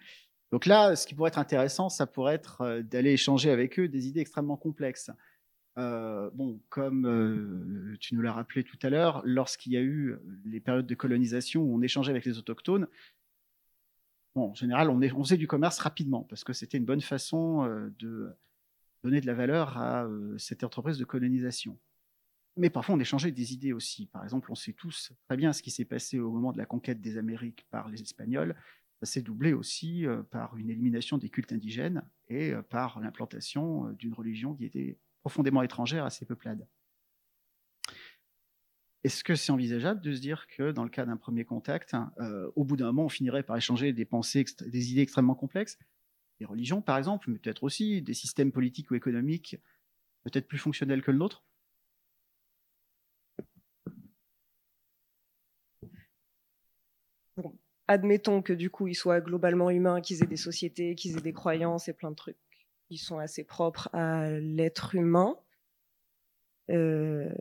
Donc 0.52 0.66
là, 0.66 0.94
ce 0.94 1.06
qui 1.06 1.14
pourrait 1.14 1.28
être 1.28 1.38
intéressant, 1.38 1.88
ça 1.88 2.06
pourrait 2.06 2.34
être 2.34 2.60
euh, 2.60 2.82
d'aller 2.82 3.12
échanger 3.12 3.50
avec 3.50 3.78
eux 3.78 3.88
des 3.88 4.08
idées 4.08 4.20
extrêmement 4.20 4.56
complexes. 4.56 5.10
Euh, 5.78 6.30
bon, 6.32 6.60
comme 6.70 7.96
tu 8.00 8.14
nous 8.14 8.22
l'as 8.22 8.32
rappelé 8.32 8.64
tout 8.64 8.78
à 8.82 8.88
l'heure, 8.88 9.20
lorsqu'il 9.24 9.72
y 9.72 9.76
a 9.76 9.82
eu 9.82 10.16
les 10.44 10.60
périodes 10.60 10.86
de 10.86 10.94
colonisation 10.94 11.62
où 11.62 11.76
on 11.76 11.82
échangeait 11.82 12.12
avec 12.12 12.24
les 12.24 12.38
autochtones, 12.38 12.86
bon, 14.34 14.50
en 14.50 14.54
général, 14.54 14.88
on, 14.88 15.02
est, 15.02 15.12
on 15.12 15.22
faisait 15.22 15.36
du 15.36 15.46
commerce 15.46 15.78
rapidement 15.78 16.22
parce 16.22 16.44
que 16.44 16.54
c'était 16.54 16.78
une 16.78 16.86
bonne 16.86 17.02
façon 17.02 17.66
de 17.98 18.34
donner 19.06 19.20
de 19.20 19.26
la 19.26 19.34
valeur 19.34 19.78
à 19.78 20.04
euh, 20.04 20.36
cette 20.36 20.64
entreprise 20.64 20.98
de 20.98 21.04
colonisation. 21.04 21.78
mais 22.56 22.70
parfois 22.70 22.94
on 22.94 23.00
échangeait 23.00 23.32
des 23.32 23.52
idées 23.52 23.72
aussi. 23.72 24.06
Par 24.06 24.24
exemple, 24.24 24.50
on 24.50 24.54
sait 24.54 24.72
tous 24.72 25.12
très 25.28 25.36
bien 25.36 25.52
ce 25.52 25.62
qui 25.62 25.70
s'est 25.70 25.84
passé 25.84 26.18
au 26.18 26.30
moment 26.30 26.52
de 26.52 26.58
la 26.58 26.66
conquête 26.66 27.00
des 27.00 27.18
Amériques 27.18 27.66
par 27.70 27.88
les 27.88 28.00
Espagnols. 28.02 28.54
Ça 29.00 29.06
s'est 29.06 29.22
doublé 29.22 29.52
aussi 29.52 30.06
euh, 30.06 30.22
par 30.22 30.56
une 30.56 30.70
élimination 30.70 31.18
des 31.18 31.28
cultes 31.28 31.52
indigènes 31.52 32.02
et 32.28 32.52
euh, 32.52 32.62
par 32.62 33.00
l'implantation 33.00 33.90
d'une 33.92 34.14
religion 34.14 34.54
qui 34.54 34.64
était 34.64 34.98
profondément 35.20 35.62
étrangère 35.62 36.04
à 36.04 36.10
ces 36.10 36.24
peuplades. 36.24 36.66
Est-ce 39.04 39.22
que 39.22 39.36
c'est 39.36 39.52
envisageable 39.52 40.00
de 40.00 40.12
se 40.12 40.20
dire 40.20 40.48
que 40.48 40.72
dans 40.72 40.82
le 40.82 40.90
cas 40.90 41.06
d'un 41.06 41.16
premier 41.16 41.44
contact, 41.44 41.94
hein, 41.94 42.12
au 42.56 42.64
bout 42.64 42.76
d'un 42.76 42.86
moment, 42.86 43.04
on 43.04 43.08
finirait 43.08 43.44
par 43.44 43.56
échanger 43.56 43.92
des 43.92 44.90
idées 44.90 45.02
extrêmement 45.02 45.36
complexes? 45.36 45.78
Des 46.40 46.46
religions, 46.46 46.82
par 46.82 46.98
exemple, 46.98 47.30
mais 47.30 47.38
peut-être 47.38 47.62
aussi 47.62 48.02
des 48.02 48.14
systèmes 48.14 48.52
politiques 48.52 48.90
ou 48.90 48.94
économiques 48.94 49.56
peut-être 50.24 50.48
plus 50.48 50.58
fonctionnels 50.58 51.02
que 51.02 51.10
le 51.12 51.18
nôtre 51.18 51.44
admettons 57.88 58.42
que 58.42 58.52
du 58.52 58.70
coup, 58.70 58.88
ils 58.88 58.94
soient 58.94 59.20
globalement 59.20 59.70
humains, 59.70 60.00
qu'ils 60.00 60.22
aient 60.22 60.26
des 60.26 60.36
sociétés, 60.36 60.94
qu'ils 60.94 61.16
aient 61.18 61.22
des 61.22 61.32
croyances 61.32 61.88
et 61.88 61.92
plein 61.92 62.10
de 62.10 62.16
trucs 62.16 62.36
qui 62.88 62.98
sont 62.98 63.18
assez 63.18 63.44
propres 63.44 63.88
à 63.92 64.30
l'être 64.30 64.94
humain. 64.94 65.36
Euh, 66.70 67.32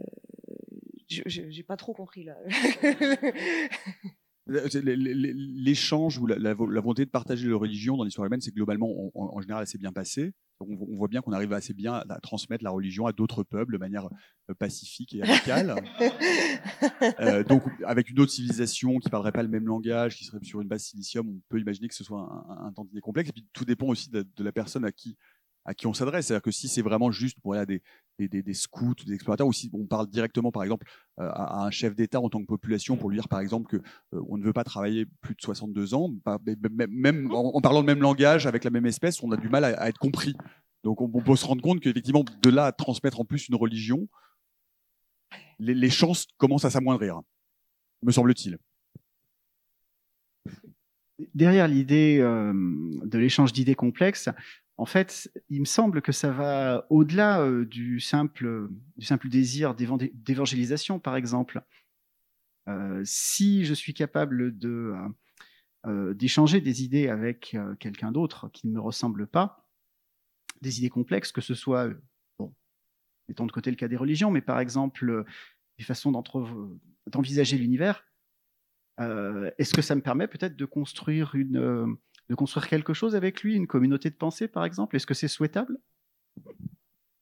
J'ai 1.08 1.64
pas 1.64 1.78
trop 1.78 1.94
compris 1.94 2.24
là. 2.24 2.38
L'échange 4.48 6.20
ou 6.20 6.28
la, 6.28 6.54
volonté 6.54 7.06
de 7.06 7.10
partager 7.10 7.48
leur 7.48 7.60
religion 7.60 7.98
dans 7.98 8.04
l'histoire 8.04 8.28
humaine, 8.28 8.42
c'est 8.42 8.54
globalement, 8.54 9.12
en, 9.16 9.42
général, 9.42 9.64
assez 9.64 9.78
bien 9.78 9.92
passé. 9.92 10.34
On, 10.60 10.96
voit 10.96 11.08
bien 11.08 11.22
qu'on 11.22 11.34
arrive 11.34 11.52
assez 11.52 11.74
bien 11.74 11.96
à 11.96 12.20
transmettre 12.22 12.64
la 12.64 12.70
religion 12.70 13.08
à 13.08 13.12
d'autres 13.12 13.44
peuples 13.44 13.74
de 13.74 13.78
manière 13.78 14.08
euh, 14.50 14.54
pacifique 14.54 15.14
et 15.14 15.22
amicale. 15.22 15.76
euh, 17.20 17.44
donc, 17.44 17.64
avec 17.86 18.10
une 18.10 18.20
autre 18.20 18.32
civilisation 18.32 19.00
qui 19.00 19.10
parlerait 19.10 19.34
pas 19.34 19.44
le 19.44 19.50
même 19.50 19.66
langage, 19.66 20.16
qui 20.16 20.26
serait 20.26 20.40
sur 20.44 20.62
une 20.62 20.68
base 20.68 20.84
silicium, 20.84 21.28
on 21.28 21.42
peut 21.50 21.60
imaginer 21.60 21.88
que 21.88 21.96
ce 21.96 22.04
soit 22.04 22.22
un, 22.22 22.68
un, 22.68 22.72
tantinet 22.72 23.02
complexe. 23.02 23.30
Et 23.30 23.34
puis, 23.34 23.46
tout 23.52 23.66
dépend 23.66 23.88
aussi 23.88 24.10
de, 24.10 24.26
de 24.36 24.44
la 24.44 24.52
personne 24.52 24.86
à 24.86 24.92
qui 24.92 25.18
à 25.66 25.74
qui 25.74 25.88
on 25.88 25.94
s'adresse. 25.94 26.28
C'est-à-dire 26.28 26.44
que 26.44 26.52
si 26.52 26.68
c'est 26.68 26.82
vraiment 26.82 27.12
juste 27.12 27.40
pour 27.42 27.56
des, 27.66 27.82
des, 28.20 28.30
des, 28.30 28.44
des, 28.44 28.54
scouts 28.54 28.96
ou 29.02 29.06
des 29.06 29.14
explorateurs, 29.14 29.48
ou 29.48 29.54
si 29.54 29.70
on 29.74 29.86
parle 29.86 30.08
directement, 30.08 30.52
par 30.52 30.64
exemple, 30.64 30.88
euh, 31.20 31.30
à, 31.34 31.66
un 31.66 31.72
chef 31.72 31.96
d'État 31.96 32.22
en 32.22 32.30
tant 32.30 32.40
que 32.40 32.46
population 32.46 32.98
pour 32.98 33.10
lui 33.10 33.18
dire, 33.18 33.28
par 33.28 33.40
exemple, 33.40 33.68
que 33.68 33.78
euh, 34.14 34.22
on 34.30 34.38
ne 34.38 34.44
veut 34.44 34.54
pas 34.54 34.64
travailler 34.64 35.06
plus 35.22 35.36
de 35.36 35.42
62 35.42 35.94
ans, 35.96 36.10
même 36.90 37.32
en, 37.34 37.60
parlant 37.62 37.82
le 37.82 37.86
même 37.86 38.02
langage 38.02 38.48
avec 38.48 38.64
la 38.64 38.70
même 38.70 38.86
espèce, 38.86 39.22
on 39.24 39.32
a 39.32 39.38
du 39.38 39.50
mal 39.50 39.66
à, 39.66 39.90
être 39.90 40.00
compris. 40.00 40.36
Donc 40.84 41.02
on, 41.02 41.10
peut 41.10 41.36
se 41.36 41.46
rendre 41.46 41.64
compte 41.64 41.80
qu'effectivement, 41.80 42.24
de 42.24 42.50
là 42.50 42.68
à 42.68 42.72
transmettre 42.72 43.20
en 43.20 43.26
plus 43.26 43.50
une 43.50 43.56
religion, 43.56 44.08
les, 45.58 45.74
les 45.74 45.90
chances 45.90 46.28
commencent 46.38 46.66
à 46.66 46.70
s'amoindrir, 46.70 47.22
me 48.04 48.12
semble-t-il 48.12 48.60
derrière 51.34 51.68
l'idée 51.68 52.18
euh, 52.20 52.54
de 53.04 53.18
l'échange 53.18 53.54
d'idées 53.54 53.76
complexes, 53.76 54.30
en 54.78 54.86
fait, 54.86 55.32
il 55.50 55.62
me 55.62 55.66
semble 55.66 56.02
que 56.02 56.12
ça 56.12 56.32
va 56.32 56.86
au-delà 56.90 57.42
euh, 57.42 57.66
du, 57.66 58.00
simple, 58.02 58.70
désir 59.26 59.74
d'évangélisation, 59.74 61.00
par 61.00 61.16
exemple. 61.16 61.64
Euh, 62.68 63.02
si 63.06 63.64
je 63.64 63.74
suis 63.74 63.94
capable 63.94 64.54
euh, 65.86 66.14
d'échanger 66.14 66.60
des 66.60 66.84
idées 66.84 67.08
avec 67.08 67.56
quelqu'un 67.80 68.12
d'autre 68.12 68.50
qui 68.52 68.68
ne 68.68 68.74
me 68.74 68.82
ressemble 68.82 69.28
pas, 69.28 69.66
des 70.62 70.80
idées 70.80 70.90
complexes, 70.90 71.32
que 71.32 71.42
ce 71.42 71.54
soit, 71.54 71.90
bon, 72.38 72.54
mettons 73.30 73.46
de 73.46 73.52
côté 73.52 73.70
le 73.70 73.78
cas 73.78 73.88
des 73.88 73.98
religions, 73.98 74.32
mais 74.32 74.42
par 74.42 74.60
exemple 74.60 75.24
des 75.78 75.84
façons 75.84 76.12
d'envisager 77.08 77.58
l'univers, 77.58 78.06
est-ce 78.98 79.74
que 79.74 79.82
ça 79.82 79.96
me 79.96 80.02
permet 80.02 80.28
peut-être 80.28 80.56
de 80.56 80.66
construire 80.66 81.36
une 81.36 81.98
de 82.30 82.36
construire 82.36 82.68
quelque 82.68 82.94
chose 82.94 83.16
avec 83.16 83.42
lui, 83.42 83.56
une 83.56 83.68
communauté 83.68 84.10
de 84.10 84.16
pensée 84.16 84.48
par 84.48 84.66
exemple? 84.66 84.96
Est-ce 84.96 85.08
que 85.08 85.14
c'est 85.14 85.28
souhaitable? 85.28 85.78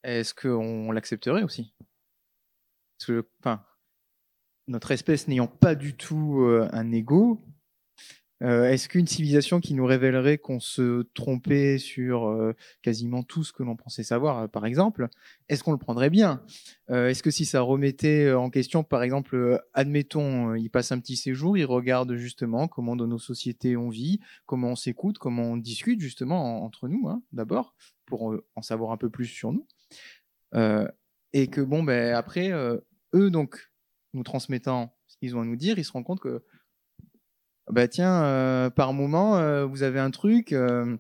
Est-ce 0.04 0.34
qu'on 0.34 0.92
l'accepterait 0.92 1.44
aussi? 1.44 1.74
Parce 2.98 3.08
que, 3.08 3.28
enfin, 3.40 3.64
notre 4.68 4.92
espèce 4.92 5.28
n'ayant 5.28 5.48
pas 5.48 5.76
du 5.76 5.96
tout 5.96 6.42
euh, 6.42 6.70
un 6.72 6.92
ego, 6.92 7.44
euh, 8.44 8.70
est-ce 8.70 8.90
qu'une 8.90 9.08
civilisation 9.08 9.62
qui 9.62 9.74
nous 9.74 9.86
révélerait 9.86 10.38
qu'on 10.38 10.60
se 10.60 11.04
trompait 11.14 11.78
sur 11.78 12.28
euh, 12.28 12.54
quasiment 12.82 13.24
tout 13.24 13.44
ce 13.44 13.54
que 13.54 13.64
l'on 13.64 13.78
pensait 13.78 14.04
savoir, 14.04 14.40
euh, 14.40 14.48
par 14.48 14.66
exemple, 14.66 15.08
est-ce 15.48 15.64
qu'on 15.64 15.72
le 15.72 15.78
prendrait 15.78 16.10
bien? 16.10 16.44
Est-ce 16.90 17.24
que 17.24 17.32
si 17.32 17.46
ça 17.46 17.62
remettait 17.62 18.32
en 18.34 18.50
question, 18.50 18.84
par 18.84 19.04
exemple, 19.04 19.64
admettons, 19.74 20.54
il 20.54 20.70
passe 20.70 20.92
un 20.92 21.00
petit 21.00 21.16
séjour, 21.16 21.58
il 21.58 21.66
regarde 21.66 22.16
justement 22.16 22.68
comment 22.68 22.96
dans 22.96 23.08
nos 23.08 23.18
sociétés 23.18 23.78
on 23.78 23.90
vit, 23.90 24.20
comment 24.46 24.70
on 24.72 24.76
s'écoute, 24.76 25.18
comment 25.18 25.44
on 25.44 25.58
discute 25.58 26.02
justement 26.02 26.64
entre 26.64 26.90
nous, 26.90 27.08
hein, 27.08 27.24
d'abord, 27.32 27.74
pour 28.06 28.36
en 28.56 28.62
savoir 28.62 28.92
un 28.92 28.98
peu 28.98 29.10
plus 29.10 29.26
sur 29.26 29.54
nous, 29.54 29.66
et 31.32 31.48
que 31.48 31.62
bon, 31.62 31.84
ben 31.84 32.14
après, 32.14 32.52
eux 32.52 33.32
donc 33.32 33.72
nous 34.14 34.24
transmettant 34.24 34.96
ce 35.08 35.18
qu'ils 35.18 35.36
ont 35.36 35.42
à 35.42 35.46
nous 35.46 35.56
dire, 35.56 35.80
ils 35.80 35.86
se 35.86 35.92
rendent 35.92 36.06
compte 36.06 36.20
que 36.20 36.44
bah 37.72 37.88
tiens, 37.88 38.24
euh, 38.24 38.70
par 38.70 38.94
moment, 38.94 39.38
euh, 39.38 39.66
vous 39.66 39.84
avez 39.84 40.00
un 40.00 40.12
truc, 40.12 40.52
euh, 40.52 40.98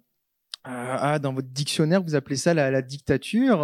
ah, 0.63 1.19
dans 1.19 1.33
votre 1.33 1.49
dictionnaire, 1.49 2.01
vous 2.01 2.15
appelez 2.15 2.37
ça 2.37 2.53
la, 2.53 2.81
dictature. 2.81 3.63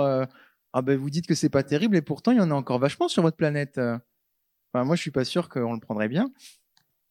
ah 0.74 0.82
ben 0.82 0.98
vous 0.98 1.10
dites 1.10 1.28
que 1.28 1.36
c'est 1.36 1.50
pas 1.50 1.64
terrible 1.64 1.96
et 1.96 2.02
pourtant 2.02 2.32
il 2.32 2.38
y 2.38 2.42
en 2.42 2.52
a 2.52 2.54
encore 2.54 2.80
vachement 2.80 3.08
sur 3.08 3.22
votre 3.24 3.38
planète. 3.38 3.78
Enfin, 3.78 4.84
moi 4.86 4.96
je 4.96 5.02
suis 5.02 5.12
pas 5.12 5.24
sûr 5.26 5.50
qu'on 5.50 5.74
le 5.74 5.80
prendrait 5.80 6.10
bien. 6.10 6.32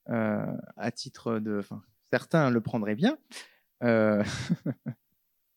à 0.07 0.91
titre 0.95 1.39
de, 1.39 1.63
certains 2.13 2.51
le 2.51 2.61
prendraient 2.61 2.97
bien. 2.97 3.19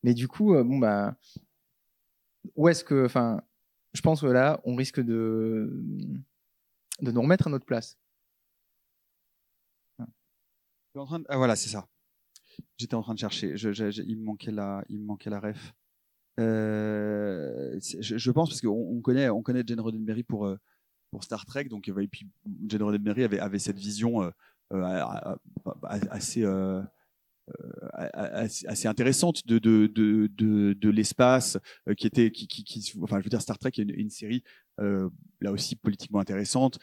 Mais 0.04 0.14
du 0.14 0.28
coup, 0.28 0.54
bon 0.64 0.78
bah, 0.78 1.14
où 2.56 2.68
est-ce 2.68 2.84
que, 2.84 3.06
je 3.92 4.00
pense 4.00 4.22
que 4.22 4.26
là, 4.26 4.60
on 4.64 4.74
risque 4.76 5.00
de 5.00 5.70
de 7.02 7.10
nous 7.10 7.20
remettre 7.20 7.48
à 7.48 7.50
notre 7.50 7.66
place. 7.66 7.98
Ah 10.94 11.36
voilà, 11.36 11.56
c'est 11.56 11.70
ça. 11.70 11.88
J'étais 12.76 12.94
en 12.94 13.02
train 13.02 13.14
de 13.14 13.18
chercher. 13.18 13.54
il 13.54 14.18
me 14.18 14.24
manquait 14.24 14.50
la, 14.50 14.84
il 14.88 15.00
me 15.00 15.06
manquait 15.06 15.30
la 15.30 15.40
ref. 15.40 15.72
Euh, 16.40 17.78
je, 17.80 18.30
pense 18.30 18.48
parce 18.48 18.60
qu'on 18.60 18.70
on 18.70 19.00
connaît, 19.00 19.28
on 19.28 19.42
connaît 19.42 19.62
Jane 19.66 19.80
Roddenberry 19.80 20.22
pour 20.22 20.46
euh, 20.46 20.56
pour 21.10 21.24
Star 21.24 21.44
Trek, 21.44 21.64
donc 21.64 21.88
et 21.88 22.08
puis 22.08 22.26
Jane 22.68 22.82
Roddenberry 22.82 23.24
avait 23.24 23.38
avait 23.38 23.58
cette 23.58 23.78
vision 23.78 24.22
euh, 24.22 24.30
assez 26.10 26.46
assez 28.66 28.88
intéressante 28.88 29.46
de 29.46 29.58
de 29.58 29.88
de 29.88 30.26
de, 30.28 30.72
de 30.72 30.90
l'espace 30.90 31.58
qui 31.98 32.06
était 32.06 32.30
qui, 32.30 32.46
qui, 32.46 32.92
enfin 33.02 33.18
je 33.18 33.24
veux 33.24 33.30
dire 33.30 33.42
Star 33.42 33.58
Trek 33.58 33.72
est 33.76 33.82
une, 33.82 33.90
une 33.90 34.10
série 34.10 34.42
là 34.78 35.52
aussi 35.52 35.76
politiquement 35.76 36.20
intéressante 36.20 36.78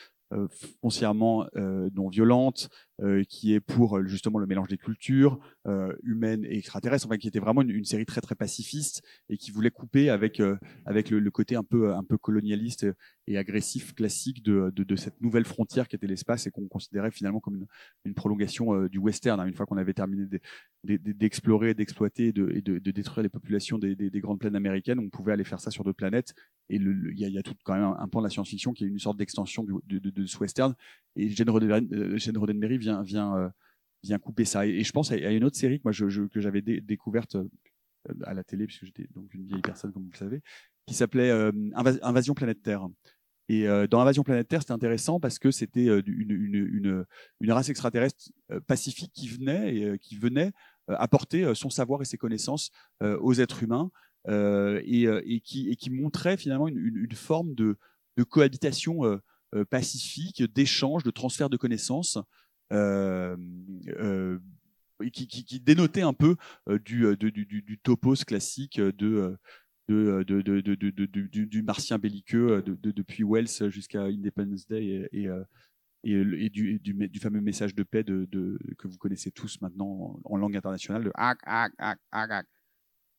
foncièrement 0.79 1.47
non 1.55 2.09
violente 2.09 2.69
euh, 3.01 3.23
qui 3.23 3.53
est 3.53 3.61
pour 3.61 3.97
euh, 3.97 4.05
justement 4.05 4.39
le 4.39 4.45
mélange 4.45 4.67
des 4.67 4.77
cultures 4.77 5.39
euh, 5.67 5.95
humaines 6.03 6.43
et 6.43 6.57
extraterrestres, 6.57 7.05
enfin 7.05 7.17
qui 7.17 7.29
était 7.29 7.39
vraiment 7.39 7.61
une, 7.61 7.85
série 7.85 8.05
très 8.05 8.19
très 8.19 8.35
pacifiste 8.35 9.01
et 9.29 9.37
qui 9.37 9.51
voulait 9.51 9.71
couper 9.71 10.09
avec 10.09 10.41
avec 10.85 11.09
le, 11.09 11.31
côté 11.31 11.55
un 11.55 11.63
peu 11.63 11.93
un 11.93 12.03
peu 12.03 12.17
colonialiste 12.17 12.85
et 13.27 13.37
agressif 13.37 13.93
classique 13.93 14.43
de, 14.43 14.71
de, 14.75 14.95
cette 14.95 15.21
nouvelle 15.21 15.45
frontière 15.45 15.87
qui 15.87 15.95
était 15.95 16.07
l'espace 16.07 16.45
et 16.47 16.51
qu'on 16.51 16.67
considérait 16.67 17.11
finalement 17.11 17.39
comme 17.39 17.55
une, 17.55 17.67
une 18.05 18.13
prolongation 18.13 18.85
du 18.87 18.97
western. 18.97 19.39
Hein, 19.39 19.45
une 19.45 19.53
fois 19.53 19.65
qu'on 19.65 19.77
avait 19.77 19.93
terminé 19.93 20.25
d'explorer, 20.83 21.73
d'exploiter 21.73 22.27
et 22.27 22.33
de, 22.33 22.91
détruire 22.91 23.23
les 23.23 23.29
populations 23.29 23.77
des, 23.77 23.95
des, 23.95 24.09
des, 24.09 24.19
grandes 24.19 24.39
plaines 24.39 24.55
américaines, 24.55 24.99
on 24.99 25.09
pouvait 25.09 25.33
aller 25.33 25.43
faire 25.43 25.59
ça 25.59 25.71
sur 25.71 25.83
d'autres 25.83 25.97
planètes. 25.97 26.33
Et 26.69 26.75
il 26.75 27.13
y 27.15 27.37
a, 27.37 27.43
tout 27.43 27.55
quand 27.63 27.73
même 27.73 27.95
un, 27.97 28.07
point 28.07 28.21
de 28.21 28.27
la 28.27 28.29
science-fiction 28.29 28.73
qui 28.73 28.83
est 28.83 28.87
une 28.87 28.99
sorte 28.99 29.17
d'extension 29.17 29.63
de, 29.63 30.25
ce 30.25 30.37
western. 30.37 30.75
Et 31.15 31.29
Jane 31.29 31.49
Roddenberry 31.49 32.77
vient 32.77 32.88
vient, 33.03 33.35
euh, 33.35 33.49
vient, 34.03 34.19
couper 34.19 34.45
ça. 34.45 34.65
Et, 34.65 34.83
je 34.83 34.91
pense 34.91 35.11
à, 35.11 35.15
une 35.15 35.43
autre 35.43 35.57
série 35.57 35.81
que 35.81 36.39
j'avais 36.39 36.61
découverte 36.61 37.35
euh, 37.35 37.47
à 38.23 38.33
la 38.33 38.43
télé, 38.43 38.65
puisque 38.65 38.85
j'étais 38.85 39.07
donc 39.13 39.33
une 39.33 39.45
vieille 39.45 39.61
personne, 39.61 39.91
comme 39.91 40.03
vous 40.03 40.11
le 40.11 40.17
savez, 40.17 40.41
qui 40.85 40.93
s'appelait 40.93 41.29
euh, 41.29 41.51
Invasion 41.73 42.33
Planète 42.33 42.61
Terre. 42.61 42.87
Et 43.51 43.65
dans 43.89 43.99
Invasion 43.99 44.21
Planète 44.21 44.47
Terre, 44.47 44.61
c'était 44.61 44.73
intéressant 44.73 45.19
parce 45.19 45.39
que 45.39 45.49
c'était 45.49 45.87
une, 46.05 47.05
une, 47.39 47.51
race 47.51 47.69
extraterrestre 47.69 48.29
pacifique 48.67 49.11
qui 49.11 49.27
venait 49.27 49.97
qui 49.97 50.17
venait 50.17 50.51
apporter 50.87 51.55
son 51.55 51.71
savoir 51.71 51.99
et 52.03 52.05
ses 52.05 52.17
connaissances 52.17 52.69
aux 53.01 53.33
êtres 53.33 53.63
humains 53.63 53.89
et, 54.27 55.41
qui, 55.43 55.89
montrait 55.89 56.37
finalement 56.37 56.67
une, 56.67 57.11
forme 57.15 57.55
de, 57.55 57.75
cohabitation 58.29 59.19
pacifique, 59.71 60.43
d'échange, 60.53 61.01
de 61.01 61.09
transfert 61.09 61.49
de 61.49 61.57
connaissances 61.57 62.19
qui, 65.13 65.27
qui, 65.27 65.45
qui, 65.45 65.59
dénotait 65.59 66.01
un 66.01 66.13
peu 66.13 66.35
euh, 66.67 66.77
du, 66.79 67.15
du, 67.17 67.31
du, 67.31 67.45
du, 67.45 67.79
topos 67.79 68.15
classique 68.25 68.79
de 68.81 69.37
de, 69.87 70.23
de, 70.23 70.41
de, 70.41 70.61
de, 70.61 70.75
de- 70.75 70.91
de- 70.91 71.05
du, 71.27 71.47
du 71.47 71.63
martien 71.63 71.97
belliqueux 71.97 72.51
euh, 72.51 72.61
de, 72.61 72.75
de- 72.75 72.91
depuis 72.91 73.23
Wells 73.23 73.69
jusqu'à 73.69 74.03
Independence 74.03 74.67
Day 74.67 74.85
et, 74.85 75.21
et, 75.23 75.27
euh, 75.27 75.43
et, 76.03 76.49
du, 76.49 76.79
du, 76.79 77.19
fameux 77.19 77.41
message 77.41 77.73
de 77.73 77.81
paix 77.83 78.03
de, 78.03 78.25
de, 78.31 78.59
que 78.77 78.87
vous 78.87 78.97
connaissez 78.97 79.31
tous 79.31 79.59
maintenant 79.61 80.19
en, 80.23 80.37
langue 80.37 80.55
internationale, 80.55 81.03
le 81.03 81.11
Ak, 81.15 81.39
Ak, 81.43 81.73
Ak, 81.79 81.97
Ak, 82.11 82.31
Ak, 82.31 82.45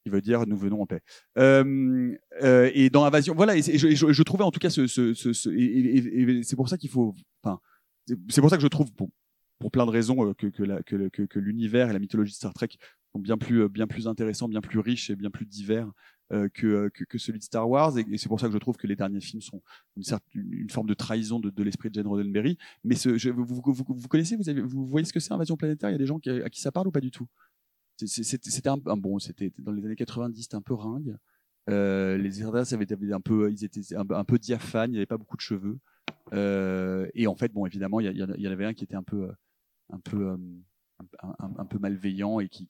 qui 0.04 0.10
veut 0.10 0.20
dire 0.20 0.46
nous 0.46 0.56
venons 0.56 0.80
en 0.80 0.86
paix. 0.86 1.00
Euh, 1.38 2.16
euh, 2.42 2.70
et 2.72 2.88
dans 2.88 3.04
Invasion, 3.04 3.34
voilà, 3.34 3.56
et, 3.56 3.62
je, 3.62 3.94
je, 3.94 4.12
je 4.12 4.22
trouvais 4.22 4.44
en 4.44 4.50
tout 4.52 4.60
cas 4.60 4.70
ce, 4.70 4.86
ce, 4.86 5.12
ce, 5.12 5.32
ce- 5.32 5.50
et, 5.50 6.42
c'est 6.44 6.56
pour 6.56 6.68
ça 6.68 6.78
qu'il 6.78 6.90
faut, 6.90 7.14
enfin, 7.42 7.58
c'est- 8.28 8.40
pour 8.40 8.48
ça 8.50 8.56
que 8.56 8.62
je 8.62 8.68
trouve, 8.68 8.92
pour, 8.92 9.10
pour 9.60 9.70
plein 9.70 9.86
de 9.86 9.90
raisons, 9.90 10.26
euh, 10.26 10.34
que, 10.34 11.38
l'univers 11.38 11.90
et 11.90 11.92
la 11.92 11.98
mythologie 11.98 12.32
de 12.32 12.36
Star 12.36 12.52
Trek 12.52 12.70
sont 13.12 13.20
bien 13.20 13.38
plus, 13.38 13.62
euh, 13.62 13.68
bien 13.68 13.86
plus 13.86 14.08
intéressants, 14.08 14.48
bien 14.48 14.62
plus 14.62 14.80
riches 14.80 15.10
et 15.10 15.16
bien 15.16 15.30
plus 15.30 15.44
divers 15.44 15.92
euh, 16.32 16.48
que, 16.48 16.88
que, 16.88 17.18
celui 17.18 17.38
de 17.38 17.44
Star 17.44 17.68
Wars. 17.68 17.96
Et, 17.98 18.16
c'est 18.16 18.28
pour 18.28 18.40
ça 18.40 18.46
que 18.46 18.54
je 18.54 18.58
trouve 18.58 18.76
que 18.76 18.86
les 18.86 18.96
derniers 18.96 19.20
films 19.20 19.42
sont 19.42 19.62
une, 19.96 20.70
forme 20.70 20.88
de 20.88 20.94
trahison 20.94 21.38
de, 21.38 21.62
l'esprit 21.62 21.90
de 21.90 21.94
Jane 21.94 22.06
Roddenberry. 22.06 22.56
Mais 22.84 22.96
vous, 23.30 23.44
vous, 23.44 24.08
connaissez, 24.08 24.36
vous, 24.36 24.86
voyez 24.86 25.04
ce 25.04 25.12
que 25.12 25.20
c'est 25.20 25.32
Invasion 25.32 25.56
planétaire? 25.56 25.90
Il 25.90 25.92
y 25.92 25.96
a 25.96 25.98
des 25.98 26.06
gens 26.06 26.18
à 26.42 26.50
qui 26.50 26.60
ça 26.60 26.72
parle 26.72 26.88
ou 26.88 26.92
pas 26.92 27.00
du 27.00 27.10
tout? 27.10 27.28
C'était 27.98 28.70
un, 28.70 28.78
bon, 28.78 29.18
c'était 29.18 29.52
dans 29.58 29.72
les 29.72 29.84
années 29.84 29.94
90, 29.94 30.42
c'était 30.42 30.54
un 30.54 30.62
peu 30.62 30.72
ringue. 30.72 31.16
Euh, 31.68 32.16
les 32.16 32.38
extraterrestres 32.38 32.72
avaient, 32.72 33.12
un 33.12 33.20
peu, 33.20 33.52
ils 33.52 33.62
étaient 33.62 33.94
un, 33.94 34.24
peu- 34.24 34.38
diaphanes, 34.38 34.88
il 34.88 34.92
n'y 34.92 34.98
avait 34.98 35.06
pas 35.06 35.18
beaucoup 35.18 35.36
de 35.36 35.42
cheveux. 35.42 35.78
Et 36.32 37.26
en 37.26 37.34
fait, 37.34 37.52
bon, 37.52 37.66
évidemment, 37.66 38.00
il 38.00 38.16
y, 38.16 38.48
en 38.48 38.50
avait 38.50 38.64
un 38.64 38.72
qui 38.72 38.84
était 38.84 38.94
un 38.94 39.02
peu, 39.02 39.28
un 39.92 40.00
peu, 40.00 40.28
euh, 40.28 40.36
un, 41.38 41.66
peu 41.66 41.78
malveillant 41.78 42.40
et 42.40 42.48
qui, 42.48 42.66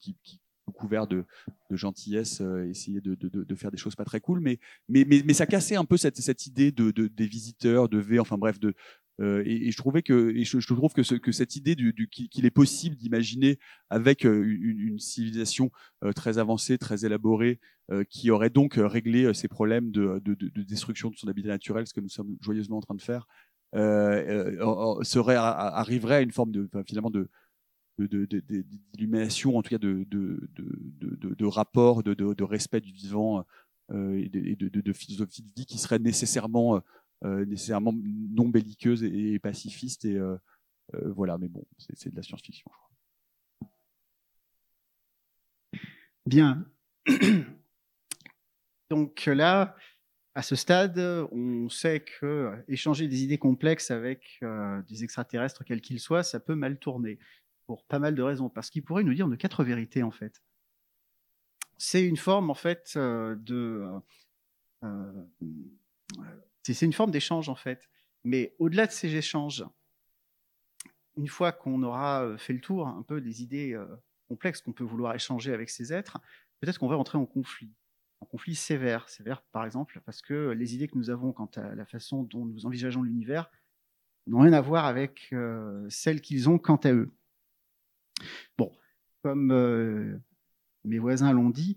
couvert 0.71 1.07
de, 1.07 1.25
gentillesse, 1.69 2.41
euh, 2.41 2.71
de, 2.87 3.15
de, 3.15 3.43
de, 3.43 3.55
faire 3.55 3.71
des 3.71 3.77
choses 3.77 3.95
pas 3.95 4.05
très 4.05 4.19
cool, 4.19 4.39
mais, 4.39 4.59
mais, 4.87 5.05
mais, 5.07 5.21
mais 5.25 5.33
ça 5.33 5.45
cassait 5.45 5.75
un 5.75 5.85
peu 5.85 5.97
cette, 5.97 6.17
cette 6.17 6.45
idée 6.45 6.71
de, 6.71 6.91
de, 6.91 7.07
des 7.07 7.27
visiteurs, 7.27 7.89
de 7.89 7.99
V, 7.99 8.19
enfin 8.19 8.37
bref, 8.37 8.59
de, 8.59 8.73
euh, 9.19 9.43
et, 9.45 9.71
je 9.71 9.77
trouvais 9.77 10.01
que, 10.01 10.33
et 10.35 10.43
je, 10.43 10.57
trouve 10.73 10.93
que, 10.93 11.03
ce, 11.03 11.15
que 11.15 11.31
cette 11.31 11.55
idée 11.55 11.75
du, 11.75 11.93
qu'il 12.09 12.45
est 12.45 12.51
possible 12.51 12.95
d'imaginer 12.95 13.59
avec 13.89 14.25
euh, 14.25 14.43
une, 14.43 14.99
civilisation 14.99 15.71
très 16.15 16.37
avancée, 16.37 16.77
très 16.77 17.05
élaborée, 17.05 17.59
qui 18.09 18.31
aurait 18.31 18.49
donc 18.49 18.75
réglé 18.77 19.33
ces 19.33 19.49
problèmes 19.49 19.91
de, 19.91 20.21
de, 20.23 20.33
de, 20.33 20.47
de 20.47 20.63
destruction 20.63 21.09
de 21.09 21.17
son 21.17 21.27
habitat 21.27 21.49
naturel, 21.49 21.85
ce 21.85 21.93
que 21.93 21.99
nous 21.99 22.07
sommes 22.07 22.37
joyeusement 22.39 22.77
en 22.77 22.81
train 22.81 22.95
de 22.95 23.01
faire, 23.01 23.27
serait 23.73 25.35
arriverait 25.35 26.15
à 26.15 26.21
une 26.21 26.31
forme 26.31 26.51
de 26.51 26.65
enfin, 26.65 26.83
finalement 26.83 27.11
de 27.11 27.29
d'illumination, 27.99 29.57
en 29.57 29.61
tout 29.61 29.69
cas 29.69 29.77
de, 29.77 30.05
de, 30.09 30.49
de, 30.55 31.35
de, 31.35 31.45
rapport, 31.45 32.03
de, 32.03 32.43
respect 32.43 32.81
du 32.81 32.91
vivant 32.91 33.45
euh, 33.91 34.23
et 34.33 34.55
de, 34.55 34.93
philosophie 34.93 35.43
de 35.43 35.51
vie 35.55 35.65
qui 35.65 35.77
serait 35.77 35.99
nécessairement, 35.99 36.77
euh, 36.77 36.79
euh, 37.25 37.45
nécessairement 37.45 37.93
non 37.93 38.49
belliqueuse 38.49 39.03
et, 39.03 39.39
pacifiste. 39.39 40.05
Et 40.05 40.15
euh, 40.15 40.37
euh, 40.95 41.11
voilà, 41.13 41.37
mais 41.37 41.47
bon, 41.47 41.65
c'est 41.77 42.09
de 42.09 42.15
la 42.15 42.23
science-fiction. 42.23 42.69
Bien. 46.25 46.65
Donc 48.89 49.25
là, 49.25 49.75
à 50.33 50.41
ce 50.41 50.55
stade, 50.55 50.97
on 51.31 51.67
sait 51.69 51.99
que 51.99 52.25
euh, 52.25 52.55
échanger 52.67 53.07
des 53.07 53.23
idées 53.23 53.37
complexes 53.37 53.91
avec 53.91 54.39
euh, 54.43 54.81
des 54.83 55.03
extraterrestres, 55.03 55.63
quels 55.65 55.81
qu'ils 55.81 55.99
soient, 55.99 56.23
ça 56.23 56.39
peut 56.39 56.55
mal 56.55 56.79
tourner 56.79 57.19
pour 57.65 57.83
pas 57.83 57.99
mal 57.99 58.15
de 58.15 58.21
raisons. 58.21 58.49
Parce 58.49 58.69
qu'ils 58.69 58.83
pourraient 58.83 59.03
nous 59.03 59.13
dire 59.13 59.27
de 59.27 59.35
quatre 59.35 59.63
vérités 59.63 60.03
en 60.03 60.11
fait. 60.11 60.41
C'est 61.77 62.05
une 62.05 62.17
forme 62.17 62.49
en 62.49 62.53
fait 62.53 62.93
euh, 62.95 63.35
de, 63.39 63.85
c'est 66.63 66.85
une 66.85 66.93
forme 66.93 67.11
d'échange 67.11 67.49
en 67.49 67.55
fait. 67.55 67.89
Mais 68.23 68.55
au-delà 68.59 68.87
de 68.87 68.91
ces 68.91 69.15
échanges, 69.15 69.65
une 71.17 71.27
fois 71.27 71.51
qu'on 71.51 71.83
aura 71.83 72.37
fait 72.37 72.53
le 72.53 72.61
tour 72.61 72.87
un 72.87 73.03
peu 73.03 73.19
des 73.19 73.41
idées 73.41 73.77
complexes 74.27 74.61
qu'on 74.61 74.71
peut 74.71 74.83
vouloir 74.83 75.13
échanger 75.13 75.53
avec 75.53 75.69
ces 75.69 75.91
êtres, 75.91 76.19
peut-être 76.59 76.77
qu'on 76.77 76.87
va 76.87 76.97
entrer 76.97 77.17
en 77.17 77.25
conflit, 77.25 77.71
en 78.21 78.25
conflit 78.25 78.55
sévère. 78.55 79.09
Sévère, 79.09 79.41
par 79.51 79.65
exemple, 79.65 80.01
parce 80.05 80.21
que 80.21 80.51
les 80.51 80.75
idées 80.75 80.87
que 80.87 80.97
nous 80.97 81.09
avons 81.09 81.33
quant 81.33 81.49
à 81.57 81.75
la 81.75 81.85
façon 81.85 82.23
dont 82.23 82.45
nous 82.45 82.65
envisageons 82.65 83.03
l'univers 83.03 83.51
n'ont 84.27 84.39
rien 84.39 84.53
à 84.53 84.61
voir 84.61 84.85
avec 84.85 85.29
euh, 85.33 85.85
celles 85.89 86.21
qu'ils 86.21 86.49
ont 86.49 86.57
quant 86.59 86.77
à 86.77 86.93
eux. 86.93 87.11
Bon, 88.57 88.71
comme 89.23 89.51
euh, 89.51 90.17
mes 90.85 90.99
voisins 90.99 91.33
l'ont 91.33 91.49
dit, 91.49 91.75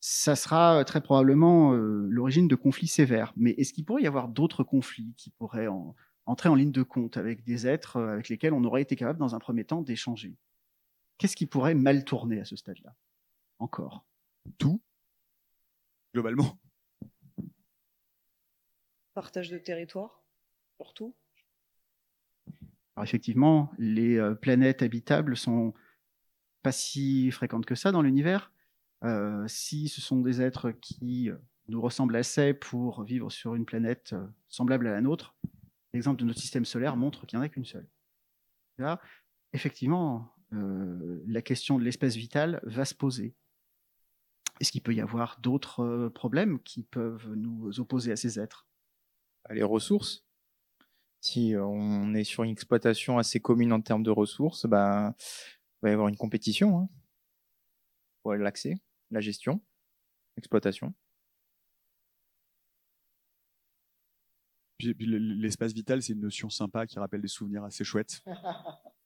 ça 0.00 0.36
sera 0.36 0.84
très 0.84 1.00
probablement 1.00 1.72
euh, 1.72 2.06
l'origine 2.10 2.46
de 2.46 2.54
conflits 2.54 2.86
sévères. 2.86 3.32
Mais 3.36 3.52
est-ce 3.52 3.72
qu'il 3.72 3.84
pourrait 3.84 4.02
y 4.02 4.06
avoir 4.06 4.28
d'autres 4.28 4.62
conflits 4.62 5.14
qui 5.16 5.30
pourraient 5.30 5.66
en- 5.66 5.96
entrer 6.26 6.50
en 6.50 6.54
ligne 6.54 6.72
de 6.72 6.82
compte 6.82 7.16
avec 7.16 7.42
des 7.42 7.66
êtres 7.66 7.96
euh, 7.96 8.12
avec 8.12 8.28
lesquels 8.28 8.52
on 8.52 8.62
aurait 8.64 8.82
été 8.82 8.94
capable, 8.94 9.18
dans 9.18 9.34
un 9.34 9.40
premier 9.40 9.64
temps, 9.64 9.82
d'échanger? 9.82 10.36
Qu'est-ce 11.16 11.34
qui 11.34 11.46
pourrait 11.46 11.74
mal 11.74 12.04
tourner 12.04 12.40
à 12.40 12.44
ce 12.44 12.54
stade-là? 12.54 12.94
Encore? 13.58 14.04
Tout, 14.58 14.80
globalement. 16.18 16.58
Partage 19.14 19.50
de 19.50 19.58
territoire, 19.58 20.24
surtout. 20.76 21.14
Alors 22.96 23.04
effectivement, 23.04 23.70
les 23.78 24.16
euh, 24.16 24.34
planètes 24.34 24.82
habitables 24.82 25.36
sont 25.36 25.74
pas 26.62 26.72
si 26.72 27.30
fréquentes 27.30 27.66
que 27.66 27.76
ça 27.76 27.92
dans 27.92 28.02
l'univers. 28.02 28.52
Euh, 29.04 29.44
si 29.46 29.88
ce 29.88 30.00
sont 30.00 30.20
des 30.20 30.42
êtres 30.42 30.72
qui 30.72 31.30
euh, 31.30 31.36
nous 31.68 31.80
ressemblent 31.80 32.16
assez 32.16 32.52
pour 32.52 33.04
vivre 33.04 33.30
sur 33.30 33.54
une 33.54 33.64
planète 33.64 34.16
semblable 34.48 34.88
à 34.88 34.90
la 34.90 35.00
nôtre, 35.00 35.36
l'exemple 35.92 36.20
de 36.20 36.24
notre 36.24 36.40
système 36.40 36.64
solaire 36.64 36.96
montre 36.96 37.26
qu'il 37.26 37.38
n'y 37.38 37.44
en 37.44 37.46
a 37.46 37.48
qu'une 37.48 37.64
seule. 37.64 37.88
Là, 38.78 39.00
effectivement, 39.52 40.34
euh, 40.52 41.22
la 41.26 41.42
question 41.42 41.78
de 41.78 41.84
l'espèce 41.84 42.16
vitale 42.16 42.60
va 42.64 42.84
se 42.84 42.94
poser. 42.94 43.34
Est-ce 44.60 44.72
qu'il 44.72 44.82
peut 44.82 44.94
y 44.94 45.00
avoir 45.00 45.38
d'autres 45.40 45.80
euh, 45.84 46.10
problèmes 46.10 46.60
qui 46.60 46.82
peuvent 46.82 47.32
nous 47.34 47.80
opposer 47.80 48.12
à 48.12 48.16
ces 48.16 48.40
êtres? 48.40 48.66
Les 49.50 49.62
ressources. 49.62 50.24
Si 51.20 51.54
euh, 51.54 51.64
on 51.64 52.14
est 52.14 52.24
sur 52.24 52.44
une 52.44 52.50
exploitation 52.50 53.18
assez 53.18 53.40
commune 53.40 53.72
en 53.72 53.80
termes 53.80 54.02
de 54.02 54.10
ressources, 54.10 54.66
bah, 54.66 55.14
il 55.18 55.82
va 55.82 55.90
y 55.90 55.92
avoir 55.92 56.08
une 56.08 56.16
compétition 56.16 56.78
hein, 56.80 56.88
pour 58.22 58.34
l'accès, 58.34 58.78
la 59.10 59.20
gestion, 59.20 59.60
l'exploitation. 60.36 60.94
Puis, 64.78 64.94
puis 64.94 65.06
le- 65.06 65.18
l'espace 65.18 65.72
vital, 65.72 66.02
c'est 66.02 66.12
une 66.12 66.20
notion 66.20 66.50
sympa 66.50 66.86
qui 66.86 66.98
rappelle 66.98 67.20
des 67.20 67.28
souvenirs 67.28 67.64
assez 67.64 67.84
chouettes. 67.84 68.22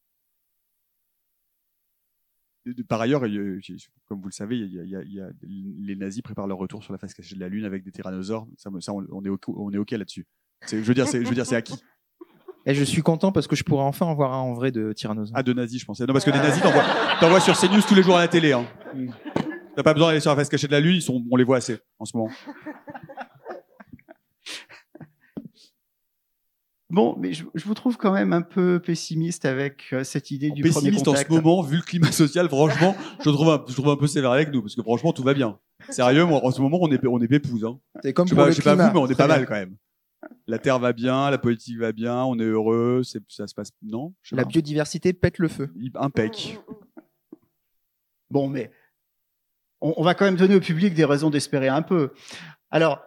Par 2.88 3.00
ailleurs, 3.00 3.22
comme 4.06 4.20
vous 4.20 4.28
le 4.28 4.32
savez, 4.32 4.58
il 4.58 4.72
y 4.72 4.78
a- 4.80 4.82
il 4.84 4.90
y 4.90 4.96
a- 4.96 5.02
il 5.02 5.12
y 5.14 5.20
a- 5.20 5.30
les 5.86 5.96
nazis 5.96 6.22
préparent 6.22 6.46
leur 6.46 6.58
retour 6.58 6.82
sur 6.84 6.92
la 6.92 6.98
face 6.98 7.12
cachée 7.14 7.34
de 7.34 7.40
la 7.40 7.48
Lune 7.48 7.64
avec 7.64 7.82
des 7.84 7.90
tyrannosaures. 7.90 8.46
Ça, 8.56 8.70
on, 8.92 9.04
on 9.10 9.24
est 9.24 9.28
ok, 9.28 9.42
on 9.48 9.72
est 9.72 9.78
ok 9.78 9.90
là-dessus. 9.92 10.26
Je 10.70 10.76
veux 10.76 10.94
dire, 10.94 11.08
c'est, 11.08 11.22
je 11.24 11.28
veux 11.28 11.34
dire, 11.34 11.46
c'est 11.46 11.56
acquis. 11.56 11.74
Et 12.66 12.74
je 12.74 12.84
suis 12.84 13.02
content 13.02 13.32
parce 13.32 13.48
que 13.48 13.56
je 13.56 13.64
pourrais 13.64 13.82
enfin 13.82 14.06
en 14.06 14.14
voir 14.14 14.32
un 14.32 14.38
en 14.38 14.54
vrai 14.54 14.70
de 14.70 14.92
Tyrannosaure. 14.92 15.34
Ah, 15.36 15.42
de 15.42 15.52
nazis, 15.52 15.80
je 15.80 15.84
pensais. 15.84 16.06
Non, 16.06 16.12
parce 16.12 16.24
que 16.24 16.30
des 16.30 16.38
nazis, 16.38 16.62
t'en 16.62 17.28
vois, 17.28 17.40
sur 17.40 17.56
CNews 17.58 17.82
tous 17.82 17.96
les 17.96 18.04
jours 18.04 18.16
à 18.16 18.20
la 18.20 18.28
télé. 18.28 18.52
Hein. 18.52 18.64
T'as 19.74 19.82
pas 19.82 19.94
besoin 19.94 20.08
d'aller 20.10 20.20
sur 20.20 20.30
la 20.30 20.36
face 20.36 20.48
cachée 20.48 20.68
de 20.68 20.72
la 20.72 20.78
Lune, 20.80 20.94
ils 20.96 21.02
sont, 21.02 21.24
on 21.28 21.34
les 21.36 21.42
voit 21.44 21.56
assez 21.56 21.78
en 21.98 22.04
ce 22.04 22.16
moment. 22.16 22.30
Bon, 26.92 27.16
mais 27.18 27.32
je, 27.32 27.44
je 27.54 27.64
vous 27.64 27.72
trouve 27.72 27.96
quand 27.96 28.12
même 28.12 28.34
un 28.34 28.42
peu 28.42 28.78
pessimiste 28.78 29.46
avec 29.46 29.84
euh, 29.94 30.04
cette 30.04 30.30
idée 30.30 30.50
du 30.50 30.60
premier 30.62 30.74
Pessimiste 30.90 31.08
en 31.08 31.12
contact. 31.12 31.30
ce 31.30 31.34
moment, 31.34 31.62
vu 31.62 31.76
le 31.76 31.82
climat 31.82 32.12
social, 32.12 32.48
franchement, 32.50 32.94
je 33.24 33.30
trouve 33.30 33.48
un, 33.48 33.64
je 33.66 33.72
trouve 33.72 33.88
un 33.88 33.96
peu 33.96 34.06
sévère 34.06 34.30
avec 34.30 34.52
nous, 34.52 34.60
parce 34.60 34.74
que 34.76 34.82
franchement, 34.82 35.14
tout 35.14 35.22
va 35.22 35.32
bien. 35.32 35.58
Sérieux, 35.88 36.26
moi, 36.26 36.44
en 36.44 36.50
ce 36.50 36.60
moment, 36.60 36.78
on 36.82 36.92
est, 36.92 37.00
on 37.06 37.18
est 37.22 37.28
pépouze. 37.28 37.64
Hein. 37.64 37.80
C'est 38.02 38.12
comme 38.12 38.26
Je 38.28 38.30
sais 38.32 38.34
pour 38.36 38.42
pas, 38.44 38.48
le 38.48 38.52
je 38.52 38.56
sais 38.58 38.62
pas 38.62 38.72
climat. 38.74 38.88
vous, 38.90 38.94
mais 38.94 39.00
on 39.00 39.06
est 39.08 39.14
pas 39.14 39.26
bien. 39.26 39.36
mal 39.36 39.46
quand 39.46 39.54
même. 39.54 39.76
La 40.46 40.58
terre 40.58 40.78
va 40.78 40.92
bien, 40.92 41.30
la 41.30 41.38
politique 41.38 41.78
va 41.78 41.92
bien, 41.92 42.24
on 42.24 42.38
est 42.38 42.44
heureux, 42.44 43.00
ça 43.26 43.46
se 43.46 43.54
passe, 43.54 43.70
non? 43.82 44.12
La 44.30 44.42
pas. 44.42 44.50
biodiversité 44.50 45.14
pète 45.14 45.38
le 45.38 45.48
feu. 45.48 45.72
Impec. 45.94 46.60
Bon, 48.30 48.48
mais 48.48 48.70
on, 49.80 49.94
on 49.96 50.02
va 50.04 50.12
quand 50.14 50.26
même 50.26 50.36
donner 50.36 50.56
au 50.56 50.60
public 50.60 50.92
des 50.92 51.06
raisons 51.06 51.30
d'espérer 51.30 51.68
un 51.68 51.80
peu. 51.82 52.12
Alors, 52.70 53.00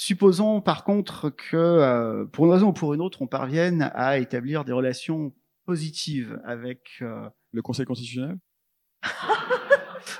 supposons 0.00 0.62
par 0.62 0.82
contre 0.84 1.28
que, 1.28 1.56
euh, 1.56 2.24
pour 2.24 2.46
une 2.46 2.52
raison 2.52 2.68
ou 2.68 2.72
pour 2.72 2.94
une 2.94 3.02
autre, 3.02 3.20
on 3.20 3.26
parvienne 3.26 3.90
à 3.94 4.16
établir 4.18 4.64
des 4.64 4.72
relations 4.72 5.34
positives 5.66 6.40
avec. 6.44 6.80
euh, 7.02 7.28
Le 7.52 7.60
Conseil 7.60 7.84
constitutionnel? 7.84 8.36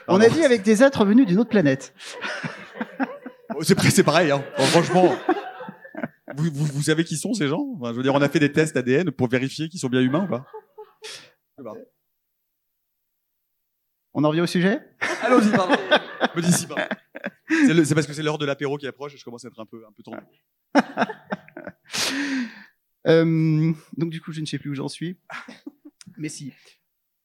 on 0.09 0.21
a 0.21 0.29
dit 0.29 0.45
avec 0.45 0.63
des 0.63 0.83
êtres 0.83 1.05
venus 1.07 1.27
d'une 1.27 1.39
autre 1.39 1.51
planète. 1.51 1.95
Oh, 3.57 3.65
C'est, 3.65 3.79
c'est 3.91 4.05
pareil, 4.05 4.31
hein. 4.31 4.45
Bon, 4.57 4.63
franchement. 4.67 5.13
Vous, 6.37 6.45
vous, 6.55 6.65
vous 6.67 6.83
savez 6.83 7.03
qui 7.03 7.17
sont 7.17 7.35
ces 7.35 7.49
gens? 7.49 7.67
Enfin, 7.77 7.91
je 7.91 7.97
veux 7.97 8.05
dire, 8.05 8.15
on 8.15 8.23
a 8.23 8.29
fait 8.29 8.39
des 8.39 8.53
tests 8.53 8.77
ADN 8.77 9.11
pour 9.11 9.27
vérifier 9.29 9.69
qu'ils 9.69 9.81
sont 9.81 9.89
bien 9.89 10.01
humains 10.01 10.25
ou 10.25 10.29
pas? 10.29 10.47
On 14.13 14.25
en 14.25 14.29
revient 14.29 14.41
au 14.41 14.47
sujet? 14.47 14.81
Allons-y, 15.23 15.51
pardon. 15.51 15.75
Me 16.37 16.43
dis 16.43 16.53
si, 16.53 16.67
pardon. 16.67 16.83
C'est 17.49 17.95
parce 17.95 18.07
que 18.07 18.13
c'est 18.13 18.23
l'heure 18.23 18.39
de 18.39 18.47
l'apéro 18.47 18.77
qui 18.77 18.87
approche 18.87 19.15
et 19.15 19.17
je 19.17 19.25
commence 19.25 19.45
à 19.45 19.49
être 19.49 19.61
un 19.61 19.67
peu, 19.67 19.85
un 19.87 19.93
peu 19.93 20.03
tendu. 20.03 20.21
Euh, 23.07 23.73
donc 23.97 24.11
du 24.11 24.21
coup, 24.21 24.31
je 24.31 24.43
ne 24.43 24.47
sais 24.47 24.59
plus 24.59 24.69
où 24.69 24.75
j'en 24.75 24.89
suis. 24.89 25.19
Mais 26.19 26.29
si. 26.29 26.53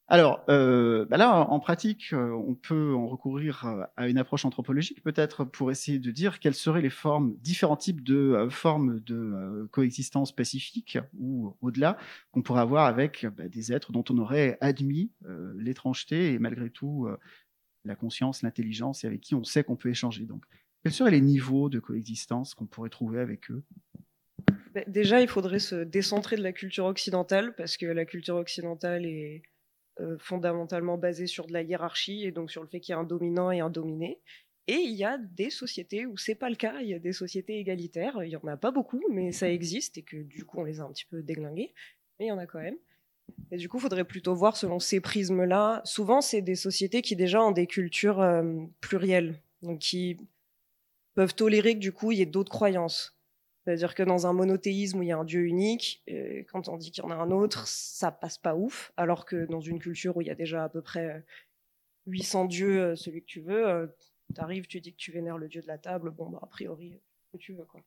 Alors, 0.08 0.46
euh, 0.50 1.06
bah 1.06 1.18
là, 1.18 1.50
en 1.50 1.60
pratique, 1.60 2.14
euh, 2.14 2.30
on 2.32 2.54
peut 2.54 2.94
en 2.94 3.08
recourir 3.08 3.66
euh, 3.66 3.84
à 3.98 4.08
une 4.08 4.20
approche 4.20 4.46
anthropologique, 4.46 5.02
peut-être 5.02 5.46
pour 5.46 5.72
essayer 5.72 5.98
de 5.98 6.12
dire 6.12 6.40
quelles 6.40 6.54
seraient 6.54 6.84
les 6.84 6.92
différents 7.40 7.76
types 7.76 8.04
de 8.04 8.48
formes 8.52 9.00
de 9.00 9.68
coexistence 9.72 10.32
pacifique 10.32 11.00
ou 11.18 11.58
au-delà 11.62 11.98
qu'on 12.32 12.44
pourrait 12.44 12.62
avoir 12.62 12.86
avec 12.86 13.26
bah, 13.36 13.48
des 13.48 13.74
êtres 13.74 13.92
dont 13.92 14.04
on 14.10 14.20
aurait 14.20 14.60
admis 14.62 15.12
l'étrangeté 15.56 16.34
et 16.34 16.40
malgré 16.40 16.70
tout 16.70 17.08
la 17.84 17.96
conscience, 17.96 18.44
l'intelligence 18.44 19.04
et 19.04 19.08
avec 19.08 19.22
qui 19.22 19.34
on 19.34 19.44
sait 19.44 19.64
qu'on 19.64 19.76
peut 19.76 19.90
échanger. 19.90 20.26
Donc, 20.26 20.44
quels 20.84 20.94
seraient 20.94 21.12
les 21.12 21.22
niveaux 21.22 21.68
de 21.68 21.80
coexistence 21.80 22.54
qu'on 22.54 22.68
pourrait 22.68 22.90
trouver 22.90 23.20
avec 23.20 23.50
eux? 23.50 23.64
Bah, 24.74 24.82
Déjà, 24.88 25.22
il 25.22 25.28
faudrait 25.28 25.60
se 25.60 25.84
décentrer 25.84 26.36
de 26.36 26.44
la 26.44 26.54
culture 26.54 26.86
occidentale 26.86 27.56
parce 27.56 27.76
que 27.76 27.88
la 27.88 28.06
culture 28.06 28.36
occidentale 28.36 29.06
est 29.06 29.42
fondamentalement 30.20 30.98
basée 30.98 31.28
sur 31.28 31.48
de 31.48 31.54
la 31.54 31.62
hiérarchie 31.62 32.26
et 32.26 32.32
donc 32.32 32.52
sur 32.52 32.62
le 32.62 32.68
fait 32.68 32.80
qu'il 32.80 32.94
y 32.94 32.96
a 32.96 33.00
un 33.00 33.04
dominant 33.04 33.52
et 33.52 33.60
un 33.60 33.70
dominé. 33.70 34.20
Et 34.68 34.78
il 34.78 34.96
y 34.96 35.04
a 35.04 35.18
des 35.18 35.50
sociétés 35.50 36.06
où 36.06 36.18
c'est 36.18 36.36
pas 36.36 36.50
le 36.50 36.56
cas, 36.56 36.82
il 36.82 36.90
y 36.90 36.94
a 36.94 37.00
des 37.00 37.14
sociétés 37.14 37.60
égalitaires, 37.60 38.24
il 38.24 38.32
y 38.32 38.36
en 38.36 38.48
a 38.48 38.58
pas 38.58 38.72
beaucoup, 38.72 39.04
mais 39.12 39.32
ça 39.32 39.50
existe 39.50 39.98
et 39.98 40.02
que 40.02 40.18
du 40.18 40.44
coup 40.44 40.60
on 40.60 40.64
les 40.64 40.80
a 40.80 40.84
un 40.84 40.92
petit 40.92 41.06
peu 41.06 41.22
déglinguées, 41.22 41.74
mais 42.20 42.26
il 42.26 42.30
y 42.30 42.32
en 42.32 42.40
a 42.40 42.48
quand 42.48 42.60
même. 42.60 42.78
Et 43.52 43.58
du 43.58 43.70
coup, 43.70 43.78
il 43.78 43.82
faudrait 43.82 44.06
plutôt 44.06 44.36
voir 44.36 44.58
selon 44.58 44.80
ces 44.80 45.00
prismes-là. 45.00 45.82
Souvent, 45.84 46.22
c'est 46.22 46.42
des 46.42 46.56
sociétés 46.56 47.02
qui 47.02 47.16
déjà 47.16 47.44
ont 47.44 47.52
des 47.52 47.68
cultures 47.68 48.22
euh, 48.22 48.44
plurielles, 48.82 49.42
donc 49.62 49.80
qui 49.80 50.18
peuvent 51.16 51.36
tolérer 51.36 51.76
que 51.76 51.80
du 51.80 51.92
coup 51.92 52.12
il 52.12 52.20
y 52.20 52.22
ait 52.22 52.28
d'autres 52.28 52.52
croyances. 52.52 53.15
C'est-à-dire 53.66 53.96
que 53.96 54.04
dans 54.04 54.28
un 54.28 54.34
monothéisme 54.34 55.00
où 55.00 55.04
il 55.04 55.10
y 55.10 55.12
a 55.12 55.18
un 55.18 55.24
Dieu 55.24 55.42
unique, 55.46 56.04
euh, 56.12 56.44
quand 56.52 56.70
on 56.70 56.78
dit 56.78 56.92
qu'il 56.92 57.04
y 57.04 57.08
en 57.08 57.10
a 57.10 57.16
un 57.16 57.32
autre, 57.32 57.68
ça 57.68 58.12
passe 58.12 58.38
pas 58.38 58.56
ouf. 58.56 58.94
Alors 58.96 59.26
que 59.26 59.48
dans 59.48 59.60
une 59.60 59.80
culture 59.80 60.16
où 60.16 60.22
il 60.22 60.28
y 60.28 60.32
a 60.32 60.36
déjà 60.36 60.64
à 60.64 60.70
peu 60.70 60.84
près 60.84 61.26
800 62.06 62.44
euh, 62.44 62.48
dieux, 62.48 62.82
euh, 62.82 62.96
celui 62.96 63.22
que 63.22 63.26
tu 63.26 63.42
veux, 63.42 63.92
tu 64.36 64.40
arrives, 64.40 64.68
tu 64.68 64.80
dis 64.82 64.92
que 64.92 64.98
tu 64.98 65.12
vénères 65.12 65.40
le 65.40 65.48
dieu 65.48 65.64
de 65.64 65.68
la 65.68 65.80
table, 65.80 66.12
bon, 66.12 66.30
bah, 66.30 66.40
a 66.44 66.46
priori, 66.46 67.02
que 67.32 67.38
tu 67.38 67.54
veux, 67.54 67.66
quoi. 67.66 67.82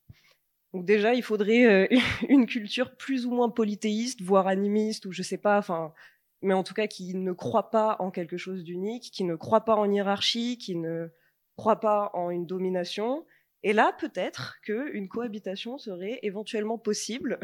Donc 0.75 0.85
déjà, 0.85 1.15
il 1.15 1.23
faudrait 1.23 1.89
une 2.29 2.47
culture 2.47 2.97
plus 2.97 3.25
ou 3.25 3.31
moins 3.31 3.49
polythéiste, 3.49 4.21
voire 4.21 4.49
animiste, 4.49 5.07
ou 5.07 5.13
je 5.13 5.23
sais 5.23 5.39
pas, 5.39 5.59
enfin, 5.59 5.95
mais 6.43 6.55
en 6.55 6.65
tout 6.65 6.75
cas 6.75 6.89
qui 6.89 7.15
ne 7.15 7.33
croit 7.33 7.71
pas 7.71 7.97
en 8.01 8.11
quelque 8.11 8.37
chose 8.37 8.65
d'unique, 8.65 9.11
qui 9.13 9.23
ne 9.23 9.37
croit 9.37 9.65
pas 9.65 9.77
en 9.77 9.91
hiérarchie, 9.91 10.59
qui 10.59 10.75
ne 10.75 11.09
croit 11.57 11.81
pas 11.81 12.11
en 12.15 12.31
une 12.31 12.47
domination, 12.47 13.25
et 13.63 13.73
là, 13.73 13.93
peut-être 13.99 14.57
qu'une 14.63 15.09
cohabitation 15.09 15.79
serait 15.79 16.21
éventuellement 16.23 16.79
possible. 16.79 17.39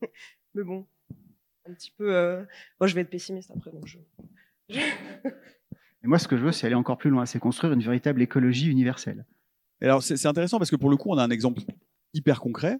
Mais 0.54 0.62
bon, 0.62 0.86
un 1.68 1.74
petit 1.74 1.90
peu. 1.90 2.14
Euh, 2.14 2.44
moi, 2.80 2.86
je 2.86 2.94
vais 2.94 3.02
être 3.02 3.10
pessimiste 3.10 3.50
après, 3.50 3.70
donc 3.70 3.86
je. 3.86 3.98
Et 6.04 6.06
moi, 6.06 6.18
ce 6.18 6.28
que 6.28 6.36
je 6.36 6.44
veux, 6.44 6.52
c'est 6.52 6.66
aller 6.66 6.76
encore 6.76 6.98
plus 6.98 7.10
loin, 7.10 7.26
c'est 7.26 7.40
construire 7.40 7.72
une 7.72 7.82
véritable 7.82 8.22
écologie 8.22 8.70
universelle. 8.70 9.26
alors, 9.82 10.02
c'est 10.02 10.26
intéressant 10.26 10.58
parce 10.58 10.70
que 10.70 10.76
pour 10.76 10.90
le 10.90 10.96
coup, 10.96 11.10
on 11.10 11.18
a 11.18 11.24
un 11.24 11.30
exemple 11.30 11.60
hyper 12.14 12.40
concret 12.40 12.78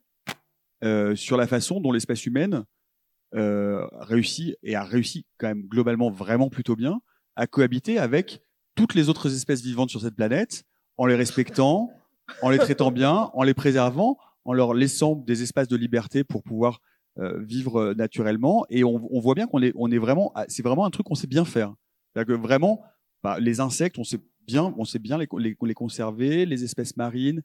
euh, 0.85 1.17
sur 1.17 1.37
la 1.37 1.49
façon 1.49 1.81
dont 1.81 1.91
l'espèce 1.91 2.27
humaine 2.27 2.65
euh, 3.35 3.85
réussit 3.93 4.57
et 4.63 4.77
a 4.77 4.85
réussi 4.85 5.27
quand 5.37 5.49
même 5.49 5.67
globalement 5.67 6.11
vraiment 6.11 6.49
plutôt 6.49 6.77
bien 6.77 7.01
à 7.35 7.47
cohabiter 7.49 7.99
avec 7.99 8.41
toutes 8.77 8.95
les 8.95 9.09
autres 9.09 9.35
espèces 9.35 9.63
vivantes 9.63 9.91
sur 9.91 10.01
cette 10.01 10.15
planète 10.15 10.65
en 10.97 11.07
les 11.07 11.17
respectant, 11.17 11.91
en 12.43 12.51
les 12.51 12.59
traitant 12.59 12.91
bien, 12.91 13.31
en 13.33 13.43
les 13.43 13.55
préservant, 13.55 14.19
en 14.45 14.53
leur 14.53 14.75
laissant 14.75 15.15
des 15.15 15.43
espaces 15.43 15.69
de 15.69 15.77
liberté 15.77 16.25
pour 16.25 16.43
pouvoir 16.43 16.81
euh, 17.19 17.39
vivre 17.43 17.81
euh, 17.81 17.95
naturellement. 17.95 18.65
Et 18.71 18.85
on, 18.85 19.21
voit 19.21 19.35
bien 19.35 19.47
qu'on 19.47 19.61
est, 19.61 19.99
vraiment, 19.99 20.33
c'est 20.49 20.63
vraiment 20.63 20.85
un 20.85 20.91
truc 20.91 21.07
qu'on 21.07 21.15
sait 21.15 21.27
bien 21.27 21.45
faire. 21.45 21.75
C'est-à-dire 22.13 22.35
que 22.35 22.41
vraiment, 22.41 22.83
bah, 23.23 23.39
les 23.41 23.61
insectes, 23.61 23.99
on 23.99 24.05
sait 24.05 24.21
bien, 24.47 24.73
on 24.79 24.85
sait 24.85 24.99
bien 24.99 25.19
les, 25.19 25.27
les, 25.37 25.75
conserver, 25.75 26.47
les 26.47 26.65
espèces 26.65 26.97
marines. 26.97 27.43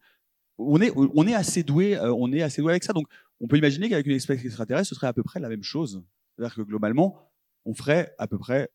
On 0.57 0.79
est, 0.79 0.93
on 0.95 1.27
est 1.27 1.33
assez 1.33 1.63
doué, 1.63 1.97
euh, 1.97 2.13
on 2.13 2.31
est 2.31 2.43
assez 2.43 2.61
doué 2.61 2.73
avec 2.73 2.83
ça. 2.83 2.93
Donc, 2.93 3.07
on 3.41 3.47
peut 3.47 3.57
imaginer 3.57 3.89
qu'avec 3.89 4.05
une 4.05 4.13
espèce 4.13 4.45
extraterrestre, 4.45 4.89
ce 4.89 4.95
serait 4.95 5.07
à 5.07 5.13
peu 5.13 5.23
près 5.23 5.39
la 5.39 5.49
même 5.49 5.63
chose. 5.63 6.03
C'est-à-dire 6.35 6.55
que 6.55 6.61
globalement, 6.61 7.17
on 7.65 7.73
ferait 7.73 8.13
à 8.19 8.27
peu 8.27 8.37
près, 8.37 8.69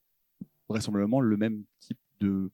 vraisemblablement, 0.68 1.20
le 1.20 1.36
même 1.36 1.64
type 1.78 1.98
de 2.20 2.50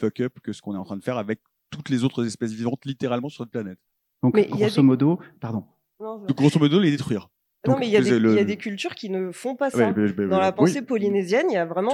fuck 0.00 0.20
up 0.20 0.38
que 0.40 0.52
ce 0.52 0.62
qu'on 0.62 0.74
est 0.74 0.78
en 0.78 0.84
train 0.84 0.96
de 0.96 1.04
faire 1.04 1.18
avec 1.18 1.40
toutes 1.72 1.88
les 1.88 2.04
autres 2.04 2.24
espèces 2.24 2.52
vivantes 2.52 2.84
littéralement 2.84 3.28
sur 3.28 3.42
notre 3.42 3.50
planète. 3.50 3.78
Donc, 4.22 4.38
grosso 4.50 4.82
modo, 4.82 5.18
pardon. 5.40 5.64
grosso 5.98 6.60
modo, 6.60 6.78
les 6.78 6.92
détruire. 6.92 7.28
Non, 7.66 7.78
mais 7.78 7.86
il 7.86 7.92
y, 7.92 7.96
a 7.96 8.44
des, 8.44 8.56
cultures 8.56 8.96
qui 8.96 9.08
ne 9.08 9.30
font 9.30 9.54
pas 9.54 9.70
ça. 9.70 9.92
dans 9.92 10.40
la 10.40 10.50
pensée 10.50 10.82
polynésienne, 10.82 11.46
il 11.48 11.54
y 11.54 11.58
a 11.58 11.64
vraiment 11.64 11.92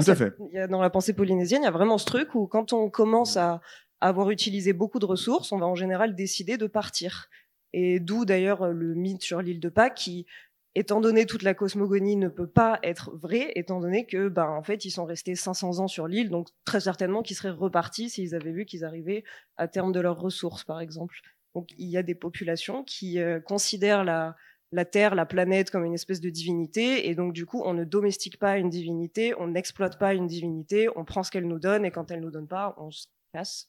dans 0.71 0.81
la 0.81 0.91
pensée 0.91 1.13
polynésienne, 1.13 1.63
il 1.63 1.67
y 1.67 1.69
a 1.69 1.73
vraiment 1.73 1.99
ce 1.99 2.07
truc 2.07 2.35
où 2.35 2.47
quand 2.47 2.73
on 2.73 2.89
commence 2.89 3.37
à 3.37 3.61
avoir 4.01 4.31
utilisé 4.31 4.73
beaucoup 4.73 4.99
de 4.99 5.05
ressources, 5.05 5.53
on 5.53 5.59
va 5.59 5.67
en 5.67 5.75
général 5.75 6.15
décider 6.15 6.57
de 6.57 6.67
partir. 6.67 7.29
Et 7.75 8.01
d'où 8.01 8.25
d'ailleurs 8.25 8.69
le 8.69 8.95
mythe 8.95 9.23
sur 9.23 9.43
l'île 9.43 9.61
de 9.61 9.69
Pâques 9.69 9.97
qui 9.97 10.25
étant 10.75 11.01
donné 11.01 11.27
toute 11.27 11.43
la 11.43 11.55
cosmogonie 11.55 12.17
ne 12.17 12.29
peut 12.29 12.47
pas 12.47 12.79
être 12.83 13.11
vraie, 13.17 13.53
étant 13.55 13.81
donné 13.81 14.07
que, 14.07 14.29
ben, 14.29 14.49
en 14.49 14.63
fait, 14.63 14.85
ils 14.85 14.91
sont 14.91 15.05
restés 15.05 15.35
500 15.35 15.81
ans 15.81 15.89
sur 15.89 16.07
l'île, 16.07 16.31
donc 16.31 16.49
très 16.65 16.81
certainement 16.81 17.23
qu'ils 17.23 17.37
seraient 17.37 17.51
repartis 17.51 18.11
s'ils 18.11 18.35
avaient 18.35 18.53
vu 18.53 18.65
qu'ils 18.65 18.85
arrivaient 18.85 19.25
à 19.57 19.69
terme 19.69 19.93
de 19.93 20.01
leurs 20.01 20.19
ressources, 20.19 20.65
par 20.65 20.81
exemple. 20.81 21.17
Donc, 21.55 21.71
il 21.79 21.89
y 21.89 21.97
a 21.97 22.03
des 22.03 22.15
populations 22.15 22.85
qui 22.85 23.19
euh, 23.19 23.41
considèrent 23.41 24.05
la, 24.05 24.37
Terre, 24.85 25.15
la 25.15 25.27
planète 25.27 25.71
comme 25.71 25.85
une 25.85 25.95
espèce 25.95 26.21
de 26.21 26.31
divinité, 26.31 27.09
et 27.09 27.15
donc 27.15 27.33
du 27.33 27.47
coup, 27.47 27.63
on 27.65 27.73
ne 27.73 27.85
domestique 27.85 28.39
pas 28.39 28.59
une 28.59 28.69
divinité, 28.69 29.35
on 29.39 29.49
n'exploite 29.49 29.99
pas 29.99 30.15
une 30.15 30.27
divinité, 30.27 30.89
on 30.95 31.05
prend 31.05 31.23
ce 31.23 31.31
qu'elle 31.31 31.49
nous 31.49 31.59
donne, 31.59 31.85
et 31.85 31.91
quand 31.91 32.11
elle 32.11 32.21
nous 32.21 32.31
donne 32.31 32.49
pas, 32.49 32.75
on 32.79 32.91
se 32.91 33.07
casse. 33.33 33.69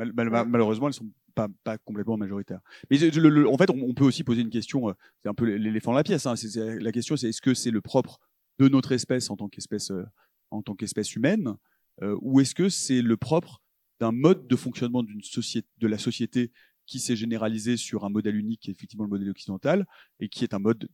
malheureusement, 0.00 0.88
elles 0.88 0.94
sont 0.94 1.10
pas, 1.34 1.78
complètement 1.84 2.16
majoritaire. 2.16 2.60
Mais 2.90 2.98
en 3.46 3.58
fait, 3.58 3.70
on, 3.70 3.94
peut 3.94 4.04
aussi 4.04 4.24
poser 4.24 4.42
une 4.42 4.50
question, 4.50 4.88
euh, 4.88 4.92
c'est 5.22 5.28
un 5.28 5.34
peu 5.34 5.44
l'éléphant 5.44 5.92
dans 5.92 5.96
la 5.96 6.04
pièce. 6.04 6.26
Hein, 6.26 6.34
la 6.56 6.92
question, 6.92 7.16
c'est 7.16 7.28
est-ce 7.28 7.42
que 7.42 7.54
c'est 7.54 7.70
le 7.70 7.80
propre 7.80 8.20
de 8.58 8.68
notre 8.68 8.92
espèce 8.92 9.30
en 9.30 9.36
tant 9.36 9.48
qu'espèce 9.48 9.90
euh, 9.90 10.04
en 10.50 10.62
tant 10.62 10.74
qu'espèce 10.74 11.16
humaine, 11.16 11.54
euh, 12.02 12.16
ou 12.20 12.40
est-ce 12.40 12.54
que 12.54 12.68
c'est 12.68 13.00
le 13.00 13.16
propre 13.16 13.62
d'un 14.00 14.12
mode 14.12 14.46
de 14.46 14.56
fonctionnement 14.56 15.02
d'une 15.02 15.22
société, 15.22 15.66
de 15.78 15.86
la 15.86 15.98
société 15.98 16.52
qui 16.86 17.00
s'est 17.00 17.16
généralisé 17.16 17.76
sur 17.76 18.04
un 18.04 18.10
modèle 18.10 18.36
unique, 18.36 18.60
qui 18.60 18.70
est 18.70 18.74
effectivement 18.74 19.04
le 19.04 19.10
modèle 19.10 19.30
occidental, 19.30 19.86
et 20.20 20.28
qui 20.28 20.44
est 20.44 20.54
un 20.54 20.58
mode 20.58 20.88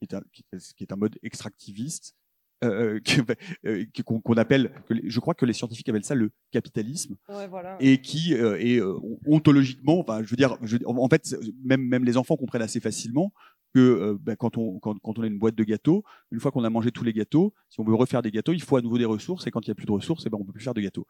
qui 0.00 0.82
est 0.82 0.92
un 0.92 0.96
mode 0.96 1.16
extractiviste 1.22 2.16
euh, 2.62 3.00
euh, 3.18 3.34
euh, 3.66 3.84
qu'on 4.02 4.34
appelle, 4.34 4.72
que 4.88 4.94
je 5.04 5.20
crois 5.20 5.34
que 5.34 5.44
les 5.44 5.52
scientifiques 5.52 5.88
appellent 5.88 6.04
ça 6.04 6.14
le 6.14 6.30
capitalisme, 6.50 7.16
et 7.80 8.00
qui 8.00 8.34
est 8.34 8.80
ontologiquement, 9.26 10.00
enfin, 10.00 10.22
je 10.22 10.30
veux 10.30 10.36
dire, 10.36 10.56
en 10.86 11.08
fait, 11.08 11.34
même 11.64 11.82
même 11.82 12.04
les 12.04 12.16
enfants 12.16 12.36
comprennent 12.36 12.62
assez 12.62 12.80
facilement 12.80 13.32
que 13.74 14.18
bah, 14.20 14.36
quand 14.36 14.58
on 14.58 14.78
quand, 14.78 14.98
quand, 15.00 15.18
on 15.18 15.22
a 15.22 15.26
une 15.26 15.38
boîte 15.38 15.54
de 15.54 15.64
gâteaux, 15.64 16.04
une 16.30 16.40
fois 16.40 16.50
qu'on 16.50 16.64
a 16.64 16.70
mangé 16.70 16.92
tous 16.92 17.04
les 17.04 17.12
gâteaux, 17.12 17.54
si 17.68 17.80
on 17.80 17.84
veut 17.84 17.94
refaire 17.94 18.22
des 18.22 18.30
gâteaux, 18.30 18.52
il 18.52 18.62
faut 18.62 18.76
à 18.76 18.82
nouveau 18.82 18.98
des 18.98 19.04
ressources, 19.04 19.46
et 19.46 19.50
quand 19.50 19.66
il 19.66 19.70
n'y 19.70 19.72
a 19.72 19.74
plus 19.74 19.86
de 19.86 19.92
ressources, 19.92 20.24
et 20.24 20.28
eh 20.28 20.30
ben 20.30 20.38
on 20.40 20.44
peut 20.44 20.52
plus 20.52 20.64
faire 20.64 20.74
de 20.74 20.80
gâteaux. 20.80 21.06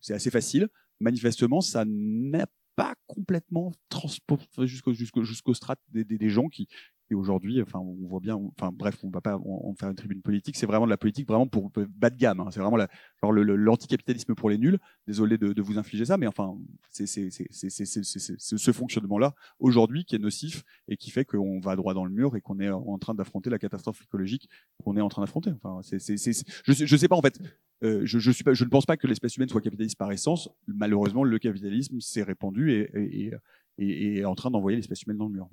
C'est 0.00 0.14
assez 0.14 0.30
facile. 0.30 0.68
Manifestement, 1.00 1.60
ça 1.60 1.84
n'a 1.86 2.46
pas 2.76 2.94
complètement 3.06 3.72
transposé 3.88 4.46
jusqu'au 4.60 4.92
jusqu'au 4.92 5.24
jusqu'au 5.24 5.54
strat 5.54 5.76
des, 5.88 6.04
des, 6.04 6.18
des, 6.18 6.30
gens 6.30 6.48
qui 6.48 6.68
aujourd'hui, 7.14 7.60
enfin, 7.62 7.78
on 7.78 8.06
voit 8.06 8.20
bien, 8.20 8.36
enfin, 8.36 8.70
bref, 8.72 8.98
on 9.02 9.10
va 9.10 9.20
pas 9.20 9.36
en 9.36 9.74
faire 9.74 9.88
une 9.88 9.94
tribune 9.94 10.22
politique. 10.22 10.56
C'est 10.56 10.66
vraiment 10.66 10.86
de 10.86 10.90
la 10.90 10.96
politique 10.96 11.26
vraiment 11.26 11.46
pour 11.46 11.70
bas 11.70 12.10
de 12.10 12.16
gamme. 12.16 12.40
Hein. 12.40 12.48
C'est 12.50 12.60
vraiment 12.60 12.76
la, 12.76 12.88
l'anticapitalisme 13.22 14.34
pour 14.34 14.50
les 14.50 14.58
nuls. 14.58 14.78
Désolé 15.06 15.38
de, 15.38 15.62
vous 15.62 15.78
infliger 15.78 16.04
ça, 16.04 16.16
mais 16.16 16.26
enfin, 16.26 16.56
c'est 16.90 17.06
ce 17.06 18.72
fonctionnement-là 18.72 19.34
aujourd'hui 19.58 20.04
qui 20.04 20.16
est 20.16 20.18
nocif 20.18 20.64
et 20.88 20.96
qui 20.96 21.10
fait 21.10 21.24
qu'on 21.24 21.60
va 21.60 21.76
droit 21.76 21.94
dans 21.94 22.04
le 22.04 22.12
mur 22.12 22.36
et 22.36 22.40
qu'on 22.40 22.58
est 22.60 22.70
en 22.70 22.98
train 22.98 23.14
d'affronter 23.14 23.50
la 23.50 23.58
catastrophe 23.58 24.02
écologique 24.02 24.48
qu'on 24.84 24.96
est 24.96 25.00
en 25.00 25.08
train 25.08 25.22
d'affronter. 25.22 25.52
Enfin, 25.62 25.80
je, 25.82 26.72
je 26.86 26.96
sais 26.96 27.08
pas 27.08 27.16
en 27.16 27.22
fait. 27.22 27.38
Euh, 27.82 28.02
je, 28.04 28.18
ne 28.18 28.68
pense 28.68 28.86
pas 28.86 28.96
que 28.96 29.06
l'espèce 29.06 29.36
humaine 29.36 29.48
soit 29.48 29.60
capitaliste 29.60 29.98
par 29.98 30.12
essence. 30.12 30.48
Malheureusement, 30.68 31.24
le 31.24 31.38
capitalisme 31.38 32.00
s'est 32.00 32.22
répandu 32.22 32.72
et, 32.72 32.90
et, 32.94 33.26
et, 33.26 33.32
est 33.78 34.24
en 34.24 34.34
train 34.34 34.50
d'envoyer 34.50 34.76
l'espèce 34.76 35.02
humaine 35.02 35.18
dans 35.18 35.26
le 35.26 35.32
mur. 35.32 35.48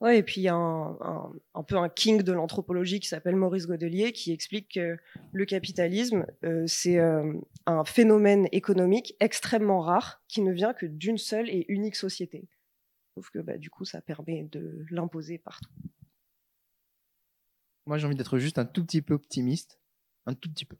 Ouais, 0.00 0.18
et 0.18 0.22
puis 0.22 0.40
il 0.40 0.44
y 0.44 0.48
a 0.48 0.54
un, 0.54 1.32
un, 1.54 1.62
peu 1.62 1.76
un 1.76 1.88
king 1.88 2.22
de 2.22 2.32
l'anthropologie 2.32 2.98
qui 2.98 3.08
s'appelle 3.08 3.36
Maurice 3.36 3.66
Godelier 3.66 4.12
qui 4.12 4.32
explique 4.32 4.74
que 4.74 4.98
le 5.32 5.44
capitalisme, 5.44 6.26
euh, 6.44 6.64
c'est 6.66 6.98
euh, 6.98 7.32
un 7.66 7.84
phénomène 7.84 8.48
économique 8.50 9.14
extrêmement 9.20 9.80
rare 9.80 10.20
qui 10.28 10.42
ne 10.42 10.52
vient 10.52 10.74
que 10.74 10.86
d'une 10.86 11.18
seule 11.18 11.48
et 11.48 11.64
unique 11.68 11.96
société. 11.96 12.48
Sauf 13.14 13.30
que 13.30 13.38
bah, 13.38 13.58
du 13.58 13.70
coup, 13.70 13.84
ça 13.84 14.00
permet 14.00 14.44
de 14.50 14.84
l'imposer 14.90 15.38
partout. 15.38 15.70
Moi, 17.86 17.98
j'ai 17.98 18.06
envie 18.06 18.16
d'être 18.16 18.38
juste 18.38 18.58
un 18.58 18.64
tout 18.64 18.84
petit 18.84 19.02
peu 19.02 19.14
optimiste. 19.14 19.78
Un 20.26 20.34
tout 20.34 20.50
petit 20.50 20.64
peu. 20.64 20.76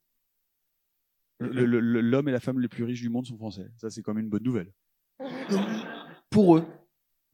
L'homme 1.41 2.29
et 2.29 2.33
la 2.33 2.41
femme 2.41 2.61
les 2.61 2.69
plus 2.69 2.85
riches 2.85 3.01
du 3.01 3.09
monde 3.09 3.27
sont 3.27 3.37
français. 3.37 3.71
Ça, 3.77 3.91
c'est 3.91 4.03
quand 4.03 4.15
même 4.15 4.25
une 4.25 4.31
bonne 4.31 4.45
nouvelle. 4.45 4.73
Pour 6.33 6.57
eux. 6.57 6.67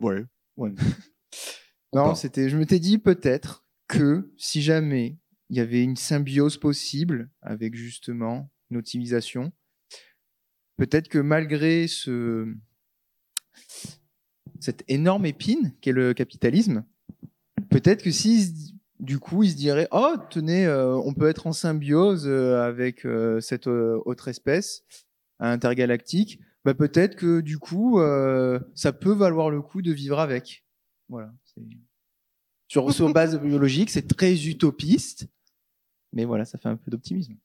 Ouais. 0.01 0.73
Non, 1.95 2.15
c'était. 2.15 2.49
Je 2.49 2.57
m'étais 2.57 2.79
dit 2.79 2.99
peut-être 2.99 3.65
que 3.87 4.31
si 4.37 4.61
jamais 4.61 5.19
il 5.49 5.57
y 5.57 5.61
avait 5.61 5.83
une 5.83 5.97
symbiose 5.97 6.59
possible 6.59 7.31
avec 7.41 7.75
justement 7.75 8.51
une 8.71 8.77
optimisation, 8.77 9.53
peut-être 10.77 11.09
que 11.09 11.19
malgré 11.19 11.89
ce 11.89 12.55
cette 14.61 14.85
énorme 14.89 15.25
épine 15.25 15.73
qu'est 15.81 15.93
le 15.93 16.13
capitalisme, 16.15 16.85
peut-être 17.71 18.03
que 18.03 18.11
si 18.11 18.75
du 19.01 19.19
coup 19.19 19.43
ils 19.43 19.53
se 19.53 19.57
diraient 19.57 19.89
oh 19.93 20.17
tenez 20.31 20.67
euh, 20.67 20.97
on 20.97 21.15
peut 21.15 21.29
être 21.29 21.47
en 21.47 21.53
symbiose 21.53 22.27
euh, 22.27 22.61
avec 22.61 23.07
euh, 23.07 23.41
cette 23.41 23.67
autre 23.69 24.29
espèce 24.29 24.85
intergalactique, 25.39 26.41
bah 26.65 26.75
peut-être 26.75 27.17
que 27.17 27.41
du 27.41 27.59
coup 27.59 28.01
euh, 28.01 28.61
ça 28.75 28.93
peut 28.93 29.13
valoir 29.13 29.51
le 29.51 29.63
coup 29.63 29.83
de 29.83 29.93
vivre 29.93 30.19
avec. 30.19 30.65
Voilà. 31.09 31.33
sur 32.69 33.13
base 33.13 33.41
biologique, 33.41 33.91
c'est 33.91 34.07
très 34.07 34.47
utopiste, 34.47 35.29
mais 36.13 36.25
voilà, 36.25 36.45
ça 36.45 36.59
fait 36.59 36.69
un 36.69 36.77
peu 36.77 36.91
d'optimisme. 36.91 37.37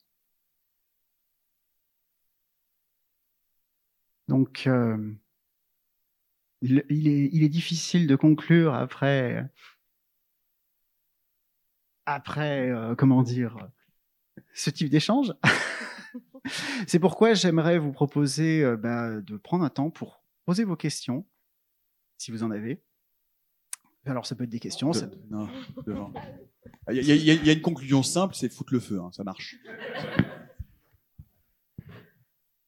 Donc, 4.27 4.67
euh, 4.67 4.97
il, 6.61 6.83
il 6.89 7.07
est, 7.07 7.29
il 7.33 7.43
est 7.43 7.49
difficile 7.49 8.07
de 8.07 8.15
conclure 8.15 8.73
après, 8.73 9.45
après, 12.05 12.69
euh, 12.69 12.95
comment 12.95 13.23
dire, 13.23 13.57
ce 14.53 14.69
type 14.69 14.89
d'échange. 14.89 15.33
C'est 16.87 16.99
pourquoi 16.99 17.33
j'aimerais 17.33 17.77
vous 17.79 17.91
proposer 17.91 18.63
euh, 18.63 18.77
bah, 18.77 19.21
de 19.21 19.37
prendre 19.37 19.63
un 19.63 19.69
temps 19.69 19.89
pour 19.89 20.23
poser 20.45 20.63
vos 20.63 20.75
questions, 20.75 21.25
si 22.17 22.31
vous 22.31 22.43
en 22.43 22.51
avez. 22.51 22.81
Alors, 24.05 24.25
ça 24.25 24.35
peut 24.35 24.43
être 24.43 24.49
des 24.49 24.59
questions. 24.59 24.91
ça 24.91 25.07
peut- 25.07 25.15
De- 25.15 25.21
non, 25.29 25.47
devant. 25.87 26.13
Il 26.91 26.95
y, 26.95 27.11
a- 27.11 27.15
il 27.15 27.23
y 27.23 27.31
a- 27.31 27.33
il 27.35 27.45
y 27.45 27.49
a 27.49 27.53
une 27.53 27.61
conclusion 27.61 28.03
simple, 28.03 28.35
c'est 28.35 28.49
foutre 28.49 28.73
le 28.73 28.79
feu, 28.81 28.99
hein, 28.99 29.09
ça 29.13 29.23
marche. 29.23 29.55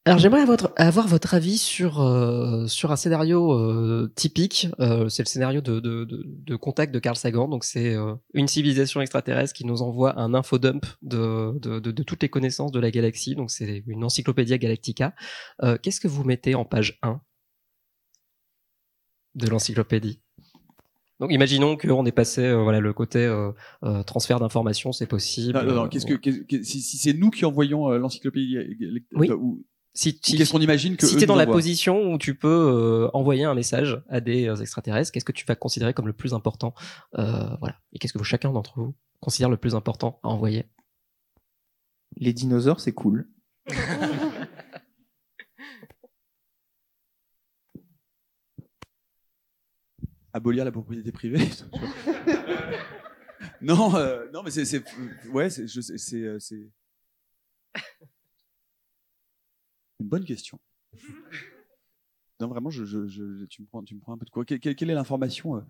Alors 0.06 0.20
j'aimerais 0.20 0.42
avoir, 0.42 0.56
votre- 0.56 0.72
avoir 0.76 1.08
votre 1.08 1.34
avis 1.34 1.58
sur 1.58 2.00
euh, 2.00 2.68
sur 2.68 2.92
un 2.92 2.96
scénario 2.96 3.52
euh, 3.52 4.12
typique. 4.14 4.68
Euh, 4.78 5.08
c'est 5.08 5.24
le 5.24 5.28
scénario 5.28 5.60
de, 5.60 5.80
de, 5.80 6.04
de, 6.04 6.22
de 6.24 6.56
Contact 6.56 6.94
de 6.94 7.00
Carl 7.00 7.16
Sagan. 7.16 7.48
Donc 7.48 7.64
c'est 7.64 7.92
euh, 7.94 8.14
une 8.32 8.46
civilisation 8.46 9.00
extraterrestre 9.00 9.52
qui 9.52 9.66
nous 9.66 9.82
envoie 9.82 10.16
un 10.20 10.32
infodump 10.32 10.86
de, 11.02 11.58
de, 11.58 12.02
toutes 12.02 12.22
les 12.22 12.28
connaissances 12.28 12.70
de 12.70 12.78
la 12.78 12.92
galaxie. 12.92 13.34
Donc 13.34 13.50
c'est 13.50 13.82
une 13.88 14.04
encyclopédia 14.04 14.58
galactica. 14.58 15.12
Euh, 15.64 15.76
Qu'est-ce 15.82 16.00
que 16.00 16.06
vous 16.08 16.22
mettez 16.22 16.54
en 16.54 16.64
page 16.64 17.00
1 17.02 17.20
de 19.34 19.48
l'encyclopédie? 19.48 20.20
Donc 21.18 21.32
imaginons 21.32 21.76
qu'on 21.76 22.06
est 22.06 22.12
passé 22.12 22.42
euh, 22.44 22.62
voilà 22.62 22.78
le 22.78 22.92
côté 22.92 23.20
euh, 23.24 23.50
euh, 23.82 24.02
transfert 24.04 24.38
d'informations 24.38 24.92
c'est 24.92 25.06
possible. 25.06 25.54
Non, 25.58 25.64
non, 25.64 25.74
non, 25.74 25.88
qu'est-ce 25.88 26.06
que, 26.06 26.14
qu'est-ce 26.14 26.40
que- 26.42 26.62
si, 26.62 26.80
si 26.80 26.96
c'est 26.98 27.14
nous 27.14 27.30
qui 27.30 27.44
envoyons 27.44 27.88
l'encyclopédie, 27.90 28.58
Oui. 29.14 29.30
ou, 29.30 29.64
si, 29.96 30.18
si- 30.22 30.36
qu'est-ce 30.36 30.52
qu'on 30.52 30.60
imagine 30.60 30.96
que 30.96 31.06
si 31.06 31.16
tu 31.16 31.26
dans 31.26 31.34
la 31.34 31.44
envoient 31.44 31.54
position 31.54 32.12
où 32.12 32.18
tu 32.18 32.34
peux 32.34 32.48
euh, 32.48 33.10
envoyer 33.14 33.44
un 33.44 33.54
message 33.54 34.00
à 34.08 34.20
des 34.20 34.46
euh, 34.48 34.56
extraterrestres, 34.56 35.10
qu'est-ce 35.10 35.24
que 35.24 35.32
tu 35.32 35.46
vas 35.46 35.56
considérer 35.56 35.94
comme 35.94 36.06
le 36.06 36.12
plus 36.12 36.34
important 36.34 36.74
euh, 37.18 37.56
Voilà. 37.60 37.76
Et 37.92 37.98
qu'est-ce 37.98 38.12
que 38.16 38.22
chacun 38.22 38.52
d'entre 38.52 38.78
vous 38.78 38.94
considère 39.20 39.48
le 39.48 39.56
plus 39.56 39.74
important 39.74 40.20
à 40.22 40.28
envoyer? 40.28 40.66
Les 42.16 42.32
dinosaures, 42.32 42.80
c'est 42.80 42.92
cool. 42.92 43.28
abolir 50.32 50.64
la 50.64 50.72
propriété 50.72 51.12
privée. 51.12 51.38
non, 53.60 53.94
euh, 53.96 54.26
non, 54.32 54.42
mais 54.42 54.50
c'est, 54.50 54.64
c'est, 54.64 54.82
ouais, 55.30 55.50
c'est, 55.50 55.66
je 55.66 55.80
sais- 55.80 55.98
c'est, 55.98 56.22
euh, 56.22 56.38
c'est 56.38 56.68
bonne 60.08 60.24
question. 60.24 60.58
Non, 62.40 62.48
vraiment, 62.48 62.70
tu 62.70 62.82
me 62.82 63.66
prends, 63.66 64.12
un 64.12 64.18
peu 64.18 64.26
de 64.26 64.30
quoi 64.30 64.44
Quelle, 64.44 64.60
quelle- 64.60 64.76
quelle 64.76 64.90
est 64.90 64.94
l'information 64.94 65.56
euh 65.56 65.62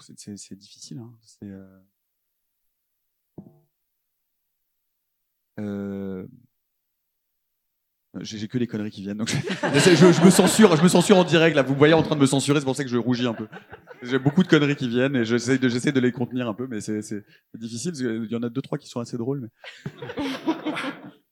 c'est, 0.00 0.56
difficile. 0.56 0.98
Hein. 0.98 1.12
Euh... 1.44 1.80
Euh... 5.58 6.26
J'ai, 8.22 8.48
que 8.48 8.58
des 8.58 8.66
conneries 8.66 8.90
qui 8.90 9.02
viennent, 9.02 9.24
je, 9.26 10.24
me 10.24 10.30
censure, 10.30 10.74
je 10.76 10.82
me 10.82 10.88
censure 10.88 11.16
en 11.16 11.22
direct 11.22 11.54
là. 11.54 11.62
Vous 11.62 11.74
me 11.74 11.78
voyez 11.78 11.94
en 11.94 12.02
train 12.02 12.16
de 12.16 12.20
me 12.20 12.26
censurer, 12.26 12.58
c'est 12.58 12.64
pour 12.64 12.74
ça 12.74 12.82
que 12.82 12.90
je 12.90 12.96
rougis 12.96 13.26
un 13.26 13.34
peu. 13.34 13.46
J'ai 14.02 14.18
beaucoup 14.18 14.42
de 14.42 14.48
conneries 14.48 14.74
qui 14.74 14.88
viennent 14.88 15.14
et 15.14 15.24
j'essaie 15.24 15.58
de, 15.58 16.00
les 16.00 16.10
contenir 16.10 16.48
un 16.48 16.54
peu, 16.54 16.66
mais 16.66 16.80
c'est, 16.80 16.98
difficile 17.54 17.92
parce 17.92 18.02
qu'il 18.02 18.28
y 18.28 18.34
en 18.34 18.42
a 18.42 18.48
deux 18.48 18.62
trois 18.62 18.78
qui 18.78 18.88
sont 18.88 18.98
assez 18.98 19.16
drôles. 19.16 19.48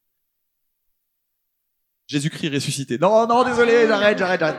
Jésus-Christ 2.08 2.48
ressuscité. 2.54 2.98
Non, 2.98 3.26
non, 3.26 3.44
désolé, 3.44 3.86
j'arrête, 3.86 4.18
j'arrête, 4.18 4.40
j'arrête. 4.40 4.56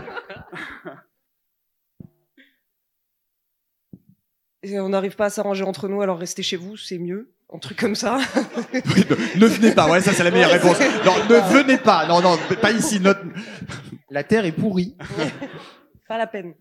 Et 4.61 4.79
on 4.79 4.89
n'arrive 4.89 5.15
pas 5.15 5.25
à 5.25 5.29
s'arranger 5.29 5.63
entre 5.63 5.87
nous, 5.87 6.01
alors 6.01 6.19
restez 6.19 6.43
chez 6.43 6.57
vous, 6.57 6.77
c'est 6.77 6.99
mieux. 6.99 7.33
Un 7.51 7.57
truc 7.57 7.79
comme 7.79 7.95
ça. 7.95 8.19
Oui, 8.73 9.03
ne, 9.09 9.39
ne 9.41 9.47
venez 9.47 9.73
pas, 9.73 9.89
ouais, 9.89 10.01
ça 10.01 10.13
c'est 10.13 10.23
la 10.23 10.29
meilleure 10.31 10.51
réponse. 10.51 10.79
Non, 11.03 11.15
ne 11.27 11.53
venez 11.53 11.77
pas, 11.77 12.05
non, 12.07 12.21
non, 12.21 12.37
pas 12.61 12.71
ici. 12.71 12.99
Notre... 12.99 13.21
La 14.11 14.23
Terre 14.23 14.45
est 14.45 14.51
pourrie. 14.51 14.95
pas 16.07 16.17
la 16.17 16.27
peine. 16.27 16.53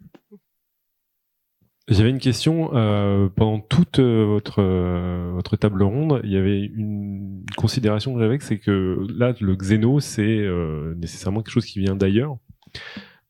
J'avais 1.88 2.10
une 2.10 2.18
question. 2.18 2.74
euh, 2.74 3.28
pendant 3.34 3.60
toute 3.60 3.98
euh, 3.98 4.24
votre, 4.26 4.60
euh, 4.62 5.30
votre 5.32 5.56
table 5.56 5.82
ronde, 5.82 6.20
il 6.22 6.30
y 6.30 6.36
avait 6.36 6.62
une 6.62 7.44
considération 7.56 8.14
que 8.14 8.20
j'avais, 8.20 8.38
c'est 8.40 8.58
que 8.58 9.06
là, 9.16 9.34
le 9.40 9.56
xéno, 9.56 9.98
c'est 9.98 10.22
euh, 10.38 10.94
nécessairement 10.96 11.42
quelque 11.42 11.52
chose 11.52 11.64
qui 11.64 11.80
vient 11.80 11.96
d'ailleurs. 11.96 12.36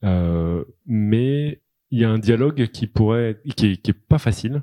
Euh, 0.05 0.65
mais 0.87 1.63
il 1.91 2.01
y 2.01 2.05
a 2.05 2.11
un 2.11 2.19
dialogue 2.19 2.67
qui 2.69 2.89
pourrait, 2.89 3.41
qui 3.57 3.67
est, 3.67 3.77
qui 3.77 3.93
est 3.93 3.95
pas 4.09 4.19
facile, 4.19 4.63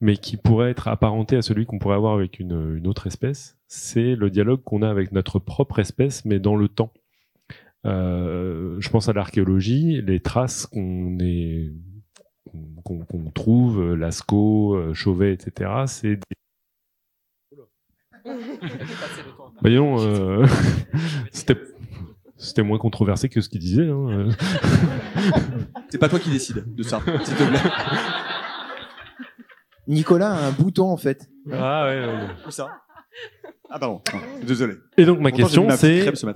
mais 0.00 0.16
qui 0.16 0.36
pourrait 0.36 0.70
être 0.70 0.86
apparenté 0.86 1.36
à 1.36 1.42
celui 1.42 1.66
qu'on 1.66 1.78
pourrait 1.80 1.96
avoir 1.96 2.14
avec 2.14 2.38
une, 2.38 2.76
une 2.76 2.86
autre 2.86 3.08
espèce. 3.08 3.58
C'est 3.66 4.14
le 4.14 4.30
dialogue 4.30 4.62
qu'on 4.62 4.82
a 4.82 4.88
avec 4.88 5.10
notre 5.10 5.40
propre 5.40 5.80
espèce, 5.80 6.24
mais 6.24 6.38
dans 6.38 6.54
le 6.56 6.68
temps. 6.68 6.92
Euh, 7.84 8.76
je 8.78 8.88
pense 8.90 9.08
à 9.08 9.12
l'archéologie, 9.12 10.00
les 10.02 10.20
traces 10.20 10.66
qu'on 10.66 11.18
est 11.20 11.72
qu'on 12.84 13.30
trouve, 13.34 13.80
euh, 13.80 13.94
Lascaux, 13.94 14.74
euh, 14.74 14.94
Chauvet, 14.94 15.32
etc. 15.32 15.70
C'est 15.86 16.16
des... 16.16 16.22
Voyons, 19.60 20.00
euh, 20.00 20.46
c'était 21.32 21.56
c'était 22.36 22.62
moins 22.62 22.78
controversé 22.78 23.28
que 23.28 23.40
ce 23.40 23.48
qu'il 23.48 23.60
disait. 23.60 23.88
Hein. 23.88 24.28
C'est 25.88 25.98
pas 25.98 26.08
toi 26.08 26.18
qui 26.18 26.30
décide 26.30 26.64
de 26.74 26.82
ça, 26.82 27.00
s'il 27.22 27.36
te 27.36 27.44
plaît. 27.44 27.70
Nicolas 29.86 30.32
a 30.32 30.46
un 30.48 30.50
bouton 30.50 30.90
en 30.90 30.96
fait. 30.96 31.30
Ah 31.52 31.84
ouais, 31.84 32.00
ouais, 32.00 32.06
ouais. 32.06 32.28
Où 32.46 32.50
ça? 32.50 32.82
Ah 33.70 33.78
pardon, 33.78 34.02
désolé. 34.42 34.74
Et 34.96 35.04
donc 35.04 35.20
ma 35.20 35.30
Pourtant, 35.30 35.44
question 35.44 35.70
c'est 35.70 36.14
ce. 36.14 36.26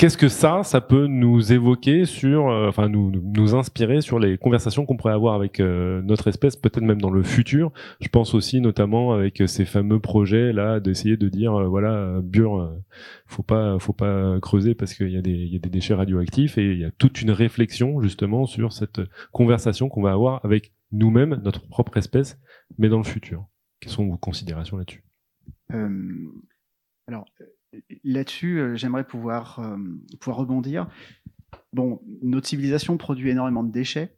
Qu'est-ce 0.00 0.16
que 0.16 0.28
ça, 0.28 0.62
ça 0.62 0.80
peut 0.80 1.06
nous 1.08 1.52
évoquer 1.52 2.06
sur, 2.06 2.48
euh, 2.48 2.70
enfin 2.70 2.88
nous, 2.88 3.10
nous- 3.10 3.54
inspirer 3.54 4.00
sur 4.00 4.18
les 4.18 4.38
conversations 4.38 4.86
qu'on 4.86 4.96
pourrait 4.96 5.12
avoir 5.12 5.34
avec 5.34 5.60
euh, 5.60 6.00
notre 6.00 6.28
espèce, 6.28 6.56
peut-être 6.56 6.80
même 6.80 7.02
dans 7.02 7.10
le 7.10 7.22
futur? 7.22 7.70
Je 8.00 8.08
pense 8.08 8.32
aussi 8.32 8.62
notamment 8.62 9.12
avec 9.12 9.42
ces 9.46 9.66
fameux 9.66 10.00
projets 10.00 10.54
là 10.54 10.80
d'essayer 10.80 11.18
de 11.18 11.28
dire 11.28 11.52
euh, 11.54 11.68
voilà 11.68 11.92
euh, 11.92 12.22
Bure, 12.22 12.62
euh, 12.62 12.74
faut 13.26 13.42
pas, 13.42 13.78
faut 13.78 13.92
pas 13.92 14.40
creuser 14.40 14.74
parce 14.74 14.94
qu'il 14.94 15.10
y 15.10 15.18
a 15.18 15.20
des, 15.20 15.32
il 15.32 15.52
y 15.52 15.56
a 15.56 15.58
des 15.58 15.68
déchets 15.68 15.92
radioactifs 15.92 16.56
et 16.56 16.72
il 16.72 16.78
y 16.78 16.84
a 16.86 16.90
toute 16.92 17.20
une 17.20 17.30
réflexion 17.30 18.00
justement 18.00 18.46
sur 18.46 18.72
cette 18.72 19.02
conversation 19.32 19.90
qu'on 19.90 20.00
va 20.00 20.12
avoir 20.12 20.42
avec 20.46 20.72
nous-mêmes, 20.92 21.42
notre 21.44 21.68
propre 21.68 21.98
espèce, 21.98 22.40
mais 22.78 22.88
dans 22.88 22.98
le 22.98 23.04
futur. 23.04 23.44
Quelles 23.80 23.92
sont 23.92 24.06
vos 24.06 24.16
considérations 24.16 24.78
là-dessus? 24.78 25.04
Euh, 25.74 25.88
alors 27.06 27.26
euh, 27.42 27.44
là-dessus, 28.04 28.58
euh, 28.58 28.76
j'aimerais 28.76 29.06
pouvoir 29.06 29.58
euh, 29.60 29.76
pouvoir 30.20 30.38
rebondir. 30.38 30.88
Bon, 31.72 32.00
notre 32.22 32.48
civilisation 32.48 32.96
produit 32.96 33.30
énormément 33.30 33.64
de 33.64 33.72
déchets. 33.72 34.16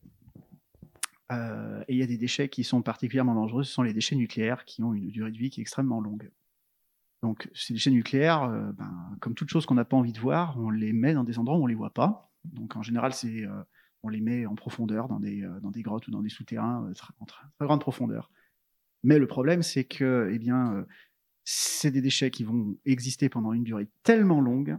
Euh, 1.30 1.82
et 1.88 1.94
il 1.94 1.98
y 1.98 2.03
a 2.03 2.07
des 2.07 2.18
déchets 2.18 2.48
qui 2.48 2.62
sont 2.62 2.82
particulièrement 2.82 3.34
dangereux, 3.34 3.64
ce 3.64 3.72
sont 3.72 3.82
les 3.82 3.94
déchets 3.94 4.16
nucléaires 4.16 4.64
qui 4.64 4.82
ont 4.82 4.92
une 4.92 5.09
durée 5.09 5.30
de 5.30 5.38
vie 5.38 5.48
qui 5.48 5.61
est 5.61 5.62
extrêmement 5.62 6.00
longue. 6.00 6.30
Donc 7.22 7.48
ces 7.55 7.72
déchets 7.72 7.90
nucléaires, 7.90 8.48
ben, 8.76 9.16
comme 9.20 9.34
toute 9.34 9.48
chose 9.48 9.64
qu'on 9.64 9.76
n'a 9.76 9.84
pas 9.84 9.96
envie 9.96 10.12
de 10.12 10.18
voir, 10.18 10.59
on 10.59 10.70
les 10.70 10.92
met 10.92 11.14
dans 11.14 11.24
des 11.24 11.38
endroits 11.38 11.57
où 11.57 11.62
on 11.62 11.66
les 11.66 11.74
voit 11.74 11.94
pas. 11.94 12.30
Donc 12.44 12.76
en 12.76 12.82
général, 12.82 13.14
c'est 13.14 13.46
on 14.03 14.09
les 14.09 14.20
met 14.20 14.44
en 14.44 14.57
profondeur, 14.57 15.09
dans 15.09 15.20
des, 15.20 15.48
dans 15.62 15.70
des 15.70 15.82
grottes 15.82 16.09
ou 16.09 16.11
dans 16.11 16.20
des 16.20 16.28
souterrains 16.28 16.92
en 17.20 17.24
très, 17.24 17.44
grande 17.61 17.80
profondeur. 17.80 18.30
Mais 19.05 19.18
le 19.18 19.26
problème, 19.28 19.62
c'est 19.62 19.84
que, 19.84 20.30
eh 20.32 20.38
bien, 20.38 20.84
c'est 21.45 21.90
des 21.90 22.01
déchets 22.01 22.30
qui 22.30 22.45
vont 22.45 22.76
exister 22.84 23.28
pendant 23.28 23.53
une 23.53 23.64
durée 23.64 23.88
tellement 24.03 24.40
longue 24.40 24.78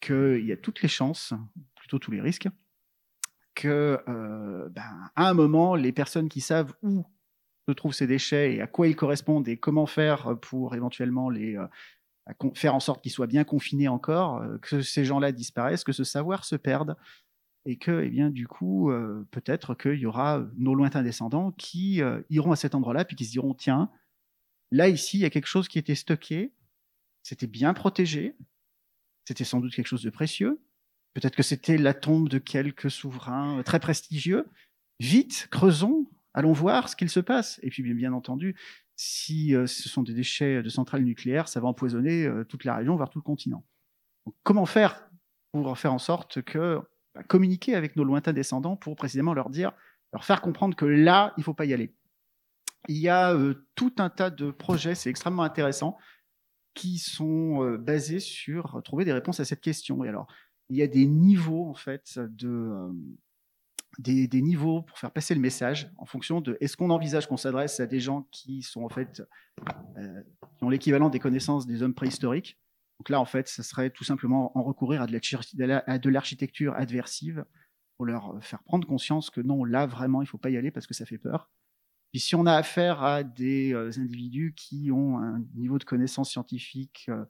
qu'il 0.00 0.44
y 0.44 0.52
a 0.52 0.56
toutes 0.56 0.82
les 0.82 0.88
chances, 0.88 1.32
plutôt 1.76 1.98
tous 1.98 2.10
les 2.10 2.20
risques, 2.20 2.48
que 3.54 4.00
euh, 4.08 4.68
ben, 4.70 5.10
un 5.16 5.34
moment, 5.34 5.76
les 5.76 5.92
personnes 5.92 6.28
qui 6.28 6.40
savent 6.40 6.74
où 6.82 7.04
se 7.68 7.72
trouvent 7.72 7.94
ces 7.94 8.06
déchets 8.06 8.54
et 8.54 8.60
à 8.60 8.66
quoi 8.66 8.88
ils 8.88 8.96
correspondent 8.96 9.48
et 9.48 9.56
comment 9.56 9.86
faire 9.86 10.38
pour 10.40 10.74
éventuellement 10.74 11.30
les 11.30 11.56
euh, 11.56 11.66
faire 12.54 12.74
en 12.74 12.80
sorte 12.80 13.02
qu'ils 13.02 13.12
soient 13.12 13.26
bien 13.26 13.44
confinés 13.44 13.88
encore, 13.88 14.38
euh, 14.38 14.58
que 14.58 14.82
ces 14.82 15.04
gens-là 15.04 15.32
disparaissent, 15.32 15.84
que 15.84 15.92
ce 15.92 16.04
savoir 16.04 16.44
se 16.44 16.56
perde 16.56 16.96
et 17.66 17.78
que, 17.78 18.02
eh 18.02 18.10
bien, 18.10 18.28
du 18.28 18.46
coup, 18.46 18.92
peut-être 19.30 19.74
qu'il 19.74 19.98
y 19.98 20.04
aura 20.04 20.44
nos 20.58 20.74
lointains 20.74 21.02
descendants 21.02 21.50
qui 21.52 22.02
iront 22.28 22.52
à 22.52 22.56
cet 22.56 22.74
endroit-là 22.74 23.06
puis 23.06 23.16
qui 23.16 23.24
se 23.24 23.30
diront 23.30 23.54
tiens, 23.54 23.90
là 24.74 24.88
ici, 24.88 25.18
il 25.18 25.20
y 25.20 25.24
a 25.24 25.30
quelque 25.30 25.46
chose 25.46 25.68
qui 25.68 25.78
était 25.78 25.94
stocké, 25.94 26.52
c'était 27.22 27.46
bien 27.46 27.74
protégé, 27.74 28.36
c'était 29.24 29.44
sans 29.44 29.60
doute 29.60 29.72
quelque 29.72 29.86
chose 29.86 30.02
de 30.02 30.10
précieux. 30.10 30.60
Peut-être 31.14 31.36
que 31.36 31.44
c'était 31.44 31.78
la 31.78 31.94
tombe 31.94 32.28
de 32.28 32.38
quelques 32.38 32.90
souverains 32.90 33.62
très 33.62 33.78
prestigieux. 33.78 34.46
Vite, 34.98 35.46
creusons, 35.50 36.10
allons 36.34 36.52
voir 36.52 36.88
ce 36.88 36.96
qu'il 36.96 37.08
se 37.08 37.20
passe. 37.20 37.60
Et 37.62 37.70
puis, 37.70 37.82
bien, 37.94 38.12
entendu, 38.12 38.56
si 38.96 39.54
euh, 39.54 39.68
ce 39.68 39.88
sont 39.88 40.02
des 40.02 40.12
déchets 40.12 40.60
de 40.60 40.68
centrales 40.68 41.04
nucléaires, 41.04 41.46
ça 41.46 41.60
va 41.60 41.68
empoisonner 41.68 42.26
euh, 42.26 42.44
toute 42.44 42.64
la 42.64 42.74
région, 42.74 42.96
voire 42.96 43.10
tout 43.10 43.20
le 43.20 43.24
continent. 43.24 43.64
Comment 44.42 44.66
faire 44.66 45.08
pour 45.52 45.78
faire 45.78 45.94
en 45.94 45.98
sorte 45.98 46.42
que 46.42 46.80
bah, 47.14 47.22
communiquer 47.22 47.76
avec 47.76 47.94
nos 47.94 48.02
lointains 48.02 48.32
descendants 48.32 48.76
pour 48.76 48.96
précisément 48.96 49.34
leur 49.34 49.50
dire, 49.50 49.72
leur 50.12 50.24
faire 50.24 50.40
comprendre 50.40 50.74
que 50.74 50.84
là, 50.84 51.32
il 51.38 51.44
faut 51.44 51.54
pas 51.54 51.64
y 51.64 51.72
aller? 51.72 51.94
Il 52.88 52.98
y 52.98 53.08
a 53.08 53.32
euh, 53.34 53.66
tout 53.74 53.94
un 53.98 54.10
tas 54.10 54.30
de 54.30 54.50
projets, 54.50 54.94
c'est 54.94 55.10
extrêmement 55.10 55.42
intéressant, 55.42 55.96
qui 56.74 56.98
sont 56.98 57.76
basés 57.78 58.18
sur 58.18 58.82
trouver 58.84 59.04
des 59.04 59.12
réponses 59.12 59.38
à 59.38 59.44
cette 59.44 59.60
question. 59.60 60.02
Alors, 60.02 60.26
il 60.68 60.76
y 60.76 60.82
a 60.82 60.88
des 60.88 61.06
niveaux 61.06 61.68
en 61.68 61.74
fait 61.74 62.18
de 62.18 62.90
des, 63.98 64.26
des, 64.26 64.42
niveaux 64.42 64.82
pour 64.82 64.98
faire 64.98 65.12
passer 65.12 65.34
le 65.34 65.40
message 65.40 65.90
en 65.98 66.04
fonction 66.04 66.40
de 66.40 66.56
est-ce 66.60 66.76
qu'on 66.76 66.90
envisage 66.90 67.28
qu'on 67.28 67.36
s'adresse 67.36 67.78
à 67.78 67.86
des 67.86 68.00
gens 68.00 68.26
qui 68.32 68.62
sont 68.62 68.82
en 68.82 68.88
fait 68.88 69.22
euh, 69.98 70.22
qui 70.58 70.64
ont 70.64 70.68
l'équivalent 70.68 71.10
des 71.10 71.18
connaissances 71.18 71.66
des 71.66 71.82
hommes 71.82 71.94
préhistoriques. 71.94 72.58
Donc 72.98 73.08
là, 73.08 73.20
en 73.20 73.24
fait, 73.24 73.48
ça 73.48 73.62
serait 73.62 73.90
tout 73.90 74.04
simplement 74.04 74.56
en 74.56 74.62
recourir 74.62 75.02
à 75.02 75.06
de 75.06 76.08
l'architecture 76.10 76.74
adversive 76.74 77.44
pour 77.96 78.06
leur 78.06 78.42
faire 78.42 78.62
prendre 78.62 78.86
conscience 78.86 79.30
que 79.30 79.40
non, 79.40 79.64
là 79.64 79.86
vraiment, 79.86 80.22
il 80.22 80.26
faut 80.26 80.38
pas 80.38 80.50
y 80.50 80.56
aller 80.56 80.70
parce 80.70 80.86
que 80.86 80.94
ça 80.94 81.04
fait 81.04 81.18
peur. 81.18 81.50
Puis 82.14 82.20
si 82.20 82.36
on 82.36 82.46
a 82.46 82.54
affaire 82.54 83.02
à 83.02 83.24
des 83.24 83.74
euh, 83.74 83.90
individus 83.96 84.54
qui 84.54 84.92
ont 84.92 85.18
un 85.18 85.40
niveau 85.56 85.78
de 85.78 85.84
connaissance 85.84 86.30
scientifique 86.30 87.06
euh, 87.08 87.22
un 87.22 87.26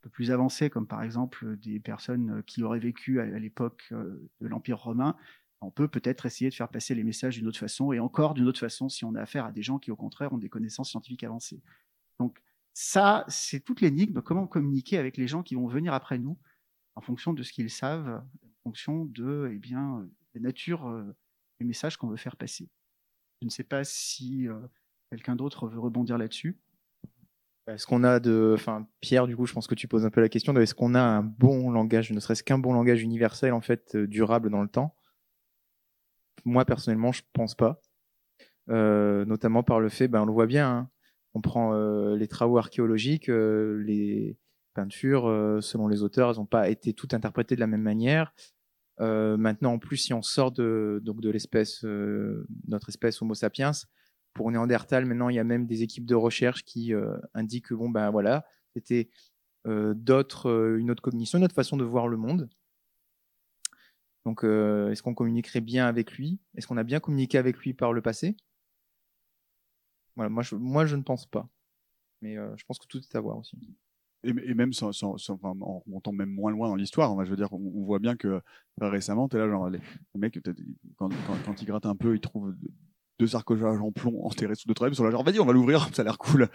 peu 0.00 0.08
plus 0.08 0.30
avancé, 0.30 0.70
comme 0.70 0.86
par 0.86 1.02
exemple 1.02 1.58
des 1.58 1.78
personnes 1.78 2.42
qui 2.44 2.62
auraient 2.62 2.78
vécu 2.78 3.20
à, 3.20 3.26
l'époque 3.26 3.82
euh, 3.92 4.30
de 4.40 4.46
l'Empire 4.46 4.78
romain, 4.78 5.14
on 5.60 5.70
peut 5.70 5.88
peut-être 5.88 6.24
essayer 6.24 6.48
de 6.48 6.54
faire 6.54 6.70
passer 6.70 6.94
les 6.94 7.04
messages 7.04 7.36
d'une 7.36 7.46
autre 7.46 7.58
façon, 7.58 7.92
et 7.92 8.00
encore 8.00 8.32
d'une 8.32 8.48
autre 8.48 8.60
façon 8.60 8.88
si 8.88 9.04
on 9.04 9.14
a 9.14 9.20
affaire 9.20 9.44
à 9.44 9.52
des 9.52 9.62
gens 9.62 9.78
qui, 9.78 9.90
au 9.90 9.96
contraire, 9.96 10.32
ont 10.32 10.38
des 10.38 10.48
connaissances 10.48 10.88
scientifiques 10.88 11.24
avancées. 11.24 11.60
Donc 12.18 12.42
ça, 12.72 13.26
c'est 13.28 13.60
toute 13.60 13.82
l'énigme, 13.82 14.22
comment 14.22 14.46
communiquer 14.46 14.96
avec 14.96 15.18
les 15.18 15.28
gens 15.28 15.42
qui 15.42 15.54
vont 15.54 15.66
venir 15.66 15.92
après 15.92 16.16
nous, 16.16 16.38
en 16.94 17.02
fonction 17.02 17.34
de 17.34 17.42
ce 17.42 17.52
qu'ils 17.52 17.68
savent, 17.68 18.24
en 18.42 18.70
fonction 18.70 19.04
de 19.04 19.50
eh 19.52 19.58
bien, 19.58 20.08
la 20.34 20.40
nature 20.40 20.86
euh, 20.86 21.14
du 21.60 21.66
message 21.66 21.98
qu'on 21.98 22.08
veut 22.08 22.16
faire 22.16 22.36
passer. 22.36 22.70
Je 23.42 23.46
ne 23.46 23.50
sais 23.50 23.64
pas 23.64 23.82
si 23.82 24.46
euh, 24.46 24.54
quelqu'un 25.10 25.34
d'autre 25.34 25.66
veut 25.66 25.80
rebondir 25.80 26.16
là-dessus. 26.16 26.60
Est-ce 27.66 27.88
qu'on 27.88 28.04
a 28.04 28.20
de, 28.20 28.52
enfin 28.54 28.86
Pierre, 29.00 29.26
du 29.26 29.36
coup, 29.36 29.46
je 29.46 29.52
pense 29.52 29.66
que 29.66 29.74
tu 29.74 29.88
poses 29.88 30.06
un 30.06 30.10
peu 30.10 30.20
la 30.20 30.28
question 30.28 30.52
de 30.52 30.60
est-ce 30.60 30.76
qu'on 30.76 30.94
a 30.94 31.02
un 31.02 31.24
bon 31.24 31.72
langage, 31.72 32.12
ne 32.12 32.20
serait-ce 32.20 32.44
qu'un 32.44 32.58
bon 32.58 32.72
langage 32.72 33.02
universel 33.02 33.52
en 33.52 33.60
fait 33.60 33.96
euh, 33.96 34.06
durable 34.06 34.48
dans 34.48 34.62
le 34.62 34.68
temps? 34.68 34.94
Moi, 36.44 36.64
personnellement, 36.64 37.10
je 37.10 37.22
pense 37.32 37.56
pas. 37.56 37.80
Euh, 38.68 39.24
notamment 39.24 39.64
par 39.64 39.80
le 39.80 39.88
fait, 39.88 40.06
ben, 40.06 40.22
on 40.22 40.26
le 40.26 40.32
voit 40.32 40.46
bien, 40.46 40.70
hein. 40.70 40.90
on 41.34 41.40
prend 41.40 41.74
les 42.14 42.28
travaux 42.28 42.58
archéologiques, 42.58 43.26
les 43.26 44.38
peintures, 44.74 45.24
selon 45.60 45.88
les 45.88 46.04
auteurs, 46.04 46.30
elles 46.30 46.36
n'ont 46.36 46.46
pas 46.46 46.68
été 46.68 46.94
toutes 46.94 47.12
interprétées 47.12 47.56
de 47.56 47.60
la 47.60 47.66
même 47.66 47.82
manière. 47.82 48.32
Maintenant, 48.98 49.74
en 49.74 49.78
plus, 49.78 49.96
si 49.96 50.14
on 50.14 50.22
sort 50.22 50.52
de, 50.52 51.02
l'espèce, 51.30 51.84
notre 51.84 52.88
espèce 52.88 53.20
Homo 53.22 53.34
sapiens, 53.34 53.72
pour 54.34 54.50
Néandertal, 54.50 55.04
maintenant, 55.04 55.28
il 55.28 55.36
y 55.36 55.38
a 55.38 55.44
même 55.44 55.66
des 55.66 55.82
équipes 55.82 56.06
de 56.06 56.14
recherche 56.14 56.64
qui 56.64 56.92
indiquent 57.34 57.66
que 57.66 57.74
voilà, 57.74 58.44
c'était 58.74 59.10
une 59.64 60.10
autre 60.10 61.02
cognition, 61.02 61.38
une 61.38 61.44
autre 61.44 61.54
façon 61.54 61.76
de 61.76 61.84
voir 61.84 62.08
le 62.08 62.16
monde. 62.16 62.48
Donc, 64.24 64.44
euh, 64.44 64.90
est-ce 64.90 65.02
qu'on 65.02 65.14
communiquerait 65.14 65.60
bien 65.60 65.86
avec 65.86 66.12
lui? 66.12 66.40
Est-ce 66.56 66.66
qu'on 66.66 66.76
a 66.76 66.84
bien 66.84 67.00
communiqué 67.00 67.38
avec 67.38 67.56
lui 67.58 67.74
par 67.74 67.92
le 67.92 68.02
passé? 68.02 68.36
Moi 70.16 70.42
je, 70.42 70.54
moi 70.54 70.84
je 70.84 70.94
ne 70.96 71.02
pense 71.02 71.26
pas. 71.26 71.48
Mais 72.20 72.36
euh, 72.36 72.54
je 72.56 72.64
pense 72.64 72.78
que 72.78 72.86
tout 72.86 72.98
est 72.98 73.16
à 73.16 73.20
voir 73.20 73.38
aussi. 73.38 73.56
Et, 74.24 74.54
même 74.54 74.72
sans, 74.72 74.92
sans, 74.92 75.16
sans, 75.18 75.38
en 75.42 75.80
remontant 75.80 76.12
même 76.12 76.30
moins 76.30 76.52
loin 76.52 76.68
dans 76.68 76.76
l'histoire, 76.76 77.24
je 77.24 77.30
veux 77.30 77.36
dire, 77.36 77.52
on, 77.52 77.84
voit 77.84 77.98
bien 77.98 78.16
que 78.16 78.40
récemment, 78.80 79.28
tu 79.28 79.36
là, 79.36 79.48
genre, 79.48 79.68
les, 79.68 79.78
les 80.14 80.20
mecs, 80.20 80.38
quand, 80.96 81.08
quand, 81.26 81.36
quand, 81.44 81.60
ils 81.60 81.66
grattent 81.66 81.86
un 81.86 81.96
peu, 81.96 82.14
ils 82.14 82.20
trouvent 82.20 82.54
deux 83.18 83.26
sarcophages 83.26 83.80
en 83.80 83.92
plomb 83.92 84.24
enterrés 84.24 84.54
sous 84.54 84.68
deux 84.68 84.74
trèves, 84.74 84.92
ils 84.92 84.96
sont 84.96 85.04
là, 85.04 85.10
genre, 85.10 85.24
vas-y, 85.24 85.40
on 85.40 85.46
va 85.46 85.52
l'ouvrir, 85.52 85.88
ça 85.94 86.02
a 86.02 86.04
l'air 86.04 86.18
cool. 86.18 86.48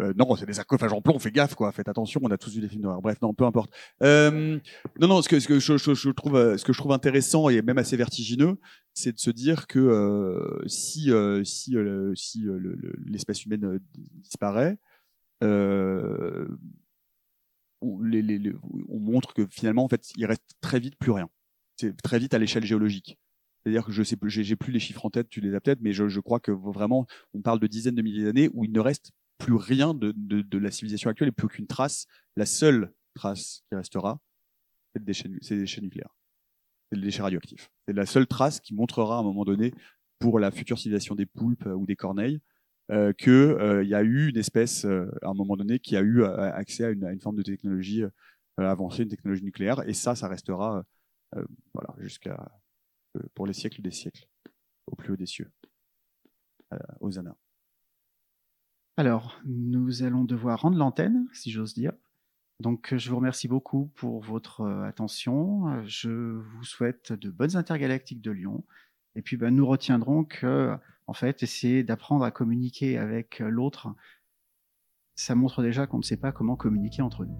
Euh, 0.00 0.12
non, 0.16 0.36
c'est 0.36 0.46
des 0.46 0.52
sarcophages 0.52 0.92
en 0.92 1.00
plomb, 1.00 1.18
fais 1.18 1.32
gaffe, 1.32 1.56
quoi. 1.56 1.72
Faites 1.72 1.88
attention, 1.88 2.20
on 2.22 2.30
a 2.30 2.38
tous 2.38 2.54
vu 2.54 2.60
des 2.60 2.68
films 2.68 2.82
d'horreur. 2.82 3.02
Bref, 3.02 3.20
non, 3.20 3.34
peu 3.34 3.44
importe. 3.44 3.72
Euh, 4.02 4.58
non, 5.00 5.08
non, 5.08 5.22
ce 5.22 5.28
que, 5.28 5.40
ce 5.40 5.48
que 5.48 5.58
je, 5.58 5.76
je, 5.76 5.94
je, 5.94 6.10
trouve, 6.10 6.36
euh, 6.36 6.56
ce 6.56 6.64
que 6.64 6.72
je 6.72 6.78
trouve 6.78 6.92
intéressant 6.92 7.48
et 7.48 7.62
même 7.62 7.78
assez 7.78 7.96
vertigineux, 7.96 8.58
c'est 8.98 9.12
de 9.12 9.18
se 9.18 9.30
dire 9.30 9.66
que 9.66 9.78
euh, 9.78 10.62
si, 10.66 11.12
euh, 11.12 11.44
si, 11.44 11.76
euh, 11.76 12.14
si 12.16 12.46
l'espèce 13.06 13.44
humaine 13.44 13.78
disparaît, 13.94 14.78
on, 15.40 16.46
les, 18.00 18.22
les, 18.22 18.38
les, 18.38 18.52
on 18.88 18.98
montre 18.98 19.34
que 19.34 19.46
finalement, 19.50 19.84
en 19.84 19.88
fait, 19.88 20.10
il 20.16 20.26
reste 20.26 20.54
très 20.60 20.80
vite 20.80 20.96
plus 20.96 21.12
rien. 21.12 21.28
C'est 21.76 21.96
très 22.02 22.18
vite 22.18 22.34
à 22.34 22.38
l'échelle 22.38 22.64
géologique. 22.64 23.18
C'est-à-dire 23.62 23.84
que 23.84 23.92
je 23.92 24.02
sais, 24.02 24.16
j'ai 24.26 24.56
plus 24.56 24.72
les 24.72 24.80
chiffres 24.80 25.04
en 25.04 25.10
tête, 25.10 25.28
tu 25.28 25.40
les 25.40 25.54
as 25.54 25.60
peut-être, 25.60 25.80
mais 25.80 25.92
je, 25.92 26.08
je 26.08 26.20
crois 26.20 26.40
que 26.40 26.50
vraiment, 26.50 27.06
on 27.34 27.42
parle 27.42 27.60
de 27.60 27.66
dizaines 27.66 27.94
de 27.94 28.02
milliers 28.02 28.24
d'années 28.24 28.48
où 28.52 28.64
il 28.64 28.72
ne 28.72 28.80
reste 28.80 29.12
plus 29.38 29.54
rien 29.54 29.94
de, 29.94 30.12
de, 30.16 30.42
de, 30.42 30.58
la 30.58 30.70
civilisation 30.70 31.10
actuelle 31.10 31.28
et 31.28 31.32
plus 31.32 31.46
aucune 31.46 31.66
trace. 31.66 32.06
La 32.36 32.46
seule 32.46 32.92
trace 33.14 33.62
qui 33.68 33.76
restera, 33.76 34.20
c'est 34.92 35.00
le 35.00 35.04
déchet, 35.04 35.30
c'est 35.42 35.54
les 35.54 35.60
déchets 35.60 35.80
nucléaires. 35.80 36.14
C'est 36.90 36.96
le 36.96 37.02
déchet 37.02 37.22
radioactif. 37.22 37.70
C'est 37.86 37.94
la 37.94 38.06
seule 38.06 38.26
trace 38.26 38.60
qui 38.60 38.74
montrera 38.74 39.16
à 39.16 39.20
un 39.20 39.22
moment 39.22 39.44
donné 39.44 39.72
pour 40.18 40.38
la 40.38 40.50
future 40.50 40.78
civilisation 40.78 41.14
des 41.14 41.26
poulpes 41.26 41.66
ou 41.66 41.86
des 41.86 41.96
corneilles 41.96 42.40
euh, 42.90 43.12
qu'il 43.12 43.30
euh, 43.32 43.84
y 43.84 43.94
a 43.94 44.02
eu 44.02 44.30
une 44.30 44.38
espèce 44.38 44.86
euh, 44.86 45.10
à 45.20 45.28
un 45.28 45.34
moment 45.34 45.56
donné 45.56 45.78
qui 45.78 45.94
a 45.94 46.00
eu 46.00 46.24
accès 46.24 46.84
à 46.84 46.90
une, 46.90 47.20
forme 47.20 47.36
de 47.36 47.42
technologie 47.42 48.02
avancée, 48.56 49.02
une 49.02 49.10
technologie 49.10 49.44
nucléaire, 49.44 49.86
et 49.86 49.92
ça, 49.92 50.14
ça 50.14 50.26
restera 50.26 50.82
voilà 51.74 51.94
jusqu'à 51.98 52.50
pour 53.34 53.46
les 53.46 53.52
siècles 53.52 53.82
des 53.82 53.90
siècles, 53.90 54.26
au 54.86 54.96
plus 54.96 55.12
haut 55.12 55.16
des 55.16 55.26
cieux, 55.26 55.50
aux 57.00 57.18
annas. 57.18 57.36
Alors, 58.96 59.38
nous 59.44 60.02
allons 60.02 60.24
devoir 60.24 60.62
rendre 60.62 60.78
l'antenne, 60.78 61.28
si 61.32 61.50
j'ose 61.50 61.74
dire. 61.74 61.92
Donc, 62.58 62.94
je 62.96 63.10
vous 63.10 63.16
remercie 63.16 63.46
beaucoup 63.46 63.92
pour 63.94 64.20
votre 64.22 64.66
attention. 64.84 65.84
Je 65.84 66.10
vous 66.10 66.64
souhaite 66.64 67.12
de 67.12 67.30
bonnes 67.30 67.54
intergalactiques 67.54 68.22
de 68.22 68.32
Lyon. 68.32 68.64
Et 69.14 69.22
puis, 69.22 69.36
ben, 69.36 69.54
nous 69.54 69.66
retiendrons 69.66 70.24
que, 70.24 70.76
en 71.06 71.12
fait, 71.12 71.42
essayer 71.42 71.82
d'apprendre 71.82 72.24
à 72.24 72.30
communiquer 72.30 72.98
avec 72.98 73.40
l'autre, 73.40 73.88
ça 75.14 75.34
montre 75.34 75.62
déjà 75.62 75.86
qu'on 75.86 75.98
ne 75.98 76.02
sait 76.02 76.16
pas 76.16 76.32
comment 76.32 76.56
communiquer 76.56 77.02
entre 77.02 77.24
nous. 77.24 77.36